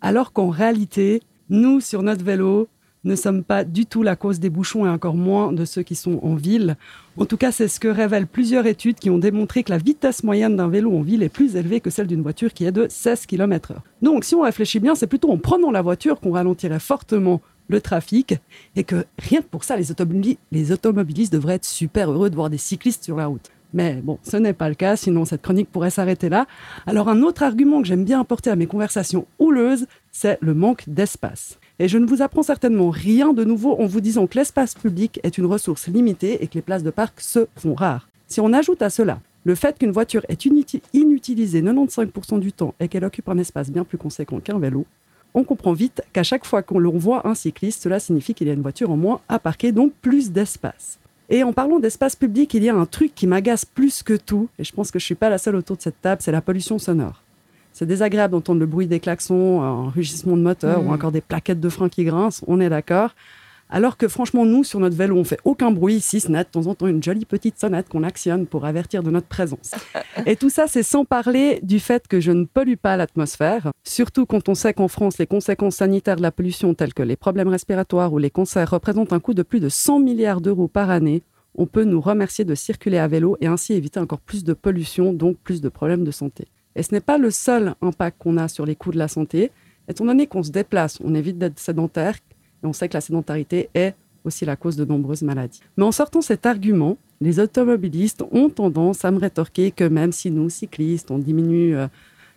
Alors 0.00 0.32
qu'en 0.32 0.50
réalité, 0.50 1.20
nous, 1.48 1.80
sur 1.80 2.02
notre 2.02 2.24
vélo, 2.24 2.68
ne 3.04 3.16
sommes 3.16 3.42
pas 3.42 3.64
du 3.64 3.86
tout 3.86 4.02
la 4.02 4.16
cause 4.16 4.40
des 4.40 4.50
bouchons 4.50 4.84
et 4.86 4.88
encore 4.88 5.14
moins 5.14 5.52
de 5.52 5.64
ceux 5.64 5.82
qui 5.82 5.94
sont 5.94 6.20
en 6.22 6.34
ville. 6.34 6.76
En 7.16 7.24
tout 7.24 7.36
cas, 7.36 7.50
c'est 7.52 7.68
ce 7.68 7.80
que 7.80 7.88
révèlent 7.88 8.26
plusieurs 8.26 8.66
études 8.66 8.96
qui 8.96 9.10
ont 9.10 9.18
démontré 9.18 9.62
que 9.62 9.70
la 9.70 9.78
vitesse 9.78 10.22
moyenne 10.22 10.56
d'un 10.56 10.68
vélo 10.68 10.94
en 10.96 11.00
ville 11.02 11.22
est 11.22 11.28
plus 11.28 11.56
élevée 11.56 11.80
que 11.80 11.90
celle 11.90 12.06
d'une 12.06 12.22
voiture 12.22 12.52
qui 12.52 12.64
est 12.64 12.72
de 12.72 12.86
16 12.88 13.26
km/h. 13.26 13.76
Donc, 14.02 14.24
si 14.24 14.34
on 14.34 14.42
réfléchit 14.42 14.80
bien, 14.80 14.94
c'est 14.94 15.06
plutôt 15.06 15.30
en 15.30 15.38
prenant 15.38 15.70
la 15.70 15.82
voiture 15.82 16.20
qu'on 16.20 16.32
ralentirait 16.32 16.80
fortement 16.80 17.40
le 17.68 17.80
trafic 17.80 18.34
et 18.74 18.84
que 18.84 19.04
rien 19.18 19.40
que 19.40 19.46
pour 19.46 19.64
ça, 19.64 19.76
les, 19.76 19.92
automobili- 19.92 20.38
les 20.50 20.72
automobilistes 20.72 21.32
devraient 21.32 21.54
être 21.54 21.64
super 21.64 22.10
heureux 22.10 22.28
de 22.28 22.34
voir 22.34 22.50
des 22.50 22.58
cyclistes 22.58 23.04
sur 23.04 23.16
la 23.16 23.26
route. 23.26 23.48
Mais 23.72 24.00
bon, 24.02 24.18
ce 24.24 24.36
n'est 24.36 24.52
pas 24.52 24.68
le 24.68 24.74
cas, 24.74 24.96
sinon 24.96 25.24
cette 25.24 25.42
chronique 25.42 25.70
pourrait 25.70 25.90
s'arrêter 25.90 26.28
là. 26.28 26.46
Alors 26.88 27.08
un 27.08 27.22
autre 27.22 27.44
argument 27.44 27.80
que 27.80 27.86
j'aime 27.86 28.04
bien 28.04 28.20
apporter 28.20 28.50
à 28.50 28.56
mes 28.56 28.66
conversations 28.66 29.26
houleuses, 29.38 29.86
c'est 30.10 30.38
le 30.40 30.54
manque 30.54 30.82
d'espace. 30.88 31.59
Et 31.82 31.88
je 31.88 31.96
ne 31.96 32.04
vous 32.04 32.20
apprends 32.20 32.42
certainement 32.42 32.90
rien 32.90 33.32
de 33.32 33.42
nouveau 33.42 33.74
en 33.80 33.86
vous 33.86 34.02
disant 34.02 34.26
que 34.26 34.36
l'espace 34.36 34.74
public 34.74 35.18
est 35.22 35.38
une 35.38 35.46
ressource 35.46 35.88
limitée 35.88 36.44
et 36.44 36.46
que 36.46 36.54
les 36.56 36.60
places 36.60 36.82
de 36.82 36.90
parc 36.90 37.22
se 37.22 37.46
font 37.56 37.74
rares. 37.74 38.06
Si 38.28 38.38
on 38.38 38.52
ajoute 38.52 38.82
à 38.82 38.90
cela 38.90 39.18
le 39.44 39.54
fait 39.54 39.78
qu'une 39.78 39.90
voiture 39.90 40.20
est 40.28 40.44
inuti- 40.44 40.82
inutilisée 40.92 41.62
95% 41.62 42.38
du 42.38 42.52
temps 42.52 42.74
et 42.80 42.88
qu'elle 42.88 43.06
occupe 43.06 43.30
un 43.30 43.38
espace 43.38 43.70
bien 43.70 43.84
plus 43.84 43.96
conséquent 43.96 44.40
qu'un 44.40 44.58
vélo, 44.58 44.84
on 45.32 45.42
comprend 45.42 45.72
vite 45.72 46.02
qu'à 46.12 46.22
chaque 46.22 46.44
fois 46.44 46.62
qu'on 46.62 46.98
voit 46.98 47.26
un 47.26 47.34
cycliste, 47.34 47.82
cela 47.82 47.98
signifie 47.98 48.34
qu'il 48.34 48.48
y 48.48 48.50
a 48.50 48.54
une 48.54 48.60
voiture 48.60 48.90
en 48.90 48.98
moins 48.98 49.22
à 49.30 49.38
parquer, 49.38 49.72
donc 49.72 49.94
plus 50.02 50.32
d'espace. 50.32 50.98
Et 51.30 51.42
en 51.44 51.54
parlant 51.54 51.78
d'espace 51.78 52.14
public, 52.14 52.52
il 52.52 52.64
y 52.64 52.68
a 52.68 52.74
un 52.74 52.84
truc 52.84 53.14
qui 53.14 53.26
m'agace 53.26 53.64
plus 53.64 54.02
que 54.02 54.14
tout, 54.14 54.50
et 54.58 54.64
je 54.64 54.72
pense 54.72 54.90
que 54.90 54.98
je 54.98 55.06
suis 55.06 55.14
pas 55.14 55.30
la 55.30 55.38
seule 55.38 55.56
autour 55.56 55.78
de 55.78 55.82
cette 55.82 56.02
table, 56.02 56.20
c'est 56.20 56.32
la 56.32 56.42
pollution 56.42 56.78
sonore. 56.78 57.22
C'est 57.80 57.86
désagréable 57.86 58.32
d'entendre 58.32 58.60
le 58.60 58.66
bruit 58.66 58.86
des 58.86 59.00
klaxons, 59.00 59.62
un 59.62 59.88
rugissement 59.88 60.36
de 60.36 60.42
moteur 60.42 60.82
Mm. 60.82 60.86
ou 60.86 60.92
encore 60.92 61.12
des 61.12 61.22
plaquettes 61.22 61.60
de 61.60 61.68
frein 61.70 61.88
qui 61.88 62.04
grincent, 62.04 62.44
on 62.46 62.60
est 62.60 62.68
d'accord. 62.68 63.14
Alors 63.70 63.96
que 63.96 64.06
franchement, 64.06 64.44
nous, 64.44 64.64
sur 64.64 64.80
notre 64.80 64.96
vélo, 64.96 65.16
on 65.16 65.24
fait 65.24 65.38
aucun 65.46 65.70
bruit, 65.70 66.02
si 66.02 66.20
ce 66.20 66.30
n'est 66.30 66.44
de 66.44 66.48
temps 66.50 66.66
en 66.66 66.74
temps 66.74 66.88
une 66.88 67.02
jolie 67.02 67.24
petite 67.24 67.58
sonnette 67.58 67.88
qu'on 67.88 68.02
actionne 68.02 68.46
pour 68.46 68.66
avertir 68.66 69.02
de 69.02 69.10
notre 69.10 69.28
présence. 69.28 69.70
Et 70.26 70.36
tout 70.36 70.50
ça, 70.50 70.66
c'est 70.66 70.82
sans 70.82 71.06
parler 71.06 71.58
du 71.62 71.80
fait 71.80 72.06
que 72.06 72.20
je 72.20 72.32
ne 72.32 72.44
pollue 72.44 72.74
pas 72.74 72.98
l'atmosphère, 72.98 73.70
surtout 73.82 74.26
quand 74.26 74.50
on 74.50 74.54
sait 74.54 74.74
qu'en 74.74 74.88
France, 74.88 75.16
les 75.16 75.26
conséquences 75.26 75.76
sanitaires 75.76 76.16
de 76.16 76.22
la 76.22 76.32
pollution, 76.32 76.74
telles 76.74 76.92
que 76.92 77.02
les 77.02 77.16
problèmes 77.16 77.48
respiratoires 77.48 78.12
ou 78.12 78.18
les 78.18 78.28
cancers, 78.28 78.68
représentent 78.68 79.14
un 79.14 79.20
coût 79.20 79.32
de 79.32 79.42
plus 79.42 79.60
de 79.60 79.70
100 79.70 80.00
milliards 80.00 80.42
d'euros 80.42 80.68
par 80.68 80.90
année. 80.90 81.22
On 81.54 81.64
peut 81.64 81.84
nous 81.84 82.02
remercier 82.02 82.44
de 82.44 82.54
circuler 82.54 82.98
à 82.98 83.08
vélo 83.08 83.38
et 83.40 83.46
ainsi 83.46 83.72
éviter 83.72 84.00
encore 84.00 84.20
plus 84.20 84.44
de 84.44 84.52
pollution, 84.52 85.14
donc 85.14 85.38
plus 85.38 85.62
de 85.62 85.70
problèmes 85.70 86.04
de 86.04 86.10
santé. 86.10 86.46
Et 86.76 86.82
ce 86.82 86.94
n'est 86.94 87.00
pas 87.00 87.18
le 87.18 87.30
seul 87.30 87.74
impact 87.82 88.18
qu'on 88.18 88.36
a 88.36 88.48
sur 88.48 88.66
les 88.66 88.76
coûts 88.76 88.92
de 88.92 88.98
la 88.98 89.08
santé. 89.08 89.50
Étant 89.88 90.04
donné 90.04 90.26
qu'on 90.26 90.42
se 90.42 90.50
déplace, 90.50 90.98
on 91.02 91.14
évite 91.14 91.38
d'être 91.38 91.58
sédentaire, 91.58 92.16
et 92.62 92.66
on 92.66 92.72
sait 92.72 92.88
que 92.88 92.94
la 92.94 93.00
sédentarité 93.00 93.70
est 93.74 93.94
aussi 94.24 94.44
la 94.44 94.56
cause 94.56 94.76
de 94.76 94.84
nombreuses 94.84 95.22
maladies. 95.22 95.60
Mais 95.76 95.84
en 95.84 95.92
sortant 95.92 96.20
cet 96.20 96.46
argument, 96.46 96.96
les 97.20 97.40
automobilistes 97.40 98.22
ont 98.32 98.48
tendance 98.48 99.04
à 99.04 99.10
me 99.10 99.18
rétorquer 99.18 99.70
que 99.70 99.84
même 99.84 100.12
si 100.12 100.30
nous, 100.30 100.50
cyclistes, 100.50 101.10
on 101.10 101.18
diminue 101.18 101.76
euh, 101.76 101.86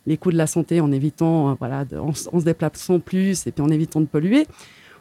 les 0.05 0.17
coûts 0.17 0.31
de 0.31 0.37
la 0.37 0.47
santé 0.47 0.81
en 0.81 0.91
évitant, 0.91 1.51
euh, 1.51 1.53
voilà, 1.59 1.85
en, 1.99 2.13
se 2.13 2.45
déplaçant 2.45 2.99
plus 2.99 3.47
et 3.47 3.51
puis 3.51 3.63
en 3.63 3.69
évitant 3.69 4.01
de 4.01 4.05
polluer, 4.05 4.47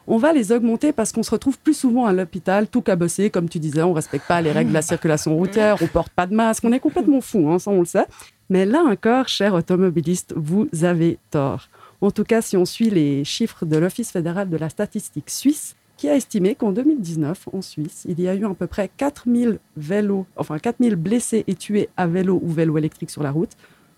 on 0.05 0.17
va 0.17 0.33
les 0.33 0.51
augmenter 0.51 0.91
parce 0.91 1.13
qu'on 1.13 1.23
se 1.23 1.31
retrouve 1.31 1.57
plus 1.59 1.73
souvent 1.77 2.05
à 2.05 2.13
l'hôpital, 2.13 2.67
tout 2.67 2.81
cabossé, 2.81 3.29
comme 3.29 3.47
tu 3.47 3.59
disais, 3.59 3.83
on 3.83 3.93
respecte 3.93 4.27
pas 4.27 4.41
les 4.41 4.51
règles 4.51 4.69
de 4.69 4.73
la 4.73 4.81
circulation 4.81 5.35
routière, 5.35 5.77
on 5.81 5.87
porte 5.87 6.11
pas 6.11 6.27
de 6.27 6.35
masque, 6.35 6.63
on 6.65 6.73
est 6.73 6.79
complètement 6.79 7.21
fou, 7.21 7.49
hein, 7.49 7.59
ça 7.59 7.71
on 7.71 7.79
le 7.79 7.85
sait. 7.85 8.05
Mais 8.53 8.67
là 8.67 8.83
encore, 8.83 9.29
chers 9.29 9.55
automobilistes, 9.55 10.35
vous 10.37 10.69
avez 10.83 11.17
tort. 11.31 11.69
En 12.01 12.11
tout 12.11 12.23
cas, 12.23 12.43
si 12.43 12.55
on 12.55 12.65
suit 12.65 12.91
les 12.91 13.23
chiffres 13.23 13.65
de 13.65 13.77
l'Office 13.77 14.11
fédéral 14.11 14.47
de 14.47 14.57
la 14.57 14.69
statistique 14.69 15.31
suisse, 15.31 15.75
qui 15.97 16.07
a 16.07 16.15
estimé 16.15 16.53
qu'en 16.53 16.71
2019, 16.71 17.47
en 17.51 17.63
Suisse, 17.63 18.05
il 18.07 18.21
y 18.21 18.27
a 18.27 18.35
eu 18.35 18.45
à 18.45 18.53
peu 18.53 18.67
près 18.67 18.91
4000 18.95 19.57
vélos, 19.75 20.27
enfin 20.35 20.59
4000 20.59 20.95
blessés 20.95 21.43
et 21.47 21.55
tués 21.55 21.89
à 21.97 22.05
vélo 22.05 22.39
ou 22.43 22.51
vélo 22.51 22.77
électrique 22.77 23.09
sur 23.09 23.23
la 23.23 23.31
route, 23.31 23.57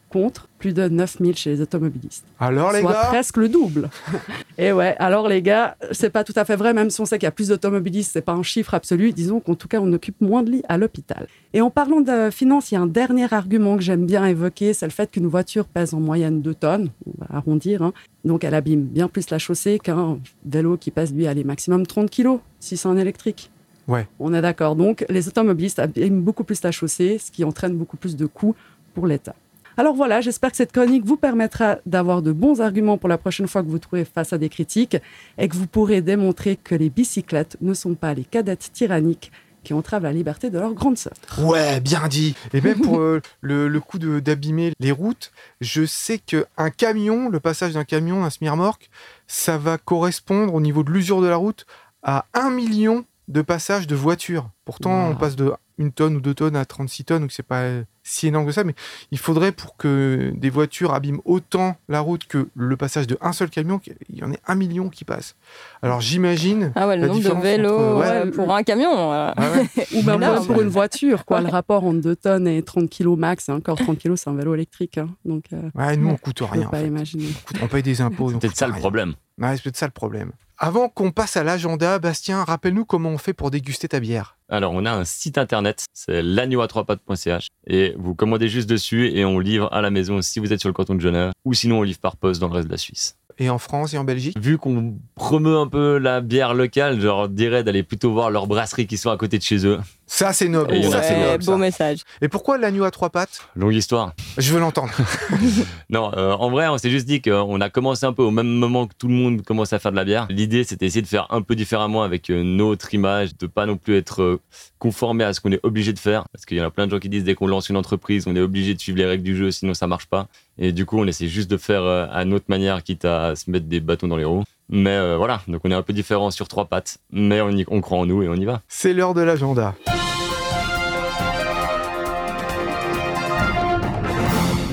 contre 0.10 0.48
plus 0.60 0.74
de 0.74 0.88
9000 0.88 1.36
chez 1.36 1.52
les 1.52 1.62
automobilistes. 1.62 2.26
Alors 2.40 2.72
les 2.72 2.82
Soit 2.82 2.92
gars 2.92 3.06
presque 3.08 3.38
le 3.38 3.50
double. 3.50 3.90
Et 4.58 4.72
ouais, 4.72 4.96
alors 5.00 5.28
les 5.28 5.42
gars, 5.42 5.76
c'est 5.92 6.10
pas 6.10 6.24
tout 6.24 6.34
à 6.36 6.46
fait 6.46 6.56
vrai, 6.56 6.74
même 6.74 6.90
si 6.90 7.02
on 7.02 7.06
sait 7.06 7.18
qu'il 7.18 7.26
y 7.26 7.28
a 7.28 7.32
plus 7.32 7.50
d'automobilistes, 7.50 8.12
c'est 8.14 8.22
pas 8.22 8.34
un 8.34 8.44
chiffre 8.44 8.74
absolu. 8.74 9.12
Disons 9.12 9.40
qu'en 9.40 9.56
tout 9.56 9.68
cas, 9.68 9.80
on 9.82 9.92
occupe 9.92 10.22
moins 10.22 10.44
de 10.44 10.52
lits 10.52 10.64
à 10.70 10.78
l'hôpital. 10.78 11.28
Et 11.54 11.62
en 11.62 11.70
parlant 11.70 12.02
de 12.02 12.30
finances, 12.32 12.72
il 12.72 12.76
y 12.76 12.78
a 12.78 12.82
un 12.82 12.88
dernier 12.88 13.32
argument 13.34 13.76
que 13.76 13.84
j'aime 13.84 14.06
bien 14.06 14.26
évoquer, 14.26 14.74
c'est 14.74 14.86
le 14.86 14.92
fait 14.92 15.12
qu'une 15.12 15.28
voiture 15.28 15.66
pèse 15.66 15.94
en 15.94 16.00
moyenne 16.00 16.42
2 16.42 16.56
tonnes, 16.56 16.90
on 17.06 17.14
va 17.20 17.38
arrondir, 17.38 17.82
hein. 17.82 17.94
donc 18.24 18.44
elle 18.44 18.54
abîme 18.54 18.84
bien 18.84 19.08
plus 19.08 19.30
la 19.30 19.40
chaussée 19.40 19.80
qu'un 19.80 20.20
vélo 20.46 20.78
qui 20.78 20.92
pèse 20.92 21.14
lui, 21.14 21.28
allez, 21.28 21.44
maximum 21.44 21.86
30 21.86 22.10
kilos, 22.10 22.40
si 22.60 22.78
c'est 22.78 22.88
un 22.88 22.98
électrique. 22.98 23.52
Ouais. 23.88 24.08
On 24.20 24.34
est 24.34 24.42
d'accord. 24.42 24.76
Donc, 24.76 25.06
les 25.10 25.28
automobilistes 25.28 25.80
abîment 25.80 26.22
beaucoup 26.22 26.44
plus 26.44 26.62
la 26.64 26.72
chaussée, 26.72 27.18
ce 27.18 27.32
qui 27.32 27.44
entraîne 27.44 27.76
beaucoup 27.76 27.98
plus 27.98 28.16
de 28.16 28.26
coûts 28.26 28.56
pour 28.94 29.08
l'État. 29.08 29.36
Alors 29.78 29.94
voilà, 29.94 30.22
j'espère 30.22 30.52
que 30.52 30.58
cette 30.58 30.72
chronique 30.72 31.04
vous 31.06 31.18
permettra 31.18 31.78
d'avoir 31.86 32.22
de 32.22 32.32
bons 32.32 32.62
arguments 32.62 32.98
pour 32.98 33.10
la 33.10 33.18
prochaine 33.18 33.48
fois 33.48 33.62
que 33.62 33.68
vous 33.68 33.80
trouvez 33.80 34.06
face 34.06 34.32
à 34.32 34.38
des 34.38 34.48
critiques 34.50 34.98
et 35.38 35.50
que 35.50 35.56
vous 35.56 35.68
pourrez 35.68 36.02
démontrer 36.02 36.56
que 36.56 36.76
les 36.76 36.90
bicyclettes 36.90 37.58
ne 37.62 37.74
sont 37.74 37.96
pas 37.96 38.14
les 38.14 38.24
cadettes 38.24 38.70
tyranniques 38.72 39.32
qui 39.66 39.74
entravent 39.74 40.04
la 40.04 40.14
liberté 40.14 40.50
de 40.52 40.60
leur 40.60 40.74
grande 40.76 40.98
sœur. 40.98 41.14
Ouais, 41.40 41.80
bien 41.82 42.08
dit. 42.08 42.36
Et 42.54 42.62
même 42.62 42.80
pour 42.80 43.00
euh, 43.02 43.20
le, 43.42 43.68
le 43.68 43.80
coup 43.82 43.98
d'abîmer 44.00 44.72
les 44.80 44.92
routes, 44.92 45.32
je 45.60 45.86
sais 45.86 46.20
qu'un 46.20 46.70
camion, 46.70 47.30
le 47.30 47.40
passage 47.40 47.74
d'un 47.74 47.84
camion, 47.84 48.22
d'un 48.22 48.30
semi-remorque, 48.30 48.90
ça 49.28 49.58
va 49.58 49.78
correspondre 49.78 50.54
au 50.54 50.62
niveau 50.62 50.84
de 50.84 50.92
l'usure 50.92 51.20
de 51.22 51.28
la 51.28 51.36
route 51.36 51.66
à 52.04 52.26
un 52.36 52.52
million 52.52 53.06
de 53.28 53.42
passages 53.42 53.88
de 53.88 53.96
voitures. 53.96 54.52
Pourtant, 54.66 55.08
Wow. 55.08 55.12
on 55.14 55.16
passe 55.16 55.36
de 55.36 55.52
une 55.78 55.92
tonne 55.92 56.16
ou 56.16 56.22
deux 56.22 56.34
tonnes 56.34 56.56
à 56.56 56.64
36 56.66 57.06
tonnes, 57.06 57.22
donc 57.24 57.32
c'est 57.32 57.44
pas 57.44 57.62
euh, 57.62 57.84
si 58.04 58.28
énorme 58.28 58.46
que 58.46 58.52
ça, 58.52 58.64
mais 58.64 58.76
il 59.12 59.18
faudrait 59.18 59.52
pour 59.52 59.76
que 59.78 60.32
des 60.36 60.50
voitures 60.50 60.94
abîment 60.94 61.20
autant 61.26 61.76
la 61.90 62.00
route 62.00 62.26
que 62.28 62.48
le 62.56 62.78
passage 62.78 63.08
de 63.08 63.18
un 63.22 63.34
seul 63.34 63.50
camion, 63.50 63.80
qu'il 63.80 63.96
y 64.10 64.24
en 64.24 64.32
ait 64.32 64.40
un 64.48 64.56
million 64.56 64.90
qui 64.90 65.04
passe. 65.06 65.36
Alors 65.82 66.02
j'imagine. 66.02 66.72
Ah 66.76 66.88
ouais, 66.88 66.96
le 66.96 67.02
la 67.04 67.08
nombre 67.10 67.22
de 67.36 67.42
vélos 67.42 67.78
entre- 67.78 68.26
ouais. 68.26 68.32
pour 68.32 68.56
un 68.56 68.64
camion. 68.64 69.12
euh. 69.12 69.32
Ah 69.36 69.52
ouais. 69.52 69.88
Ou 69.96 70.02
même 70.04 70.22
Énorme. 70.22 70.46
pour 70.46 70.62
une 70.62 70.70
voiture, 70.70 71.26
quoi. 71.26 71.42
Le 71.42 71.50
rapport 71.50 71.84
entre 71.84 72.00
2 72.02 72.16
tonnes 72.16 72.48
et 72.48 72.62
30 72.64 72.90
kilos 72.90 73.18
max, 73.18 73.50
et 73.50 73.52
encore 73.52 73.78
30 73.78 73.98
kilos, 73.98 74.22
c'est 74.22 74.30
un 74.30 74.36
vélo 74.36 74.54
électrique. 74.54 74.98
hein. 74.98 75.10
Donc, 75.26 75.46
euh, 75.54 75.62
Ouais, 75.76 75.98
nous 75.98 76.08
on 76.10 76.16
coûte 76.18 76.40
rien. 76.42 76.68
en 76.68 76.70
pas 76.70 76.80
fait. 76.80 76.88
imaginer. 76.88 77.28
On 77.62 77.68
paye 77.68 77.84
des 77.84 78.02
impôts. 78.02 78.30
C'est 78.30 78.40
peut-être 78.40 78.52
coûte 78.52 78.60
ça 78.60 78.68
le 78.68 78.74
problème. 78.74 79.14
Ouais, 79.42 79.56
c'est 79.58 79.64
peut-être 79.64 79.78
ça 79.78 79.88
le 79.88 79.92
problème. 79.92 80.32
Avant 80.58 80.88
qu'on 80.88 81.12
passe 81.12 81.36
à 81.36 81.44
l'agenda, 81.44 82.00
Bastien, 82.00 82.46
rappelle-nous 82.46 82.86
comment 82.86 83.10
on 83.10 83.18
fait 83.18 83.34
pour 83.34 83.52
déguster 83.52 83.90
ta 83.90 84.00
bière. 84.00 84.38
Alors, 84.48 84.74
on 84.74 84.86
a 84.86 84.92
un 84.92 85.06
site 85.06 85.40
internet, 85.40 85.86
c'est 85.94 86.22
l'agneau-à-trois-pattes.ch 86.22 87.48
et 87.66 87.96
vous 87.98 88.14
commandez 88.14 88.48
juste 88.48 88.70
dessus 88.70 89.10
et 89.10 89.26
on 89.26 89.40
livre 89.40 89.70
à 89.74 89.82
la 89.82 89.90
maison 89.90 90.22
si 90.22 90.40
vous 90.40 90.54
êtes 90.54 90.60
sur 90.60 90.70
le 90.70 90.74
canton 90.74 90.94
de 90.94 91.02
Genève 91.02 91.32
ou 91.46 91.56
sinon 91.56 91.80
on 91.80 91.82
livre 91.82 92.00
par 92.00 92.16
poste 92.16 92.42
dans 92.42 92.48
le 92.48 92.54
reste 92.54 92.68
de 92.68 92.72
la 92.72 92.78
Suisse. 92.78 93.18
Et 93.38 93.50
en 93.50 93.58
France 93.58 93.94
et 93.94 93.98
en 93.98 94.06
Belgique? 94.06 94.38
Vu 94.40 94.58
qu'on 94.58 94.96
promeut 95.16 95.58
un 95.58 95.68
peu 95.68 95.98
la 95.98 96.22
bière 96.22 96.54
locale, 96.54 97.02
je 97.02 97.06
leur 97.06 97.28
dirais 97.28 97.66
d'aller 97.66 97.84
plutôt 97.84 98.14
voir 98.14 98.32
leurs 98.32 98.48
brasseries 98.48 98.88
qui 98.88 98.96
sont 98.96 99.10
à 99.10 99.18
côté 99.18 99.38
de 99.38 99.44
chez 99.44 99.66
eux. 99.66 99.78
Ça, 100.08 100.32
c'est 100.32 100.48
noble. 100.48 100.74
Et 100.74 100.78
il 100.78 100.84
y 100.86 100.88
en 100.88 100.92
a 100.92 101.02
ça, 101.02 101.04
c'est 101.04 101.20
noble, 101.20 101.44
beau 101.44 101.52
ça. 101.52 101.58
message. 101.58 102.00
Et 102.22 102.30
pourquoi 102.30 102.58
l'agneau 102.58 102.86
à 102.86 102.92
trois 102.92 103.10
pattes? 103.10 103.42
Longue 103.58 103.74
histoire. 103.74 104.14
Je 104.38 104.54
veux 104.54 104.60
l'entendre. 104.60 104.94
Non, 105.90 106.12
euh, 106.16 106.32
en 106.34 106.50
vrai, 106.50 106.68
on 106.68 106.78
s'est 106.78 106.90
juste 106.90 107.06
dit 107.06 107.22
qu'on 107.22 107.60
a 107.62 107.70
commencé 107.70 108.06
un 108.06 108.14
peu 108.14 108.24
au 108.24 108.32
même 108.32 108.48
moment 108.48 108.88
que 108.88 108.94
tout 108.98 109.08
le 109.08 109.14
monde 109.14 109.42
commence 109.44 109.74
à 109.74 109.80
faire 109.80 109.92
de 109.92 109.98
la 109.98 110.06
bière. 110.06 110.28
L'idée, 110.30 110.64
c'était 110.64 110.86
d'essayer 110.86 111.02
de 111.02 111.08
faire 111.08 111.28
un 111.30 111.42
peu 111.42 111.56
différemment 111.56 112.04
avec 112.04 112.30
euh, 112.30 112.42
notre 112.44 112.94
image, 112.94 113.38
de 113.38 113.48
pas 113.48 113.66
non 113.66 113.76
plus 113.78 113.98
être 113.98 114.35
conformé 114.80 115.24
à 115.24 115.34
ce 115.34 115.40
qu'on 115.42 115.52
est 115.52 115.60
obligé 115.64 115.94
de 115.94 116.00
faire. 116.00 116.26
Parce 116.32 116.46
qu'il 116.46 116.58
y 116.58 116.62
en 116.62 116.66
a 116.66 116.72
plein 116.72 116.86
de 116.88 116.92
gens 116.92 117.00
qui 117.00 117.10
disent 117.10 117.24
dès 117.24 117.36
qu'on 117.36 117.48
lance 117.48 117.70
une 117.70 117.78
entreprise, 117.78 118.26
on 118.28 118.36
est 118.36 118.40
obligé 118.42 118.74
de 118.74 118.80
suivre 118.80 118.98
les 118.98 119.06
règles 119.06 119.24
du 119.24 119.36
jeu, 119.36 119.52
sinon 119.52 119.74
ça 119.74 119.88
marche 119.88 120.06
pas. 120.08 120.28
Et 120.58 120.72
du 120.72 120.86
coup, 120.86 120.98
on 121.00 121.06
essaie 121.08 121.28
juste 121.28 121.50
de 121.50 121.58
faire 121.58 121.84
euh, 121.84 122.08
à 122.12 122.26
notre 122.26 122.46
manière, 122.48 122.82
quitte 122.84 123.06
à 123.06 123.36
se 123.36 123.50
mettre 123.52 123.66
des 123.68 123.80
bâtons 123.80 124.08
dans 124.08 124.18
les 124.18 124.24
roues. 124.26 124.44
Mais 124.70 124.90
euh, 124.96 125.18
voilà, 125.18 125.42
donc 125.48 125.62
on 125.64 125.72
est 125.72 125.76
un 125.76 125.84
peu 125.84 125.94
différent 125.94 126.32
sur 126.32 126.48
trois 126.48 126.66
pattes, 126.66 126.98
mais 127.12 127.40
on, 127.42 127.50
y- 127.52 127.66
on 127.68 127.82
croit 127.82 128.00
en 128.00 128.06
nous 128.06 128.24
et 128.24 128.30
on 128.30 128.36
y 128.36 128.46
va. 128.46 128.62
C'est 128.68 128.94
l'heure 128.94 129.14
de 129.14 129.22
l'agenda. 129.22 129.76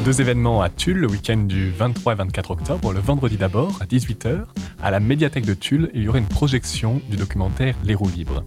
Deux 0.05 0.21
événements 0.21 0.63
à 0.63 0.69
Tulle 0.69 0.99
le 0.99 1.07
week-end 1.09 1.37
du 1.37 1.71
23 1.71 2.15
et 2.15 2.17
24 2.17 2.51
octobre. 2.51 2.93
Le 2.93 2.99
vendredi 2.99 3.37
d'abord, 3.37 3.79
à 3.81 3.85
18h, 3.85 4.47
à 4.83 4.91
la 4.91 4.99
médiathèque 4.99 5.47
de 5.47 5.55
Tulle, 5.55 5.91
il 5.95 6.03
y 6.03 6.09
aura 6.09 6.19
une 6.19 6.27
projection 6.27 7.01
du 7.09 7.17
documentaire 7.17 7.77
Les 7.85 7.95
roues 7.95 8.11
libres. 8.15 8.43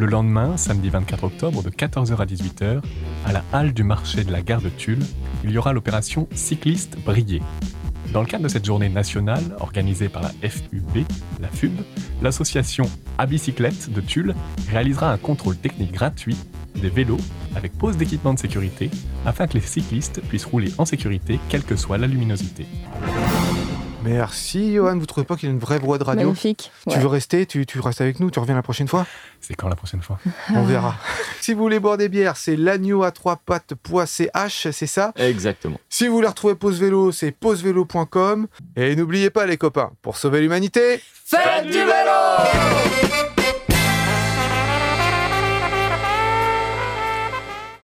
Le 0.00 0.06
lendemain, 0.06 0.56
samedi 0.56 0.88
24 0.88 1.24
octobre, 1.24 1.62
de 1.62 1.68
14h 1.68 2.16
à 2.16 2.24
18h, 2.24 2.80
à 3.26 3.32
la 3.32 3.44
halle 3.52 3.74
du 3.74 3.84
marché 3.84 4.24
de 4.24 4.32
la 4.32 4.40
gare 4.40 4.62
de 4.62 4.70
Tulle, 4.70 5.04
il 5.44 5.50
y 5.50 5.58
aura 5.58 5.74
l'opération 5.74 6.26
Cycliste 6.32 6.96
Brillé. 7.04 7.42
Dans 8.14 8.20
le 8.22 8.26
cadre 8.26 8.44
de 8.44 8.48
cette 8.48 8.64
journée 8.64 8.88
nationale 8.88 9.44
organisée 9.60 10.08
par 10.08 10.22
la 10.22 10.30
FUB, 10.48 11.04
la 11.38 11.48
FUB, 11.48 11.74
l'association 12.22 12.88
à 13.18 13.26
bicyclette 13.26 13.92
de 13.92 14.00
Tulle 14.00 14.34
réalisera 14.70 15.12
un 15.12 15.18
contrôle 15.18 15.58
technique 15.58 15.92
gratuit 15.92 16.38
des 16.76 16.88
vélos 16.88 17.20
avec 17.54 17.76
pose 17.76 17.98
d'équipement 17.98 18.32
de 18.32 18.38
sécurité 18.38 18.90
afin 19.26 19.46
que 19.46 19.52
les 19.52 19.60
cyclistes 19.60 20.22
puissent 20.22 20.46
rouler 20.46 20.72
en 20.78 20.86
sécurité 20.86 21.38
quelle 21.50 21.62
que 21.62 21.76
soit 21.76 21.98
la 21.98 22.06
luminosité. 22.06 22.64
Merci, 24.02 24.74
Johan. 24.74 24.96
Vous 24.98 25.06
trouvez 25.06 25.26
pas 25.26 25.36
qu'il 25.36 25.48
a 25.48 25.52
une 25.52 25.58
vraie 25.58 25.78
voix 25.78 25.98
de 25.98 26.04
radio? 26.04 26.26
Magnifique. 26.28 26.70
Tu 26.88 26.94
Ouais. 26.94 27.00
veux 27.02 27.06
rester 27.08 27.46
tu, 27.46 27.66
tu 27.66 27.80
restes 27.80 28.00
avec 28.00 28.18
nous 28.20 28.30
Tu 28.30 28.38
reviens 28.38 28.54
la 28.54 28.62
prochaine 28.62 28.88
fois? 28.88 29.06
C'est 29.40 29.54
quand 29.54 29.68
la 29.68 29.76
prochaine 29.76 30.02
fois? 30.02 30.18
On 30.54 30.62
verra. 30.64 30.94
si 31.40 31.52
vous 31.54 31.60
voulez 31.60 31.80
boire 31.80 31.96
des 31.96 32.08
bières, 32.08 32.36
c'est 32.36 32.56
l'agneau 32.56 33.02
à 33.02 33.10
trois 33.10 33.36
pattes.ch, 33.36 34.68
c'est 34.70 34.86
ça? 34.86 35.12
Exactement. 35.16 35.78
Si 35.88 36.06
vous 36.08 36.14
voulez 36.14 36.28
retrouver 36.28 36.54
Pause 36.54 36.80
Vélo, 36.80 37.12
c'est 37.12 37.30
pausevélo.com. 37.32 38.46
Et 38.76 38.96
n'oubliez 38.96 39.30
pas, 39.30 39.46
les 39.46 39.56
copains, 39.56 39.90
pour 40.02 40.16
sauver 40.16 40.40
l'humanité, 40.40 41.00
Faites 41.24 41.66
du 41.66 41.72
vélo 41.78 43.28